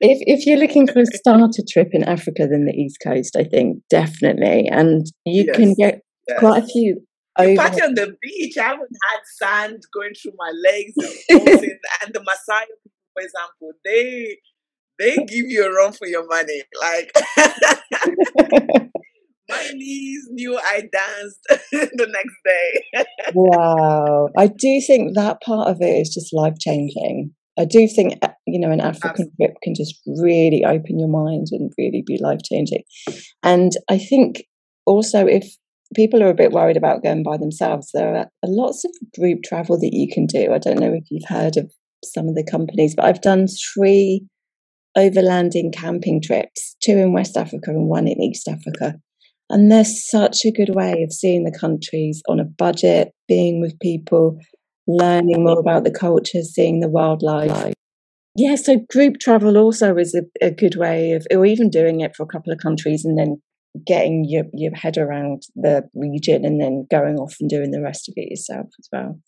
if 0.00 0.18
if 0.26 0.46
you're 0.46 0.58
looking 0.58 0.86
for 0.86 1.00
a 1.00 1.06
starter 1.06 1.62
trip 1.68 1.88
in 1.92 2.04
Africa, 2.04 2.46
then 2.50 2.64
the 2.64 2.72
East 2.72 2.98
Coast, 3.04 3.36
I 3.36 3.44
think 3.44 3.82
definitely, 3.90 4.68
and 4.68 5.06
you 5.24 5.44
yes. 5.46 5.56
can 5.56 5.74
get 5.74 6.00
yes. 6.28 6.38
quite 6.38 6.62
a 6.62 6.66
few. 6.66 7.02
Over- 7.38 7.56
party 7.56 7.82
on 7.82 7.94
the 7.94 8.16
beach. 8.22 8.56
I 8.56 8.68
haven't 8.68 8.96
had 9.10 9.20
sand 9.38 9.82
going 9.92 10.14
through 10.14 10.32
my 10.38 10.52
legs 10.64 10.94
and 11.28 12.14
the 12.14 12.20
Maasai, 12.20 12.64
for 13.12 13.22
example, 13.22 13.72
they 13.84 14.38
they 14.98 15.16
give 15.16 15.46
you 15.46 15.66
a 15.66 15.72
run 15.72 15.92
for 15.92 16.06
your 16.06 16.26
money. 16.26 16.62
Like 16.80 17.12
my 19.48 19.70
knees 19.74 20.26
knew 20.30 20.58
I 20.58 20.82
danced 20.92 21.40
the 21.72 22.08
next 22.12 22.36
day. 22.44 23.04
wow. 23.34 24.28
I 24.36 24.48
do 24.48 24.80
think 24.80 25.14
that 25.14 25.40
part 25.42 25.68
of 25.68 25.78
it 25.80 26.00
is 26.00 26.12
just 26.12 26.34
life 26.34 26.54
changing. 26.60 27.32
I 27.58 27.64
do 27.64 27.88
think, 27.88 28.18
uh, 28.22 28.28
you 28.46 28.60
know, 28.60 28.70
an 28.70 28.80
African 28.80 29.10
Absolutely. 29.10 29.46
trip 29.46 29.56
can 29.62 29.74
just 29.74 29.98
really 30.06 30.64
open 30.64 30.98
your 30.98 31.08
mind 31.08 31.46
and 31.52 31.72
really 31.78 32.02
be 32.06 32.18
life 32.20 32.40
changing. 32.44 32.82
And 33.42 33.72
I 33.88 33.98
think 33.98 34.44
also 34.84 35.26
if 35.26 35.48
people 35.94 36.22
are 36.22 36.28
a 36.28 36.34
bit 36.34 36.52
worried 36.52 36.76
about 36.76 37.02
going 37.02 37.22
by 37.22 37.38
themselves, 37.38 37.90
there 37.94 38.14
are 38.14 38.26
lots 38.44 38.84
of 38.84 38.90
group 39.18 39.42
travel 39.42 39.78
that 39.80 39.94
you 39.94 40.08
can 40.12 40.26
do. 40.26 40.52
I 40.52 40.58
don't 40.58 40.80
know 40.80 40.92
if 40.92 41.04
you've 41.10 41.28
heard 41.28 41.56
of 41.56 41.72
some 42.04 42.28
of 42.28 42.34
the 42.34 42.44
companies, 42.44 42.94
but 42.94 43.06
I've 43.06 43.22
done 43.22 43.46
three 43.48 44.26
overlanding 44.96 45.74
camping 45.74 46.22
trips 46.22 46.76
two 46.82 46.96
in 46.96 47.12
West 47.12 47.36
Africa 47.36 47.70
and 47.70 47.88
one 47.88 48.08
in 48.08 48.20
East 48.20 48.48
Africa. 48.48 48.94
And 49.48 49.70
there's 49.70 50.08
such 50.08 50.44
a 50.44 50.50
good 50.50 50.74
way 50.74 51.02
of 51.02 51.12
seeing 51.12 51.44
the 51.44 51.56
countries 51.56 52.22
on 52.28 52.40
a 52.40 52.44
budget, 52.44 53.12
being 53.28 53.60
with 53.60 53.78
people, 53.80 54.38
learning 54.88 55.44
more 55.44 55.58
about 55.58 55.84
the 55.84 55.92
culture, 55.92 56.42
seeing 56.42 56.80
the 56.80 56.88
wildlife. 56.88 57.74
Yeah, 58.34 58.56
so 58.56 58.78
group 58.90 59.18
travel 59.18 59.56
also 59.56 59.96
is 59.96 60.14
a, 60.14 60.22
a 60.44 60.50
good 60.50 60.76
way 60.76 61.12
of, 61.12 61.26
or 61.30 61.46
even 61.46 61.70
doing 61.70 62.00
it 62.00 62.14
for 62.14 62.24
a 62.24 62.26
couple 62.26 62.52
of 62.52 62.58
countries 62.58 63.04
and 63.04 63.18
then 63.18 63.40
getting 63.86 64.24
your, 64.28 64.44
your 64.52 64.74
head 64.74 64.98
around 64.98 65.42
the 65.54 65.88
region 65.94 66.44
and 66.44 66.60
then 66.60 66.86
going 66.90 67.16
off 67.16 67.36
and 67.40 67.48
doing 67.48 67.70
the 67.70 67.82
rest 67.82 68.08
of 68.08 68.14
it 68.16 68.30
yourself 68.30 68.66
as 68.78 68.88
well. 68.92 69.20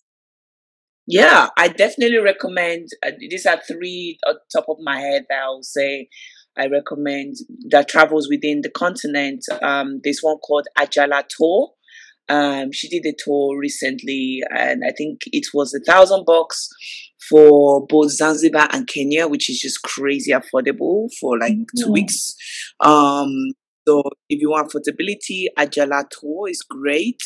Yeah, 1.07 1.49
I 1.57 1.69
definitely 1.69 2.19
recommend. 2.19 2.89
Uh, 3.05 3.13
these 3.19 3.47
are 3.47 3.61
three 3.67 4.19
on 4.27 4.35
top 4.53 4.67
of 4.69 4.77
my 4.81 5.01
head 5.01 5.25
that 5.31 5.43
I'll 5.43 5.63
say 5.63 6.09
I 6.59 6.67
recommend 6.67 7.37
that 7.71 7.89
travels 7.89 8.29
within 8.29 8.63
the 8.63 8.71
continent. 8.71 9.45
Um, 9.63 10.01
there's 10.03 10.21
one 10.21 10.39
called 10.39 10.67
Ajala 10.77 11.25
Tour. 11.29 11.71
Um, 12.29 12.73
she 12.73 12.89
did 12.89 13.07
a 13.07 13.15
tour 13.17 13.59
recently, 13.59 14.43
and 14.51 14.83
I 14.87 14.93
think 14.93 15.21
it 15.27 15.47
was 15.55 15.73
a 15.75 15.81
thousand 15.81 16.25
bucks 16.27 16.69
for 17.29 17.87
both 17.87 18.11
Zanzibar 18.11 18.69
and 18.73 18.87
Kenya, 18.87 19.29
which 19.29 19.49
is 19.49 19.59
just 19.59 19.83
crazy 19.83 20.33
affordable 20.33 21.09
for 21.21 21.39
like 21.39 21.57
two 21.79 21.91
weeks. 21.91 22.35
Um, 22.81 23.31
so 23.87 24.03
if 24.29 24.41
you 24.43 24.51
want 24.51 24.71
affordability, 24.71 25.47
Ajala 25.59 26.05
Tour 26.11 26.51
is 26.51 26.61
great. 26.69 27.23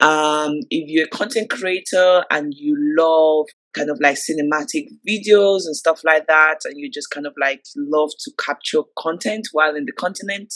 Um, 0.00 0.54
if 0.70 0.88
you're 0.88 1.04
a 1.04 1.08
content 1.08 1.50
creator 1.50 2.24
and 2.30 2.52
you 2.56 2.74
love 2.98 3.46
kind 3.74 3.90
of 3.90 3.98
like 4.00 4.16
cinematic 4.16 4.88
videos 5.08 5.62
and 5.64 5.76
stuff 5.76 6.02
like 6.04 6.26
that, 6.26 6.60
and 6.64 6.74
you 6.76 6.90
just 6.90 7.10
kind 7.10 7.26
of 7.26 7.34
like 7.40 7.62
love 7.76 8.10
to 8.20 8.32
capture 8.38 8.82
content 8.98 9.48
while 9.52 9.74
in 9.74 9.84
the 9.84 9.92
continent. 9.92 10.52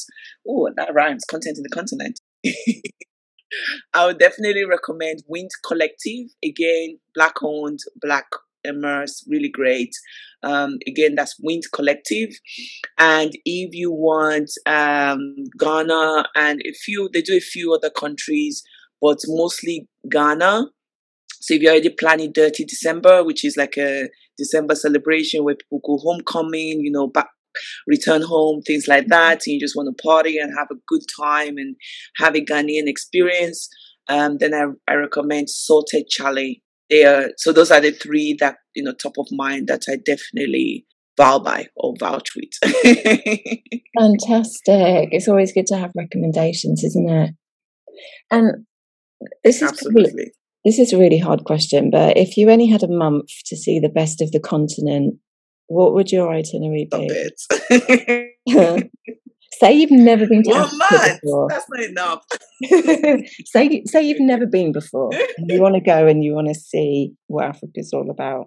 Oh, 0.48 0.68
that 0.76 0.94
rhymes 0.94 1.24
content 1.24 1.58
in 1.58 1.62
the 1.62 1.68
continent. 1.68 2.20
I 3.94 4.06
would 4.06 4.18
definitely 4.18 4.64
recommend 4.64 5.22
Wind 5.28 5.50
Collective. 5.66 6.26
Again, 6.44 6.98
black 7.14 7.34
owned, 7.42 7.78
black 8.00 8.26
immersed, 8.64 9.26
really 9.28 9.48
great. 9.48 9.92
Um, 10.42 10.78
again, 10.86 11.14
that's 11.14 11.36
Wind 11.40 11.64
Collective. 11.72 12.30
And 12.98 13.32
if 13.44 13.74
you 13.74 13.92
want 13.92 14.50
um, 14.66 15.36
Ghana 15.58 16.26
and 16.34 16.60
a 16.66 16.72
few, 16.72 17.08
they 17.12 17.22
do 17.22 17.36
a 17.36 17.40
few 17.40 17.74
other 17.74 17.90
countries, 17.90 18.62
but 19.00 19.18
mostly 19.26 19.88
Ghana. 20.10 20.66
So 21.44 21.52
if 21.52 21.60
you're 21.60 21.72
already 21.72 21.90
planning 21.90 22.32
Dirty 22.32 22.64
December, 22.64 23.22
which 23.22 23.44
is 23.44 23.54
like 23.54 23.76
a 23.76 24.08
December 24.38 24.74
celebration 24.74 25.44
where 25.44 25.56
people 25.56 25.80
go 25.84 25.98
homecoming, 25.98 26.80
you 26.80 26.90
know, 26.90 27.06
back 27.06 27.28
return 27.86 28.22
home, 28.22 28.62
things 28.62 28.88
like 28.88 29.08
that, 29.08 29.42
and 29.44 29.52
you 29.52 29.60
just 29.60 29.76
want 29.76 29.94
to 29.94 30.02
party 30.02 30.38
and 30.38 30.54
have 30.58 30.68
a 30.72 30.80
good 30.88 31.02
time 31.20 31.58
and 31.58 31.76
have 32.16 32.34
a 32.34 32.40
Ghanaian 32.40 32.86
experience, 32.86 33.68
um, 34.08 34.38
then 34.38 34.54
I, 34.54 34.68
I 34.90 34.94
recommend 34.94 35.50
Salted 35.50 36.08
Charlie. 36.08 36.62
They 36.88 37.04
are 37.04 37.28
so 37.36 37.52
those 37.52 37.70
are 37.70 37.80
the 37.80 37.92
three 37.92 38.36
that 38.40 38.56
you 38.74 38.82
know 38.82 38.94
top 38.94 39.18
of 39.18 39.26
mind 39.30 39.68
that 39.68 39.82
I 39.86 39.96
definitely 39.96 40.86
vow 41.18 41.40
by 41.40 41.66
or 41.76 41.92
vouch 42.00 42.30
with. 42.36 42.52
Fantastic! 43.98 45.10
It's 45.12 45.28
always 45.28 45.52
good 45.52 45.66
to 45.66 45.76
have 45.76 45.92
recommendations, 45.94 46.82
isn't 46.84 47.10
it? 47.10 47.30
And 48.30 48.66
this 49.44 49.56
is 49.60 49.68
Absolutely. 49.68 50.02
Probably, 50.02 50.32
this 50.64 50.78
is 50.78 50.92
a 50.92 50.98
really 50.98 51.18
hard 51.18 51.44
question, 51.44 51.90
but 51.90 52.16
if 52.16 52.36
you 52.36 52.50
only 52.50 52.66
had 52.66 52.82
a 52.82 52.88
month 52.88 53.28
to 53.46 53.56
see 53.56 53.78
the 53.78 53.88
best 53.88 54.20
of 54.22 54.32
the 54.32 54.40
continent, 54.40 55.16
what 55.66 55.94
would 55.94 56.10
your 56.10 56.32
itinerary 56.32 56.88
be? 56.90 57.30
say 59.58 59.72
you've 59.72 59.90
never 59.90 60.26
been 60.26 60.42
to 60.42 60.50
One 60.50 60.60
Africa 60.62 60.78
month. 60.90 61.20
before. 61.22 61.48
That's 61.50 61.66
not 61.70 61.84
enough. 61.84 62.24
say 63.46 63.82
say 63.86 64.02
you've 64.02 64.20
never 64.20 64.46
been 64.46 64.72
before. 64.72 65.10
And 65.36 65.50
you 65.50 65.60
want 65.60 65.74
to 65.74 65.80
go 65.80 66.06
and 66.06 66.24
you 66.24 66.34
want 66.34 66.48
to 66.48 66.54
see 66.54 67.12
what 67.26 67.44
Africa's 67.44 67.92
all 67.92 68.10
about. 68.10 68.46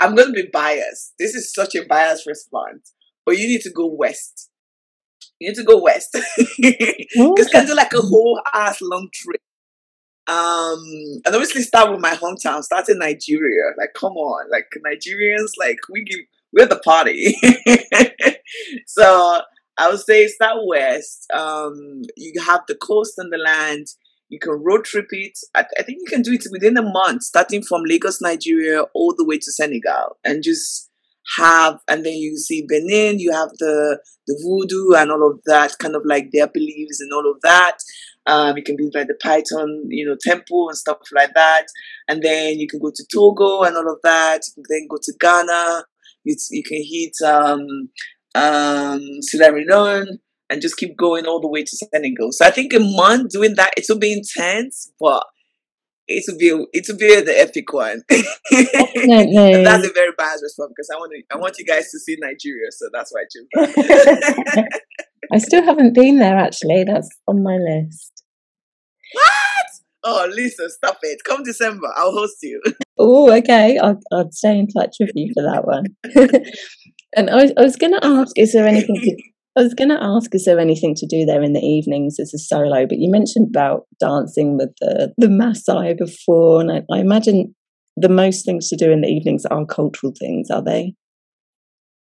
I'm 0.00 0.14
going 0.14 0.28
to 0.28 0.42
be 0.42 0.48
biased. 0.52 1.14
This 1.18 1.34
is 1.34 1.52
such 1.52 1.74
a 1.74 1.84
biased 1.84 2.26
response, 2.26 2.94
but 3.26 3.36
you 3.38 3.48
need 3.48 3.62
to 3.62 3.70
go 3.70 3.86
west. 3.86 4.50
You 5.40 5.48
need 5.48 5.56
to 5.56 5.64
go 5.64 5.80
west 5.82 6.10
because 6.36 6.54
you 7.18 7.34
can 7.50 7.66
do 7.66 7.74
like 7.74 7.92
a 7.92 8.00
whole 8.00 8.40
ass 8.54 8.80
long 8.80 9.08
trip. 9.12 9.40
Um, 10.28 10.82
and 11.24 11.34
obviously 11.34 11.62
start 11.62 11.90
with 11.90 12.00
my 12.00 12.14
hometown, 12.14 12.62
start 12.62 12.90
in 12.90 12.98
Nigeria. 12.98 13.72
Like, 13.78 13.94
come 13.94 14.12
on, 14.12 14.50
like 14.50 14.68
Nigerians, 14.86 15.52
like 15.58 15.78
we 15.90 16.04
give 16.04 16.20
we're 16.52 16.66
the 16.66 16.78
party. 16.78 17.34
so 18.86 19.40
I 19.78 19.88
would 19.90 20.00
say 20.00 20.26
start 20.26 20.58
west. 20.66 21.26
Um, 21.32 22.02
you 22.16 22.40
have 22.42 22.62
the 22.68 22.74
coast 22.74 23.14
and 23.16 23.32
the 23.32 23.38
land. 23.38 23.86
You 24.28 24.38
can 24.38 24.62
road 24.62 24.84
trip 24.84 25.06
it. 25.10 25.38
I, 25.54 25.64
I 25.78 25.82
think 25.82 25.98
you 26.00 26.06
can 26.06 26.22
do 26.22 26.32
it 26.32 26.44
within 26.50 26.76
a 26.76 26.82
month, 26.82 27.22
starting 27.22 27.62
from 27.62 27.82
Lagos, 27.86 28.20
Nigeria, 28.20 28.82
all 28.94 29.14
the 29.16 29.24
way 29.24 29.38
to 29.38 29.52
Senegal, 29.52 30.18
and 30.24 30.42
just 30.42 30.90
have. 31.36 31.78
And 31.88 32.04
then 32.04 32.14
you 32.14 32.36
see 32.36 32.66
Benin. 32.68 33.18
You 33.18 33.32
have 33.32 33.50
the 33.58 34.00
the 34.26 34.38
voodoo 34.42 34.94
and 34.94 35.10
all 35.10 35.30
of 35.30 35.40
that, 35.46 35.78
kind 35.78 35.96
of 35.96 36.02
like 36.04 36.30
their 36.32 36.48
beliefs 36.48 37.00
and 37.00 37.10
all 37.12 37.30
of 37.30 37.40
that. 37.42 37.78
Um, 38.28 38.56
you 38.58 38.62
can 38.62 38.76
be 38.76 38.90
like 38.94 39.06
the 39.06 39.16
Python, 39.22 39.86
you 39.88 40.06
know, 40.06 40.16
temple 40.20 40.68
and 40.68 40.76
stuff 40.76 40.98
like 41.14 41.32
that. 41.34 41.66
And 42.08 42.22
then 42.22 42.58
you 42.58 42.68
can 42.68 42.78
go 42.78 42.92
to 42.94 43.06
Togo 43.10 43.62
and 43.62 43.74
all 43.74 43.90
of 43.90 43.98
that. 44.04 44.42
You 44.46 44.62
can 44.62 44.64
then 44.68 44.86
go 44.88 44.98
to 45.02 45.14
Ghana. 45.18 45.84
You, 46.24 46.36
you 46.50 46.62
can 46.62 46.82
hit 46.84 47.14
um, 47.26 47.88
um, 48.34 49.00
Sierra 49.22 49.58
Leone 49.58 50.18
and 50.50 50.62
just 50.62 50.76
keep 50.76 50.96
going 50.96 51.26
all 51.26 51.40
the 51.40 51.48
way 51.48 51.62
to 51.62 51.76
Senegal. 51.92 52.32
So 52.32 52.44
I 52.44 52.50
think 52.50 52.72
a 52.74 52.80
month 52.80 53.30
doing 53.30 53.54
that, 53.56 53.72
it 53.76 53.86
will 53.88 53.98
be 53.98 54.12
intense, 54.12 54.92
but 55.00 55.24
it 56.06 56.24
will 56.26 56.38
be 56.38 56.66
it 56.72 56.86
will 56.88 56.96
be 56.96 57.20
the 57.20 57.38
epic 57.38 57.72
one. 57.72 58.02
that's 59.64 59.86
a 59.86 59.92
very 59.92 60.12
biased 60.16 60.42
response 60.42 60.72
because 60.74 60.88
I 60.92 60.96
want 60.98 61.12
to, 61.12 61.22
I 61.34 61.38
want 61.38 61.58
you 61.58 61.66
guys 61.66 61.90
to 61.90 61.98
see 61.98 62.16
Nigeria, 62.18 62.70
so 62.70 62.88
that's 62.92 63.12
why 63.12 63.20
I 63.20 63.24
chose 63.24 63.70
that. 63.74 64.80
I 65.32 65.38
still 65.38 65.64
haven't 65.64 65.94
been 65.94 66.18
there 66.18 66.36
actually. 66.36 66.84
That's 66.84 67.08
on 67.26 67.42
my 67.42 67.56
list. 67.56 68.22
What? 69.12 69.66
Oh, 70.04 70.28
Lisa, 70.32 70.70
stop 70.70 70.98
it. 71.02 71.18
Come 71.24 71.42
December, 71.42 71.88
I'll 71.96 72.12
host 72.12 72.38
you. 72.42 72.60
Oh, 73.00 73.32
okay. 73.32 73.78
I'll, 73.78 74.00
I'll 74.10 74.28
stay 74.32 74.58
in 74.58 74.66
touch 74.66 74.96
with 74.98 75.12
you 75.14 75.32
for 75.32 75.44
that 75.44 75.64
one. 75.64 75.84
and 77.16 77.30
I 77.30 77.36
was, 77.36 77.52
I 77.56 77.62
was 77.62 77.76
going 77.76 77.92
to 77.92 78.04
ask, 78.04 78.36
is 78.36 78.52
there 78.52 78.66
anything 78.66 78.96
to, 78.96 79.16
I 79.56 79.62
was 79.62 79.72
going 79.72 79.90
to 79.90 80.02
ask, 80.02 80.34
is 80.34 80.44
there 80.44 80.58
anything 80.58 80.96
to 80.96 81.06
do 81.06 81.24
there 81.24 81.40
in 81.40 81.52
the 81.52 81.60
evenings 81.60 82.16
as 82.18 82.34
a 82.34 82.38
solo? 82.38 82.86
But 82.86 82.98
you 82.98 83.08
mentioned 83.08 83.46
about 83.50 83.86
dancing 84.00 84.56
with 84.56 84.70
the, 84.80 85.12
the 85.16 85.28
Maasai 85.28 85.96
before, 85.96 86.60
and 86.60 86.72
I, 86.72 86.82
I 86.92 86.98
imagine 86.98 87.54
the 87.96 88.08
most 88.08 88.44
things 88.44 88.68
to 88.68 88.76
do 88.76 88.90
in 88.90 89.02
the 89.02 89.08
evenings 89.08 89.44
are 89.46 89.64
cultural 89.64 90.12
things, 90.18 90.50
are 90.50 90.62
they? 90.62 90.94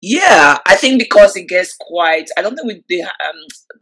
Yeah, 0.06 0.58
I 0.66 0.76
think 0.76 0.98
because 0.98 1.34
it 1.34 1.48
gets 1.48 1.74
quite. 1.80 2.28
I 2.36 2.42
don't 2.42 2.54
think 2.56 2.66
we, 2.68 2.82
they, 2.90 3.00
um, 3.00 3.08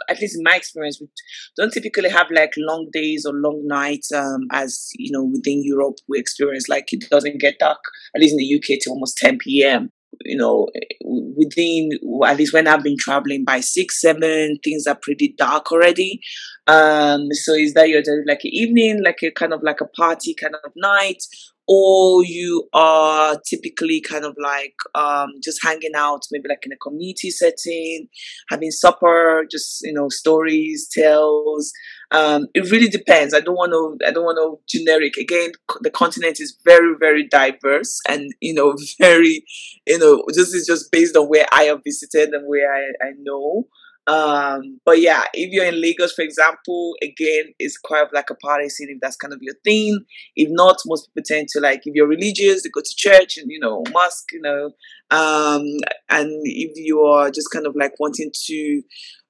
at 0.09 0.21
least 0.21 0.37
in 0.37 0.45
my 0.45 0.55
experience, 0.55 1.01
we 1.01 1.09
don't 1.57 1.73
typically 1.73 2.11
have 2.11 2.29
like 2.31 2.53
long 2.57 2.91
days 2.93 3.27
or 3.27 3.33
long 3.35 3.63
nights. 3.67 4.13
Um, 4.13 4.43
as 4.53 4.91
you 4.95 5.11
know, 5.11 5.25
within 5.25 5.65
Europe, 5.65 5.97
we 6.09 6.21
experience 6.21 6.69
like 6.69 6.93
it 6.93 7.11
doesn't 7.11 7.41
get 7.41 7.59
dark. 7.59 7.81
At 8.15 8.21
least 8.21 8.35
in 8.35 8.37
the 8.39 8.55
UK, 8.55 8.79
till 8.81 8.93
almost 8.93 9.17
ten 9.19 9.37
p.m. 9.39 9.91
You 10.25 10.37
know, 10.37 10.69
within 11.05 11.91
at 12.25 12.37
least 12.37 12.55
when 12.55 12.69
I've 12.69 12.85
been 12.85 12.99
traveling 12.99 13.45
by 13.45 13.59
six, 13.59 14.01
seven, 14.01 14.59
things 14.63 14.87
are 14.87 14.99
pretty 15.03 15.35
dark 15.37 15.73
already. 15.73 16.21
Um, 16.69 17.33
so 17.33 17.55
is 17.55 17.75
that 17.75 17.89
you're 17.89 18.03
like 18.29 18.45
an 18.45 18.55
evening, 18.55 19.03
like 19.05 19.19
a 19.25 19.33
kind 19.33 19.53
of 19.53 19.65
like 19.65 19.81
a 19.81 19.87
party 19.87 20.37
kind 20.41 20.55
of 20.55 20.73
night, 20.77 21.25
or 21.69 22.25
you 22.25 22.69
are 22.73 23.39
typically 23.49 24.01
kind 24.01 24.25
of 24.25 24.37
like 24.43 24.75
um, 24.95 25.29
just 25.43 25.61
hanging 25.63 25.93
out, 25.97 26.23
maybe 26.31 26.49
like 26.49 26.65
in 26.65 26.73
a 26.73 26.77
community 26.77 27.31
setting, 27.31 28.09
having 28.51 28.71
supper, 28.71 29.47
just 29.51 29.81
you 29.83 29.93
know 29.93 30.09
stories, 30.09 30.89
tales. 30.89 31.73
Um, 32.11 32.49
it 32.53 32.71
really 32.71 32.89
depends. 32.89 33.33
I 33.33 33.41
don't 33.41 33.55
want 33.55 33.73
to. 33.73 34.07
I 34.07 34.11
don't 34.11 34.25
want 34.25 34.39
to 34.39 34.79
generic. 34.79 35.17
Again, 35.17 35.53
the 35.81 35.91
continent 35.91 36.41
is 36.41 36.59
very, 36.65 36.95
very 36.99 37.27
diverse, 37.27 38.01
and 38.09 38.31
you 38.41 38.55
know, 38.55 38.75
very, 39.01 39.45
you 39.87 39.99
know, 39.99 40.23
this 40.29 40.53
is 40.53 40.67
just 40.67 40.91
based 40.93 41.17
on 41.17 41.29
where 41.29 41.47
I 41.53 41.65
have 41.65 41.81
visited 41.85 42.31
and 42.31 42.47
where 42.49 42.73
I, 42.73 43.07
I 43.07 43.11
know. 43.21 43.69
Um, 44.07 44.81
but 44.85 45.01
yeah, 45.01 45.25
if 45.33 45.53
you're 45.53 45.65
in 45.65 45.81
Lagos, 45.81 46.13
for 46.13 46.23
example, 46.23 46.95
again, 47.03 47.53
it's 47.59 47.79
quite 47.79 48.07
like 48.13 48.31
a 48.31 48.35
party 48.35 48.69
scene 48.69 48.89
if 48.91 48.99
that's 49.01 49.17
kind 49.17 49.33
of 49.33 49.39
your 49.43 49.55
thing. 49.65 50.05
If 50.35 50.49
not, 50.51 50.79
most 50.87 51.09
people 51.09 51.23
tend 51.25 51.49
to 51.51 51.61
like 51.61 51.83
if 51.87 51.95
you're 51.95 52.09
religious, 52.09 52.63
they 52.63 52.71
go 52.71 52.81
to 52.81 52.95
church 52.97 53.39
and 53.39 53.51
you 53.51 53.61
know, 53.61 53.85
mosque, 53.93 54.33
you 54.33 54.41
know. 54.41 54.71
Um, 55.11 55.63
and 56.09 56.41
if 56.45 56.73
you 56.77 57.03
are 57.03 57.31
just 57.31 57.51
kind 57.53 57.67
of 57.67 57.77
like 57.77 57.93
wanting 58.01 58.33
to 58.47 58.83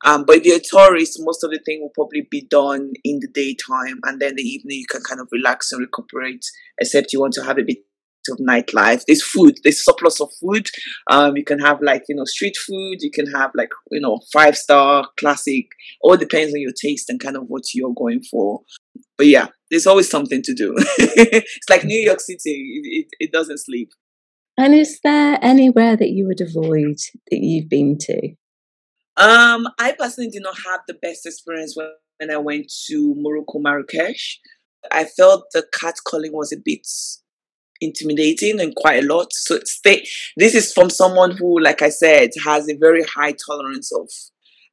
um, 0.05 0.25
but 0.25 0.37
if 0.37 0.45
you're 0.45 0.57
a 0.57 0.61
tourist, 0.61 1.19
most 1.21 1.45
of 1.45 1.51
the 1.51 1.61
thing 1.65 1.81
will 1.81 1.93
probably 1.95 2.27
be 2.29 2.43
done 2.43 2.93
in 3.05 3.21
the 3.21 3.29
daytime 3.33 4.01
and 4.05 4.21
then 4.21 4.35
the 4.37 4.43
evening 4.43 4.79
you 4.79 4.87
can 4.91 5.03
kind 5.03 5.21
of 5.21 5.29
relax 5.31 5.73
and 5.73 5.81
recuperate, 5.81 6.45
except 6.79 7.13
you 7.13 7.21
want 7.21 7.35
to 7.35 7.45
have 7.45 7.59
a 7.59 7.63
bit 7.63 7.79
of 8.29 8.39
nightlife. 8.39 9.03
There's 9.07 9.23
food, 9.23 9.59
there's 9.63 9.85
surplus 9.85 10.21
of 10.21 10.31
food. 10.41 10.69
Um, 11.11 11.37
you 11.37 11.45
can 11.45 11.59
have 11.61 11.81
like, 11.83 12.05
you 12.09 12.15
know, 12.15 12.25
street 12.25 12.57
food, 12.57 12.99
you 13.01 13.11
can 13.11 13.27
have 13.33 13.51
like, 13.55 13.71
you 13.91 14.01
know, 14.01 14.21
five 14.33 14.57
star, 14.57 15.09
classic, 15.19 15.67
all 16.01 16.17
depends 16.17 16.55
on 16.55 16.61
your 16.61 16.73
taste 16.73 17.09
and 17.09 17.21
kind 17.21 17.37
of 17.37 17.45
what 17.49 17.63
you're 17.75 17.95
going 17.95 18.23
for. 18.23 18.63
But 19.17 19.27
yeah, 19.27 19.49
there's 19.71 19.87
always 19.87 20.11
something 20.11 20.43
to 20.43 20.55
do. 20.55 20.75
it's 20.99 21.71
like 21.71 21.85
New 21.85 22.01
York 22.01 22.21
City, 22.21 22.41
it, 22.45 23.07
it, 23.21 23.27
it 23.27 23.33
doesn't 23.33 23.59
sleep. 23.59 23.91
And 24.59 24.75
is 24.75 25.01
there 25.03 25.39
anywhere 25.41 25.97
that 25.97 26.11
you 26.11 26.27
would 26.27 26.41
avoid 26.41 26.97
that 27.31 27.39
you've 27.39 27.71
been 27.71 27.97
to? 28.01 28.35
Um, 29.17 29.69
I 29.79 29.95
personally 29.99 30.31
did 30.31 30.43
not 30.43 30.57
have 30.67 30.81
the 30.87 30.95
best 30.95 31.27
experience 31.27 31.75
when, 31.77 31.89
when 32.19 32.31
I 32.31 32.37
went 32.39 32.73
to 32.87 33.15
Morocco, 33.17 33.59
Marrakesh. 33.59 34.41
I 34.91 35.05
felt 35.05 35.45
the 35.53 35.67
cat 35.73 35.97
calling 36.07 36.33
was 36.33 36.53
a 36.53 36.57
bit 36.63 36.87
intimidating 37.83 38.61
and 38.61 38.75
quite 38.77 39.05
a 39.05 39.07
lot. 39.07 39.33
So 39.33 39.59
stay, 39.65 40.07
this 40.37 40.55
is 40.55 40.73
from 40.73 40.89
someone 40.89 41.37
who, 41.37 41.61
like 41.61 41.83
I 41.83 41.89
said, 41.89 42.31
has 42.45 42.69
a 42.69 42.77
very 42.77 43.03
high 43.03 43.35
tolerance 43.47 43.93
of, 43.93 44.09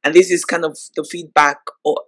and 0.02 0.14
this 0.14 0.30
is 0.30 0.44
kind 0.44 0.64
of 0.64 0.78
the 0.96 1.04
feedback 1.04 1.58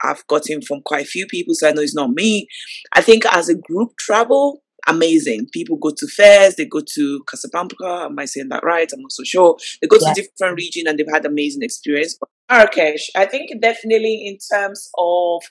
I've 0.03 0.27
gotten 0.27 0.63
from 0.63 0.81
quite 0.83 1.05
a 1.05 1.09
few 1.09 1.27
people. 1.27 1.55
So 1.55 1.69
I 1.69 1.73
know 1.73 1.83
it's 1.83 1.95
not 1.95 2.11
me. 2.11 2.47
I 2.95 3.03
think 3.03 3.27
as 3.27 3.49
a 3.49 3.55
group 3.55 3.91
travel, 3.99 4.63
amazing. 4.87 5.49
People 5.53 5.77
go 5.77 5.91
to 5.97 6.07
fairs, 6.07 6.57
they 6.57 6.65
go 6.65 6.81
to 6.95 7.23
Casablanca. 7.29 8.07
Am 8.07 8.19
I 8.19 8.25
saying 8.25 8.49
that 8.49 8.65
right? 8.65 8.91
I'm 8.93 9.03
not 9.03 9.13
so 9.13 9.25
sure. 9.25 9.57
They 9.81 9.89
go 9.89 9.99
to 9.99 10.13
different 10.15 10.57
region 10.57 10.85
and 10.87 10.99
they've 10.99 11.07
had 11.13 11.27
amazing 11.27 11.63
experience. 11.63 12.17
But 12.19 12.31
Marrakesh, 12.51 13.11
I 13.15 13.27
think 13.27 13.51
definitely 13.61 14.27
in 14.27 14.39
terms 14.53 14.91
of 14.99 15.43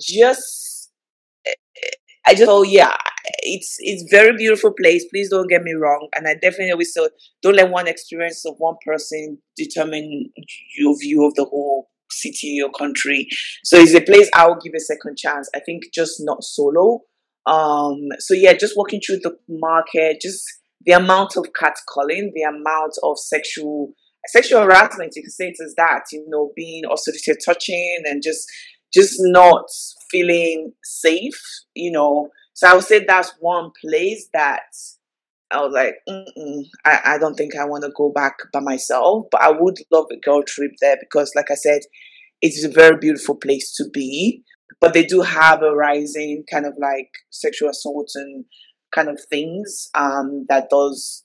just 0.00 0.73
I 2.26 2.34
just 2.34 2.48
oh 2.48 2.62
yeah, 2.62 2.96
it's 3.40 3.76
it's 3.80 4.10
very 4.10 4.36
beautiful 4.36 4.72
place. 4.72 5.04
Please 5.10 5.30
don't 5.30 5.48
get 5.48 5.62
me 5.62 5.72
wrong, 5.72 6.08
and 6.14 6.26
I 6.26 6.34
definitely 6.34 6.72
always 6.72 6.92
say 6.92 7.08
don't 7.42 7.56
let 7.56 7.70
one 7.70 7.86
experience 7.88 8.44
of 8.46 8.54
one 8.58 8.76
person 8.84 9.38
determine 9.56 10.30
your 10.78 10.96
view 10.98 11.26
of 11.26 11.34
the 11.34 11.44
whole 11.44 11.90
city 12.10 12.58
or 12.62 12.70
country. 12.70 13.28
So 13.64 13.76
it's 13.78 13.94
a 13.94 14.00
place 14.00 14.30
I 14.34 14.46
will 14.46 14.58
give 14.62 14.72
a 14.76 14.80
second 14.80 15.16
chance. 15.18 15.48
I 15.54 15.60
think 15.60 15.84
just 15.92 16.16
not 16.20 16.44
solo. 16.44 17.00
Um, 17.46 18.08
so 18.18 18.34
yeah, 18.34 18.54
just 18.54 18.76
walking 18.76 19.00
through 19.04 19.18
the 19.18 19.36
market, 19.48 20.20
just 20.20 20.42
the 20.86 20.92
amount 20.92 21.36
of 21.36 21.46
catcalling, 21.58 22.30
the 22.34 22.42
amount 22.48 22.94
of 23.02 23.18
sexual 23.18 23.92
sexual 24.28 24.62
harassment, 24.62 25.12
you 25.16 25.22
can 25.22 25.30
say 25.30 25.48
it 25.48 25.56
as 25.62 25.74
that, 25.76 26.04
you 26.12 26.24
know, 26.28 26.50
being 26.56 26.84
also 26.86 27.12
touching 27.44 28.02
and 28.04 28.22
just 28.22 28.46
just 28.92 29.16
not 29.18 29.64
feeling 30.14 30.72
safe, 30.84 31.42
you 31.74 31.90
know. 31.90 32.28
So 32.52 32.68
I 32.68 32.74
would 32.74 32.84
say 32.84 33.04
that's 33.04 33.32
one 33.40 33.72
place 33.80 34.28
that 34.32 34.60
I 35.50 35.60
was 35.60 35.72
like, 35.72 35.94
I, 36.84 37.14
I 37.14 37.18
don't 37.18 37.34
think 37.34 37.56
I 37.56 37.64
want 37.64 37.82
to 37.84 37.90
go 37.96 38.12
back 38.14 38.34
by 38.52 38.60
myself, 38.60 39.26
but 39.30 39.42
I 39.42 39.50
would 39.50 39.78
love 39.90 40.06
a 40.12 40.20
girl 40.20 40.42
trip 40.46 40.70
there 40.80 40.96
because, 41.00 41.32
like 41.34 41.50
I 41.50 41.54
said, 41.54 41.80
it's 42.40 42.64
a 42.64 42.68
very 42.68 42.96
beautiful 42.96 43.34
place 43.34 43.74
to 43.76 43.84
be. 43.92 44.42
But 44.80 44.94
they 44.94 45.04
do 45.04 45.22
have 45.22 45.62
a 45.62 45.74
rising 45.74 46.44
kind 46.50 46.66
of 46.66 46.74
like 46.78 47.10
sexual 47.30 47.70
assault 47.70 48.10
and 48.14 48.44
kind 48.94 49.08
of 49.08 49.20
things 49.28 49.90
um, 49.94 50.46
that 50.48 50.70
does 50.70 51.24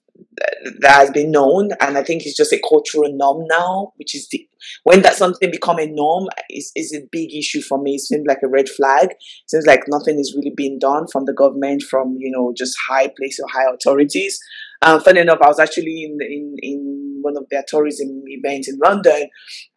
that 0.82 0.92
has 0.92 1.12
been 1.12 1.32
known 1.32 1.70
and 1.80 1.98
i 1.98 2.04
think 2.04 2.26
it's 2.26 2.36
just 2.36 2.52
a 2.52 2.62
cultural 2.68 3.10
norm 3.16 3.46
now 3.48 3.94
which 3.96 4.14
is 4.14 4.28
the, 4.32 4.49
when 4.84 5.02
that 5.02 5.16
something 5.16 5.52
become 5.52 5.80
a 5.80 5.88
norm 5.88 6.28
is, 6.50 6.72
is 6.76 6.94
a 6.94 7.08
big 7.12 7.34
issue 7.34 7.62
for 7.62 7.82
me 7.82 7.96
it 7.96 8.02
seems 8.02 8.26
like 8.28 8.40
a 8.44 8.48
red 8.48 8.68
flag 8.70 9.10
it 9.12 9.50
seems 9.50 9.66
like 9.66 9.84
nothing 9.88 10.20
is 10.20 10.36
really 10.36 10.54
being 10.56 10.78
done 10.80 11.06
from 11.12 11.26
the 11.26 11.34
government 11.34 11.84
from 11.84 12.16
you 12.20 12.32
know 12.32 12.54
just 12.56 12.78
high 12.88 13.10
place 13.18 13.40
or 13.40 13.48
high 13.52 13.72
authorities 13.74 14.40
um, 14.82 15.00
funny 15.02 15.20
enough 15.20 15.40
i 15.42 15.48
was 15.48 15.60
actually 15.60 16.04
in, 16.04 16.18
in 16.22 16.56
in 16.62 17.20
one 17.22 17.36
of 17.36 17.46
their 17.52 17.64
tourism 17.68 18.22
events 18.28 18.70
in 18.70 18.78
london 18.84 19.28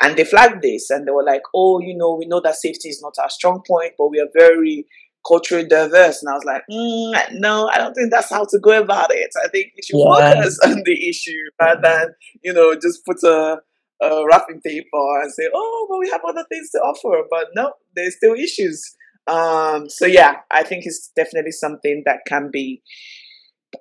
and 0.00 0.16
they 0.16 0.24
flagged 0.24 0.62
this 0.62 0.90
and 0.90 1.06
they 1.06 1.12
were 1.12 1.24
like 1.24 1.42
oh 1.54 1.80
you 1.80 1.96
know 1.96 2.16
we 2.18 2.26
know 2.26 2.40
that 2.40 2.54
safety 2.54 2.88
is 2.88 3.02
not 3.02 3.14
our 3.22 3.30
strong 3.30 3.62
point 3.66 3.92
but 3.98 4.08
we 4.08 4.20
are 4.20 4.28
very 4.36 4.86
culturally 5.26 5.66
diverse. 5.66 6.22
And 6.22 6.30
I 6.30 6.34
was 6.34 6.44
like, 6.44 6.62
mm, 6.70 7.40
no, 7.40 7.68
I 7.72 7.78
don't 7.78 7.94
think 7.94 8.10
that's 8.10 8.30
how 8.30 8.44
to 8.44 8.58
go 8.58 8.80
about 8.80 9.10
it. 9.10 9.30
I 9.42 9.48
think 9.48 9.72
you 9.76 9.82
should 9.82 9.98
yeah. 9.98 10.34
focus 10.34 10.58
on 10.64 10.82
the 10.84 11.08
issue 11.08 11.38
rather 11.60 11.80
than, 11.80 12.14
you 12.42 12.52
know, 12.52 12.74
just 12.74 13.04
put 13.04 13.22
a, 13.22 13.58
a 14.02 14.24
wrapping 14.26 14.60
paper 14.60 15.20
and 15.22 15.32
say, 15.32 15.48
oh, 15.54 15.86
well, 15.88 16.00
we 16.00 16.10
have 16.10 16.22
other 16.26 16.44
things 16.50 16.70
to 16.70 16.78
offer. 16.78 17.26
But 17.30 17.48
no, 17.54 17.72
there's 17.94 18.16
still 18.16 18.34
issues. 18.34 18.82
Um, 19.26 19.88
so 19.88 20.06
yeah, 20.06 20.36
I 20.50 20.62
think 20.64 20.84
it's 20.84 21.10
definitely 21.14 21.52
something 21.52 22.02
that 22.06 22.20
can 22.26 22.50
be 22.52 22.82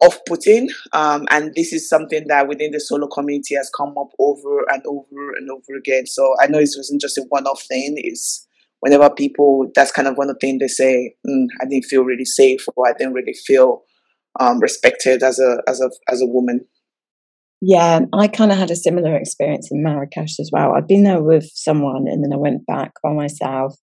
off-putting 0.01 0.69
um, 0.93 1.27
and 1.31 1.51
this 1.53 1.73
is 1.73 1.89
something 1.89 2.25
that 2.29 2.47
within 2.47 2.71
the 2.71 2.79
solo 2.79 3.07
community 3.07 3.55
has 3.55 3.69
come 3.77 3.93
up 3.99 4.07
over 4.19 4.63
and 4.69 4.81
over 4.87 5.33
and 5.35 5.49
over 5.51 5.77
again 5.77 6.05
so 6.05 6.33
i 6.41 6.47
know 6.47 6.59
it 6.59 6.69
wasn't 6.77 7.01
just 7.01 7.17
a 7.17 7.25
one-off 7.27 7.61
thing 7.63 7.95
it's 7.97 8.47
whenever 8.81 9.09
people, 9.09 9.71
that's 9.73 9.91
kind 9.91 10.07
of 10.07 10.17
one 10.17 10.29
of 10.29 10.35
the 10.35 10.39
things 10.39 10.59
they 10.59 10.67
say, 10.67 11.15
mm, 11.25 11.45
I 11.61 11.65
didn't 11.65 11.85
feel 11.85 12.03
really 12.03 12.25
safe 12.25 12.65
or 12.75 12.89
I 12.89 12.93
didn't 12.97 13.13
really 13.13 13.33
feel 13.33 13.83
um, 14.39 14.59
respected 14.59 15.23
as 15.23 15.39
a, 15.39 15.59
as 15.67 15.79
a, 15.79 15.89
as 16.09 16.21
a 16.21 16.25
woman. 16.25 16.65
Yeah, 17.61 18.01
I 18.11 18.27
kind 18.27 18.51
of 18.51 18.57
had 18.57 18.71
a 18.71 18.75
similar 18.75 19.15
experience 19.15 19.69
in 19.71 19.83
Marrakesh 19.83 20.39
as 20.39 20.49
well. 20.51 20.73
I'd 20.73 20.87
been 20.87 21.03
there 21.03 21.21
with 21.21 21.47
someone 21.53 22.07
and 22.07 22.23
then 22.23 22.33
I 22.33 22.37
went 22.37 22.65
back 22.65 22.91
by 23.03 23.13
myself 23.13 23.75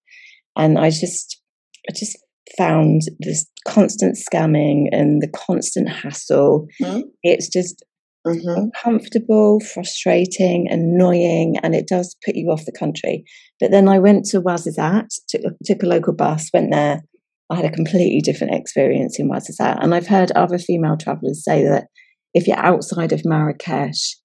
and 0.57 0.79
I 0.79 0.91
just, 0.91 1.41
I 1.89 1.93
just 1.95 2.19
found 2.57 3.03
this 3.21 3.47
constant 3.67 4.17
scamming 4.17 4.87
and 4.91 5.23
the 5.23 5.29
constant 5.29 5.89
hassle. 5.89 6.67
Mm-hmm. 6.83 7.03
It's 7.23 7.49
just 7.49 7.85
mm-hmm. 8.27 8.49
uncomfortable, 8.49 9.61
frustrating, 9.61 10.67
annoying, 10.69 11.57
and 11.63 11.75
it 11.77 11.87
does 11.87 12.17
put 12.25 12.35
you 12.35 12.51
off 12.51 12.65
the 12.65 12.73
country. 12.73 13.23
But 13.61 13.71
then 13.71 13.89
I 13.89 14.01
went 14.01 14.25
to 14.27 14.41
Ouarzazate, 14.41 15.15
took, 15.29 15.43
took 15.65 15.83
a 15.85 15.87
local 15.87 16.15
bus, 16.15 16.51
went 16.53 16.73
there. 16.73 17.03
I 17.51 17.57
had 17.57 17.65
a 17.65 17.71
completely 17.71 18.21
different 18.21 18.55
experience 18.55 19.21
in 19.21 19.31
Ouarzazate. 19.31 19.83
And 19.83 19.95
I've 19.95 20.09
heard 20.09 20.33
other 20.33 20.59
female 20.59 20.97
travelers 20.97 21.45
say 21.45 21.63
that 21.63 21.87
if 22.35 22.47
you're 22.47 22.59
outside 22.59 23.13
of 23.13 23.25
Marrakesh, 23.25 24.17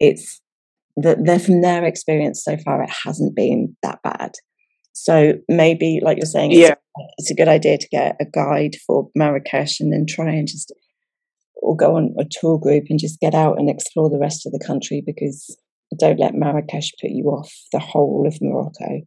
it's 0.00 0.40
that 0.96 1.24
they're 1.24 1.38
from 1.38 1.62
their 1.62 1.84
experience 1.84 2.42
so 2.44 2.56
far, 2.58 2.82
it 2.82 2.90
hasn't 3.04 3.34
been 3.34 3.76
that 3.82 4.00
bad. 4.02 4.32
So 4.92 5.34
maybe, 5.48 6.00
like 6.02 6.18
you're 6.18 6.26
saying, 6.26 6.52
it's, 6.52 6.60
yeah. 6.60 6.74
it's 7.16 7.30
a 7.30 7.34
good 7.34 7.48
idea 7.48 7.78
to 7.78 7.88
get 7.88 8.16
a 8.20 8.26
guide 8.26 8.76
for 8.86 9.08
Marrakesh 9.14 9.80
and 9.80 9.92
then 9.92 10.04
try 10.06 10.30
and 10.30 10.46
just 10.46 10.72
or 11.62 11.76
go 11.76 11.96
on 11.96 12.14
a 12.18 12.24
tour 12.28 12.58
group 12.58 12.84
and 12.90 12.98
just 12.98 13.20
get 13.20 13.34
out 13.34 13.58
and 13.58 13.70
explore 13.70 14.10
the 14.10 14.18
rest 14.18 14.44
of 14.44 14.52
the 14.52 14.62
country 14.64 15.02
because 15.04 15.56
don't 15.98 16.18
let 16.18 16.34
Marrakesh 16.34 16.92
put 17.00 17.10
you 17.10 17.24
off 17.26 17.52
the 17.70 17.78
whole 17.78 18.26
of 18.26 18.36
Morocco. 18.40 19.02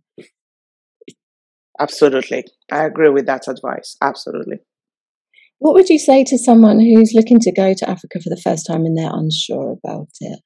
Absolutely. 1.80 2.46
I 2.72 2.86
agree 2.86 3.10
with 3.10 3.26
that 3.26 3.48
advice. 3.48 3.98
Absolutely. 4.02 4.60
What 5.66 5.74
would 5.74 5.90
you 5.90 5.98
say 5.98 6.24
to 6.26 6.38
someone 6.38 6.80
who's 6.80 7.16
looking 7.16 7.40
to 7.40 7.52
go 7.52 7.74
to 7.74 7.90
Africa 7.90 8.22
for 8.22 8.30
the 8.30 8.40
first 8.40 8.68
time 8.68 8.86
and 8.86 8.96
they're 8.96 9.10
unsure 9.12 9.72
about 9.72 10.10
it? 10.20 10.40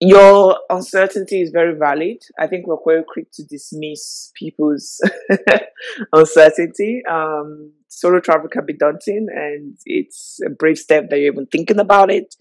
Your 0.00 0.58
uncertainty 0.68 1.42
is 1.42 1.52
very 1.52 1.78
valid. 1.78 2.16
I 2.36 2.48
think 2.48 2.66
we're 2.66 2.76
quite 2.76 3.06
quick 3.06 3.28
to 3.34 3.44
dismiss 3.44 4.32
people's 4.34 5.00
uncertainty. 6.12 7.02
Um, 7.08 7.72
solo 7.86 8.18
travel 8.18 8.48
can 8.48 8.66
be 8.66 8.72
daunting, 8.72 9.28
and 9.32 9.76
it's 9.84 10.40
a 10.44 10.50
brave 10.50 10.78
step 10.78 11.08
that 11.10 11.20
you're 11.20 11.32
even 11.32 11.46
thinking 11.46 11.78
about 11.78 12.10
it. 12.10 12.34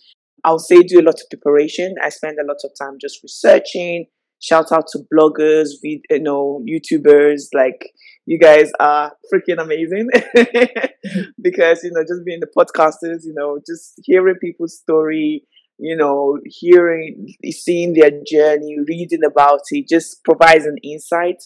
I'll 0.43 0.57
say 0.57 0.81
do 0.81 0.99
a 0.99 1.05
lot 1.05 1.21
of 1.21 1.29
preparation. 1.29 1.93
I 2.01 2.09
spend 2.09 2.39
a 2.39 2.47
lot 2.47 2.57
of 2.63 2.71
time 2.81 2.97
just 2.99 3.21
researching. 3.21 4.07
Shout 4.41 4.71
out 4.71 4.86
to 4.91 4.99
bloggers, 5.13 5.69
you 5.81 6.01
know, 6.19 6.63
YouTubers. 6.67 7.47
Like 7.53 7.91
you 8.25 8.39
guys 8.39 8.71
are 8.79 9.11
freaking 9.33 9.61
amazing 9.61 10.09
because 11.41 11.83
you 11.83 11.91
know 11.91 12.03
just 12.03 12.25
being 12.25 12.41
the 12.41 12.47
podcasters, 12.55 13.25
you 13.25 13.33
know, 13.33 13.59
just 13.65 13.99
hearing 14.03 14.36
people's 14.41 14.77
story, 14.77 15.43
you 15.77 15.95
know, 15.95 16.39
hearing, 16.45 17.33
seeing 17.51 17.93
their 17.93 18.11
journey, 18.11 18.77
reading 18.88 19.23
about 19.23 19.61
it, 19.71 19.88
just 19.88 20.23
provides 20.23 20.65
an 20.65 20.77
insight 20.83 21.43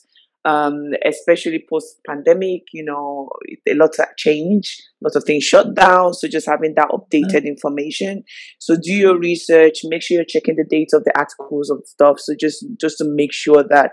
um, 0.49 0.91
especially 1.05 1.63
post 1.69 1.99
pandemic, 2.07 2.63
you 2.73 2.83
know, 2.83 3.29
a 3.67 3.75
lot 3.75 3.91
of 3.99 4.07
change, 4.17 4.81
lots 5.01 5.15
of 5.15 5.23
things 5.23 5.43
shut 5.43 5.75
down. 5.75 6.13
So 6.13 6.27
just 6.27 6.47
having 6.47 6.73
that 6.75 6.89
updated 6.89 7.41
mm-hmm. 7.41 7.47
information. 7.47 8.23
So 8.59 8.75
do 8.75 8.91
your 8.91 9.19
research, 9.19 9.81
make 9.83 10.01
sure 10.01 10.15
you're 10.15 10.25
checking 10.25 10.55
the 10.55 10.65
dates 10.67 10.93
of 10.93 11.03
the 11.03 11.17
articles 11.17 11.69
of 11.69 11.81
stuff. 11.85 12.19
So 12.19 12.33
just 12.39 12.65
just 12.79 12.97
to 12.97 13.05
make 13.07 13.33
sure 13.33 13.63
that 13.69 13.91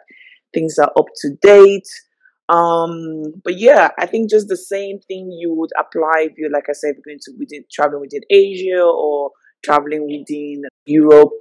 things 0.54 0.78
are 0.78 0.92
up 0.96 1.07
to 1.22 1.30
date. 1.42 1.88
Um, 2.48 3.22
but 3.44 3.59
yeah, 3.59 3.90
I 3.98 4.07
think 4.07 4.30
just 4.30 4.48
the 4.48 4.57
same 4.57 5.00
thing 5.00 5.32
you 5.32 5.52
would 5.52 5.70
apply 5.78 6.28
if 6.30 6.38
you're 6.38 6.50
like 6.50 6.68
I 6.70 6.72
said, 6.72 6.94
if 6.96 6.98
you're 7.04 7.14
going 7.14 7.20
to 7.22 7.32
within 7.38 7.64
traveling 7.70 8.00
within 8.00 8.22
Asia 8.30 8.82
or 8.82 9.30
traveling 9.64 10.07
within 10.07 10.62
Europe 10.86 11.32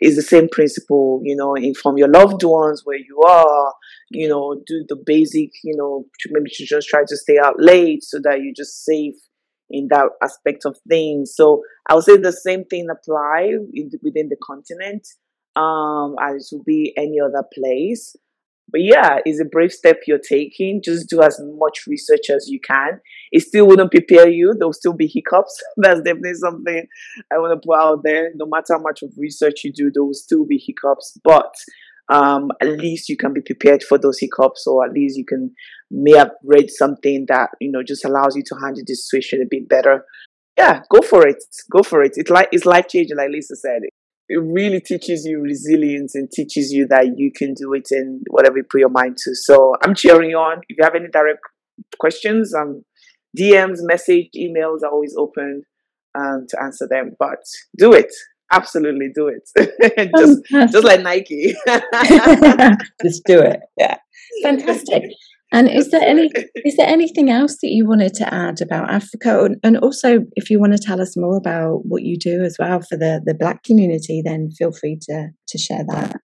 is 0.00 0.16
the 0.16 0.22
same 0.22 0.48
principle, 0.48 1.20
you 1.22 1.36
know, 1.36 1.54
inform 1.54 1.98
your 1.98 2.08
loved 2.08 2.42
ones 2.42 2.82
where 2.84 2.98
you 2.98 3.20
are, 3.26 3.74
you 4.10 4.28
know, 4.28 4.60
do 4.66 4.84
the 4.88 4.96
basic, 4.96 5.50
you 5.62 5.76
know, 5.76 6.04
maybe 6.30 6.50
to 6.50 6.66
just 6.66 6.88
try 6.88 7.02
to 7.06 7.16
stay 7.16 7.38
out 7.38 7.56
late 7.58 8.02
so 8.02 8.18
that 8.22 8.40
you're 8.42 8.54
just 8.56 8.84
safe 8.84 9.16
in 9.70 9.88
that 9.90 10.08
aspect 10.22 10.64
of 10.64 10.76
things. 10.88 11.34
So 11.34 11.62
I 11.88 11.94
would 11.94 12.04
say 12.04 12.16
the 12.16 12.32
same 12.32 12.64
thing 12.64 12.88
apply 12.90 13.52
in, 13.72 13.90
within 14.02 14.28
the 14.28 14.36
continent 14.42 15.06
um, 15.56 16.16
as 16.22 16.50
it 16.50 16.56
would 16.56 16.64
be 16.64 16.94
any 16.96 17.20
other 17.20 17.44
place. 17.52 18.16
But 18.72 18.80
yeah, 18.80 19.18
it's 19.26 19.40
a 19.40 19.44
brave 19.44 19.70
step 19.70 20.00
you're 20.06 20.18
taking. 20.18 20.80
Just 20.82 21.08
do 21.10 21.20
as 21.20 21.38
much 21.58 21.86
research 21.86 22.30
as 22.34 22.48
you 22.48 22.58
can. 22.58 23.00
It 23.30 23.40
still 23.40 23.66
wouldn't 23.66 23.90
prepare 23.90 24.28
you. 24.28 24.54
There'll 24.58 24.72
still 24.72 24.94
be 24.94 25.06
hiccups. 25.06 25.62
That's 25.76 26.00
definitely 26.00 26.34
something 26.34 26.86
I 27.30 27.38
want 27.38 27.60
to 27.60 27.66
put 27.66 27.78
out 27.78 28.00
there. 28.02 28.30
No 28.34 28.46
matter 28.46 28.74
how 28.74 28.80
much 28.80 29.02
of 29.02 29.12
research 29.18 29.60
you 29.62 29.72
do, 29.72 29.90
there 29.92 30.02
will 30.02 30.14
still 30.14 30.46
be 30.46 30.58
hiccups. 30.58 31.18
But 31.22 31.54
um, 32.08 32.50
at 32.62 32.68
least 32.78 33.10
you 33.10 33.16
can 33.16 33.34
be 33.34 33.42
prepared 33.42 33.82
for 33.82 33.98
those 33.98 34.18
hiccups, 34.18 34.66
or 34.66 34.86
at 34.86 34.92
least 34.92 35.18
you 35.18 35.26
can 35.26 35.54
may 35.90 36.16
have 36.16 36.32
read 36.42 36.70
something 36.70 37.26
that 37.28 37.50
you 37.60 37.70
know 37.70 37.82
just 37.82 38.04
allows 38.04 38.34
you 38.34 38.42
to 38.46 38.54
handle 38.54 38.82
the 38.86 38.94
situation 38.94 39.42
a 39.42 39.46
bit 39.48 39.68
better. 39.68 40.04
Yeah, 40.56 40.82
go 40.90 41.00
for 41.00 41.26
it. 41.26 41.42
Go 41.70 41.82
for 41.82 42.02
it. 42.02 42.12
It's 42.16 42.30
like 42.30 42.48
it's 42.52 42.66
life 42.66 42.88
changing, 42.88 43.16
like 43.16 43.30
Lisa 43.30 43.56
said 43.56 43.82
it 44.32 44.42
really 44.42 44.80
teaches 44.80 45.26
you 45.26 45.40
resilience 45.40 46.14
and 46.14 46.30
teaches 46.30 46.72
you 46.72 46.86
that 46.88 47.18
you 47.18 47.30
can 47.30 47.52
do 47.52 47.74
it 47.74 47.88
in 47.90 48.22
whatever 48.30 48.56
you 48.56 48.64
put 48.64 48.80
your 48.80 48.88
mind 48.88 49.18
to. 49.18 49.34
So 49.34 49.74
I'm 49.84 49.94
cheering 49.94 50.30
you 50.30 50.38
on. 50.38 50.62
If 50.70 50.78
you 50.78 50.84
have 50.84 50.94
any 50.94 51.08
direct 51.08 51.40
questions, 52.00 52.54
um, 52.54 52.82
DMs, 53.38 53.80
message, 53.82 54.28
emails 54.34 54.82
are 54.82 54.90
always 54.90 55.14
open 55.18 55.64
um, 56.18 56.46
to 56.48 56.62
answer 56.62 56.88
them. 56.88 57.14
But 57.18 57.40
do 57.76 57.92
it. 57.92 58.10
Absolutely 58.50 59.10
do 59.14 59.28
it. 59.28 60.10
just 60.16 60.72
just 60.72 60.84
like 60.84 61.02
Nike. 61.02 61.54
just 63.02 63.24
do 63.26 63.38
it. 63.38 63.60
Yeah. 63.78 63.98
Fantastic. 64.42 65.02
And 65.52 65.68
is 65.68 65.90
there 65.90 66.00
any 66.00 66.30
is 66.64 66.76
there 66.76 66.88
anything 66.88 67.30
else 67.30 67.58
that 67.62 67.70
you 67.70 67.86
wanted 67.86 68.14
to 68.14 68.34
add 68.34 68.60
about 68.62 68.90
Africa? 68.90 69.50
And 69.62 69.76
also, 69.78 70.20
if 70.34 70.50
you 70.50 70.58
want 70.58 70.72
to 70.72 70.78
tell 70.78 71.00
us 71.00 71.16
more 71.16 71.36
about 71.36 71.82
what 71.84 72.02
you 72.02 72.18
do 72.18 72.42
as 72.42 72.56
well 72.58 72.80
for 72.80 72.96
the 72.96 73.20
the 73.24 73.34
Black 73.34 73.62
community, 73.62 74.22
then 74.24 74.50
feel 74.50 74.72
free 74.72 74.98
to 75.02 75.28
to 75.48 75.58
share 75.58 75.84
that. 75.88 76.16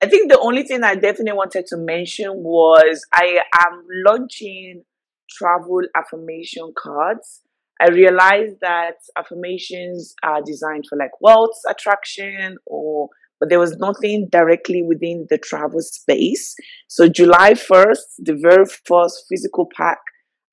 I 0.00 0.06
think 0.06 0.30
the 0.30 0.38
only 0.38 0.62
thing 0.62 0.84
I 0.84 0.94
definitely 0.94 1.32
wanted 1.32 1.66
to 1.68 1.76
mention 1.76 2.30
was 2.36 3.04
I 3.12 3.40
am 3.66 3.82
launching 4.06 4.84
travel 5.30 5.80
affirmation 5.96 6.72
cards. 6.78 7.42
I 7.80 7.88
realized 7.88 8.56
that 8.60 8.96
affirmations 9.16 10.14
are 10.22 10.40
designed 10.44 10.84
for 10.88 10.96
like 10.96 11.20
wealth 11.20 11.58
attraction 11.68 12.58
or 12.66 13.08
but 13.40 13.48
there 13.48 13.58
was 13.58 13.76
nothing 13.78 14.28
directly 14.30 14.82
within 14.82 15.26
the 15.30 15.38
travel 15.38 15.80
space. 15.80 16.54
So 16.88 17.08
July 17.08 17.52
1st, 17.52 17.98
the 18.18 18.38
very 18.40 18.64
first 18.86 19.24
physical 19.28 19.68
pack, 19.76 19.98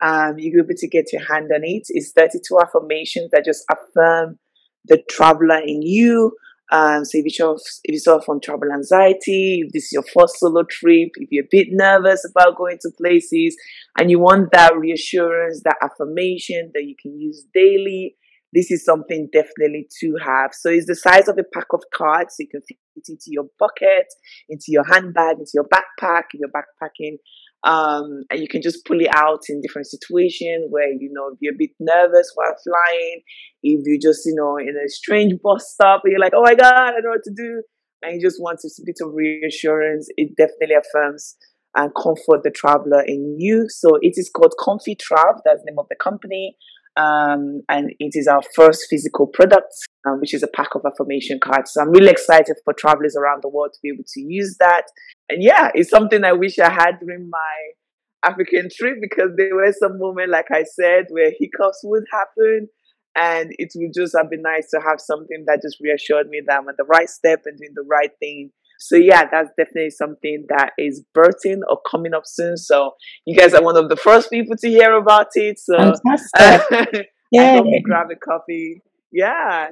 um, 0.02 0.36
you'll 0.38 0.64
be 0.64 0.74
able 0.74 0.78
to 0.78 0.88
get 0.88 1.12
your 1.12 1.24
hand 1.24 1.50
on 1.54 1.62
it. 1.64 1.84
It's 1.90 2.12
32 2.12 2.60
affirmations 2.62 3.32
that 3.32 3.46
just 3.46 3.64
affirm 3.72 4.38
the 4.86 5.02
traveler 5.10 5.60
in 5.60 5.82
you. 5.82 6.34
Um, 6.72 7.06
so 7.06 7.20
if 7.20 7.26
you 7.26 7.30
suffer, 7.30 7.60
if 7.84 7.94
you 7.94 8.00
suffer 8.00 8.24
from 8.26 8.42
travel 8.42 8.72
anxiety, 8.74 9.62
if 9.64 9.72
this 9.72 9.86
is 9.86 9.92
your 9.94 10.04
first 10.04 10.40
solo 10.40 10.64
trip, 10.64 11.10
if 11.16 11.30
you're 11.32 11.46
a 11.46 11.48
bit 11.50 11.68
nervous 11.70 12.26
about 12.30 12.58
going 12.58 12.78
to 12.82 12.92
places, 12.98 13.56
and 14.00 14.10
you 14.10 14.20
want 14.20 14.52
that 14.52 14.76
reassurance, 14.76 15.62
that 15.64 15.78
affirmation 15.82 16.72
that 16.74 16.84
you 16.84 16.96
can 17.00 17.20
use 17.20 17.46
daily, 17.54 18.16
this 18.56 18.72
is 18.72 18.86
something 18.86 19.28
definitely 19.34 19.88
to 20.00 20.16
have. 20.24 20.52
So 20.54 20.70
it's 20.70 20.88
the 20.88 20.96
size 20.96 21.28
of 21.28 21.38
a 21.38 21.44
pack 21.54 21.68
of 21.74 21.84
cards. 21.94 22.36
So 22.36 22.44
you 22.44 22.48
can 22.50 22.62
fit 22.62 22.78
it 22.96 23.04
into 23.10 23.28
your 23.28 23.46
pocket, 23.60 24.08
into 24.50 24.68
your 24.70 24.86
handbag, 24.86 25.38
into 25.38 25.52
your 25.54 25.68
backpack, 25.68 26.24
if 26.34 26.40
you're 26.40 26.50
backpacking. 26.50 27.18
Um, 27.64 28.24
and 28.30 28.40
you 28.40 28.48
can 28.48 28.62
just 28.62 28.86
pull 28.86 29.02
it 29.02 29.14
out 29.14 29.42
in 29.50 29.60
different 29.60 29.88
situations 29.88 30.68
where 30.70 30.88
you 30.88 31.10
know 31.12 31.32
if 31.34 31.40
you're 31.42 31.56
a 31.56 31.58
bit 31.58 31.72
nervous 31.80 32.32
while 32.36 32.56
flying, 32.64 33.22
if 33.64 33.82
you 33.86 34.00
just 34.00 34.22
you 34.26 34.36
know 34.36 34.58
in 34.58 34.76
a 34.78 34.88
strange 34.88 35.34
bus 35.44 35.72
stop 35.74 36.02
and 36.04 36.12
you're 36.12 36.22
like, 36.22 36.34
oh 36.36 36.44
my 36.44 36.56
god, 36.56 36.74
I 36.74 36.92
don't 36.92 37.04
know 37.04 37.10
what 37.10 37.24
to 37.24 37.34
do, 37.36 37.64
and 38.04 38.16
you 38.16 38.22
just 38.22 38.40
want 38.40 38.60
a 38.64 38.70
bit 38.86 38.98
of 39.02 39.14
reassurance, 39.14 40.08
it 40.16 40.38
definitely 40.38 40.76
affirms 40.76 41.36
and 41.76 41.92
comfort 41.96 42.44
the 42.44 42.52
traveler 42.52 43.02
in 43.02 43.36
you. 43.38 43.66
So 43.70 43.96
it 44.02 44.14
is 44.16 44.30
called 44.30 44.54
Comfy 44.64 44.96
Trav. 44.96 45.40
That's 45.44 45.62
the 45.62 45.72
name 45.72 45.80
of 45.80 45.88
the 45.90 45.98
company. 46.02 46.56
Um, 46.98 47.62
and 47.68 47.92
it 48.00 48.12
is 48.14 48.28
our 48.28 48.42
first 48.56 48.86
physical 48.90 49.28
product, 49.28 49.74
um, 50.08 50.22
which 50.22 50.34
is 50.34 50.44
a 50.44 50.48
pack 50.48 50.76
of 50.76 50.82
affirmation 50.86 51.40
cards. 51.44 51.74
So 51.74 51.82
I'm 51.82 51.92
really 51.92 52.10
excited 52.10 52.56
for 52.64 52.74
travelers 52.74 53.18
around 53.18 53.44
the 53.44 53.50
world 53.50 53.72
to 53.74 53.80
be 53.84 53.90
able 53.90 54.06
to 54.08 54.22
use 54.22 54.56
that. 54.60 54.84
And 55.30 55.44
yeah, 55.44 55.72
it's 55.74 55.90
something 55.90 56.24
I 56.24 56.34
wish 56.34 56.58
I 56.58 56.72
had 56.72 57.00
during 57.02 57.30
my 57.30 58.30
African 58.30 58.70
trip 58.76 58.98
because 59.02 59.32
there 59.36 59.56
were 59.56 59.74
some 59.78 60.00
moments, 60.00 60.32
like 60.32 60.52
I 60.52 60.64
said, 60.64 61.08
where 61.10 61.32
hiccups 61.38 61.82
would 61.84 62.06
happen. 62.12 62.70
And 63.18 63.52
it 63.58 63.72
would 63.76 63.94
just 63.94 64.16
have 64.18 64.30
been 64.30 64.42
nice 64.42 64.70
to 64.72 64.82
have 64.82 65.00
something 65.00 65.46
that 65.48 65.62
just 65.62 65.78
reassured 65.82 66.28
me 66.28 66.42
that 66.46 66.60
I'm 66.60 66.68
at 66.68 66.76
the 66.78 66.84
right 66.84 67.10
step 67.10 67.42
and 67.46 67.58
doing 67.58 67.72
the 67.74 67.86
right 67.90 68.12
thing 68.20 68.52
so 68.80 68.96
yeah, 68.96 69.26
that's 69.30 69.50
definitely 69.58 69.90
something 69.92 70.46
that 70.50 70.72
is 70.78 71.04
birthing 71.16 71.60
or 71.70 71.80
coming 71.90 72.14
up 72.14 72.24
soon. 72.26 72.58
So 72.58 72.92
you 73.26 73.38
guys 73.38 73.54
are 73.54 73.64
one 73.64 73.78
of 73.78 73.90
the 73.90 73.96
first 73.96 74.30
people 74.30 74.56
to 74.58 74.68
hear 74.70 74.94
about 74.96 75.28
it. 75.36 75.60
So 75.60 75.76
Fantastic. 75.76 77.08
yeah, 77.32 77.44
I 77.44 77.52
hope 77.58 77.68
you 77.70 77.82
grab 77.84 78.08
a 78.12 78.16
coffee. 78.16 78.82
Yeah. 79.12 79.70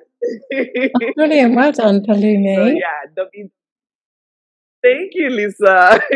oh, 0.55 1.11
brilliant. 1.15 1.55
Well 1.55 1.71
done, 1.71 2.01
Pelumi. 2.05 2.55
So, 2.55 2.65
yeah. 2.65 3.05
W- 3.15 3.49
Thank 4.81 5.11
you, 5.15 5.29
Lisa. 5.29 5.99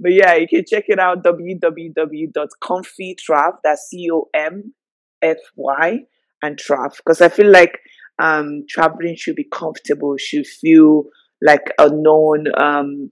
but 0.00 0.12
yeah, 0.12 0.34
you 0.34 0.46
can 0.48 0.64
check 0.66 0.84
it 0.88 0.98
out 0.98 1.22
www.comfytrav. 1.24 3.52
That's 3.64 3.82
C 3.88 4.08
O 4.12 4.28
M 4.34 4.74
F 5.22 5.38
Y 5.56 6.00
and 6.42 6.58
trav. 6.58 6.96
Because 6.96 7.20
I 7.22 7.28
feel 7.28 7.48
like 7.50 7.78
um, 8.18 8.64
traveling 8.68 9.16
should 9.16 9.36
be 9.36 9.48
comfortable, 9.52 10.16
should 10.18 10.46
feel 10.46 11.04
like 11.40 11.72
a 11.78 11.88
known, 11.90 12.46
um, 12.56 13.10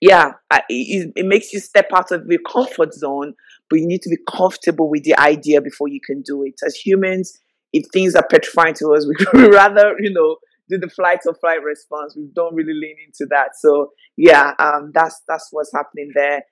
yeah, 0.00 0.32
it, 0.68 1.12
it 1.16 1.26
makes 1.26 1.52
you 1.52 1.60
step 1.60 1.88
out 1.94 2.12
of 2.12 2.26
your 2.28 2.40
comfort 2.50 2.94
zone, 2.94 3.34
but 3.68 3.80
you 3.80 3.86
need 3.86 4.02
to 4.02 4.10
be 4.10 4.18
comfortable 4.30 4.88
with 4.88 5.04
the 5.04 5.18
idea 5.18 5.60
before 5.60 5.88
you 5.88 6.00
can 6.04 6.22
do 6.22 6.44
it. 6.44 6.54
As 6.64 6.76
humans, 6.76 7.38
if 7.72 7.84
things 7.92 8.14
are 8.14 8.26
petrifying 8.30 8.74
to 8.74 8.94
us, 8.94 9.06
we 9.32 9.48
rather, 9.48 9.94
you 9.98 10.12
know, 10.12 10.36
do 10.68 10.78
the 10.78 10.88
flight 10.88 11.20
or 11.26 11.34
flight 11.34 11.62
response. 11.62 12.14
We 12.16 12.28
don't 12.34 12.54
really 12.54 12.74
lean 12.74 12.96
into 13.04 13.26
that. 13.30 13.50
So 13.58 13.92
yeah, 14.16 14.52
um, 14.58 14.92
that's 14.94 15.22
that's 15.26 15.48
what's 15.50 15.72
happening 15.74 16.12
there. 16.14 16.42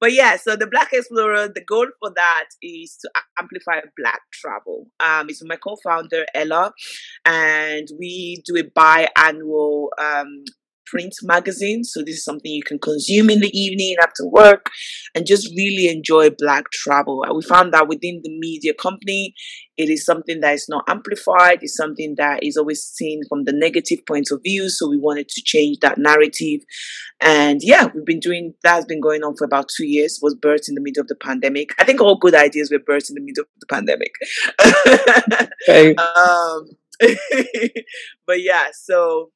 But 0.00 0.12
yeah, 0.12 0.36
so 0.36 0.56
the 0.56 0.66
Black 0.66 0.92
Explorer, 0.92 1.48
the 1.48 1.62
goal 1.64 1.86
for 2.00 2.10
that 2.16 2.46
is 2.62 2.96
to 3.02 3.10
amplify 3.38 3.80
Black 3.98 4.20
travel. 4.32 4.86
Um, 4.98 5.28
it's 5.28 5.44
my 5.44 5.56
co-founder 5.56 6.24
Ella, 6.34 6.72
and 7.26 7.86
we 7.98 8.42
do 8.46 8.56
a 8.56 8.64
biannual 8.64 9.88
um, 10.00 10.44
print 10.90 11.14
magazine. 11.22 11.84
So 11.84 12.00
this 12.00 12.16
is 12.16 12.24
something 12.24 12.50
you 12.50 12.62
can 12.62 12.78
consume 12.78 13.30
in 13.30 13.40
the 13.40 13.58
evening 13.58 13.96
after 14.02 14.26
work 14.26 14.66
and 15.14 15.26
just 15.26 15.48
really 15.56 15.88
enjoy 15.88 16.30
black 16.30 16.70
travel. 16.72 17.24
We 17.34 17.42
found 17.42 17.72
that 17.72 17.88
within 17.88 18.20
the 18.24 18.36
media 18.38 18.74
company, 18.74 19.34
it 19.76 19.88
is 19.88 20.04
something 20.04 20.40
that 20.40 20.54
is 20.54 20.66
not 20.68 20.84
amplified. 20.88 21.60
It's 21.62 21.76
something 21.76 22.14
that 22.18 22.42
is 22.42 22.56
always 22.56 22.82
seen 22.82 23.22
from 23.28 23.44
the 23.44 23.52
negative 23.52 24.00
point 24.06 24.28
of 24.30 24.40
view. 24.42 24.68
So 24.68 24.88
we 24.88 24.98
wanted 24.98 25.28
to 25.28 25.42
change 25.42 25.78
that 25.80 25.96
narrative. 25.96 26.60
And 27.20 27.60
yeah, 27.62 27.88
we've 27.94 28.04
been 28.04 28.20
doing 28.20 28.54
that's 28.62 28.84
been 28.84 29.00
going 29.00 29.22
on 29.22 29.36
for 29.36 29.44
about 29.44 29.70
two 29.74 29.86
years. 29.86 30.18
Was 30.22 30.34
birthed 30.34 30.68
in 30.68 30.74
the 30.74 30.82
middle 30.82 31.00
of 31.00 31.08
the 31.08 31.14
pandemic. 31.14 31.70
I 31.78 31.84
think 31.84 32.00
all 32.00 32.18
good 32.18 32.34
ideas 32.34 32.70
were 32.70 32.78
birthed 32.78 33.10
in 33.10 33.14
the 33.14 33.22
middle 33.22 33.44
of 33.44 33.48
the 33.60 33.66
pandemic. 33.66 34.12
okay. 35.68 35.94
um, 35.94 36.68
but 38.26 38.42
yeah, 38.42 38.66
so 38.72 39.30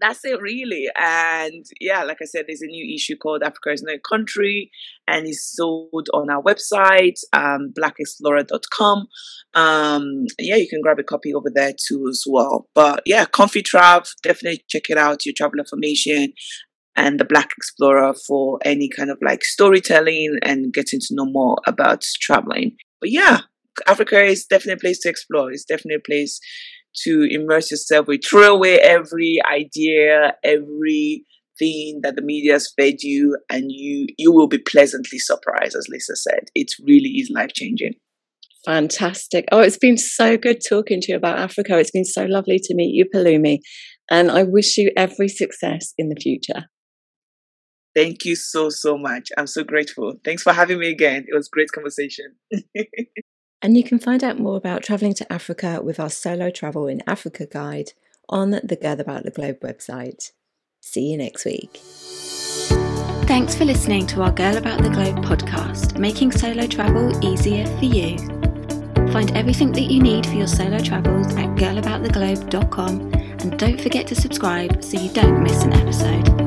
that's 0.00 0.24
it 0.24 0.40
really. 0.40 0.88
And 0.98 1.64
yeah 1.80 2.04
like 2.04 2.18
i 2.22 2.24
said 2.24 2.44
there's 2.46 2.62
a 2.62 2.66
new 2.66 2.94
issue 2.94 3.16
called 3.16 3.42
africa 3.42 3.70
is 3.70 3.82
no 3.82 3.96
country 4.08 4.70
and 5.06 5.26
it's 5.26 5.54
sold 5.56 6.08
on 6.12 6.30
our 6.30 6.42
website 6.42 7.18
um, 7.32 7.72
blackexplorer.com 7.78 9.06
um, 9.54 10.24
yeah 10.38 10.56
you 10.56 10.68
can 10.68 10.80
grab 10.80 10.98
a 10.98 11.02
copy 11.02 11.32
over 11.34 11.50
there 11.52 11.72
too 11.72 12.06
as 12.08 12.24
well. 12.26 12.66
But 12.74 13.02
yeah 13.06 13.24
comfy 13.24 13.62
trav 13.62 14.08
definitely 14.22 14.64
check 14.68 14.90
it 14.90 14.98
out 14.98 15.26
your 15.26 15.34
travel 15.36 15.58
information 15.58 16.32
and 16.96 17.20
the 17.20 17.24
black 17.24 17.52
explorer 17.56 18.12
for 18.26 18.58
any 18.64 18.88
kind 18.88 19.10
of 19.10 19.18
like 19.22 19.44
storytelling 19.44 20.38
and 20.42 20.72
getting 20.72 21.00
to 21.00 21.14
know 21.14 21.26
more 21.26 21.56
about 21.66 22.04
traveling. 22.20 22.76
But 23.00 23.10
yeah 23.10 23.40
africa 23.86 24.22
is 24.22 24.46
definitely 24.46 24.74
a 24.74 24.76
place 24.78 24.98
to 25.00 25.08
explore. 25.08 25.52
It's 25.52 25.64
definitely 25.64 25.96
a 25.96 26.08
place 26.08 26.40
to 27.04 27.26
immerse 27.30 27.70
yourself 27.70 28.06
with. 28.06 28.20
Throw 28.28 28.54
away 28.54 28.78
every 28.80 29.38
idea, 29.50 30.34
every 30.44 31.24
thing 31.58 32.00
that 32.02 32.16
the 32.16 32.22
media 32.22 32.52
has 32.52 32.72
fed 32.78 33.02
you, 33.02 33.36
and 33.50 33.70
you 33.72 34.06
you 34.16 34.32
will 34.32 34.48
be 34.48 34.58
pleasantly 34.58 35.18
surprised, 35.18 35.76
as 35.76 35.88
Lisa 35.88 36.16
said. 36.16 36.50
It 36.54 36.72
really 36.84 37.10
is 37.10 37.30
life 37.30 37.52
changing. 37.54 37.94
Fantastic. 38.64 39.46
Oh, 39.52 39.60
it's 39.60 39.78
been 39.78 39.96
so 39.96 40.36
good 40.36 40.58
talking 40.68 41.00
to 41.00 41.12
you 41.12 41.16
about 41.16 41.38
Africa. 41.38 41.78
It's 41.78 41.90
been 41.90 42.04
so 42.04 42.24
lovely 42.24 42.58
to 42.64 42.74
meet 42.74 42.94
you, 42.94 43.06
Pelumi. 43.06 43.60
And 44.10 44.30
I 44.30 44.42
wish 44.42 44.76
you 44.76 44.90
every 44.96 45.28
success 45.28 45.94
in 45.96 46.08
the 46.08 46.16
future. 46.20 46.66
Thank 47.94 48.24
you 48.24 48.36
so, 48.36 48.68
so 48.70 48.98
much. 48.98 49.30
I'm 49.36 49.46
so 49.46 49.64
grateful. 49.64 50.14
Thanks 50.24 50.42
for 50.42 50.52
having 50.52 50.78
me 50.78 50.88
again. 50.90 51.24
It 51.26 51.34
was 51.34 51.48
great 51.48 51.72
conversation. 51.72 52.36
And 53.60 53.76
you 53.76 53.82
can 53.82 53.98
find 53.98 54.22
out 54.22 54.38
more 54.38 54.56
about 54.56 54.82
travelling 54.82 55.14
to 55.14 55.32
Africa 55.32 55.80
with 55.82 55.98
our 55.98 56.10
solo 56.10 56.50
travel 56.50 56.86
in 56.86 57.02
Africa 57.06 57.46
guide 57.46 57.92
on 58.28 58.50
the 58.50 58.78
Girl 58.80 59.00
About 59.00 59.24
the 59.24 59.30
Globe 59.30 59.60
website. 59.60 60.32
See 60.80 61.10
you 61.10 61.18
next 61.18 61.44
week. 61.44 61.80
Thanks 63.26 63.54
for 63.54 63.64
listening 63.64 64.06
to 64.08 64.22
our 64.22 64.30
Girl 64.30 64.56
About 64.56 64.82
the 64.82 64.90
Globe 64.90 65.24
podcast, 65.24 65.98
making 65.98 66.32
solo 66.32 66.66
travel 66.66 67.12
easier 67.24 67.66
for 67.78 67.84
you. 67.84 68.16
Find 69.12 69.36
everything 69.36 69.72
that 69.72 69.90
you 69.90 70.02
need 70.02 70.26
for 70.26 70.34
your 70.34 70.46
solo 70.46 70.78
travels 70.78 71.34
at 71.36 71.48
girlabouttheglobe.com 71.56 73.12
and 73.12 73.58
don't 73.58 73.80
forget 73.80 74.06
to 74.06 74.14
subscribe 74.14 74.82
so 74.82 75.00
you 75.00 75.12
don't 75.12 75.42
miss 75.42 75.62
an 75.62 75.72
episode. 75.72 76.37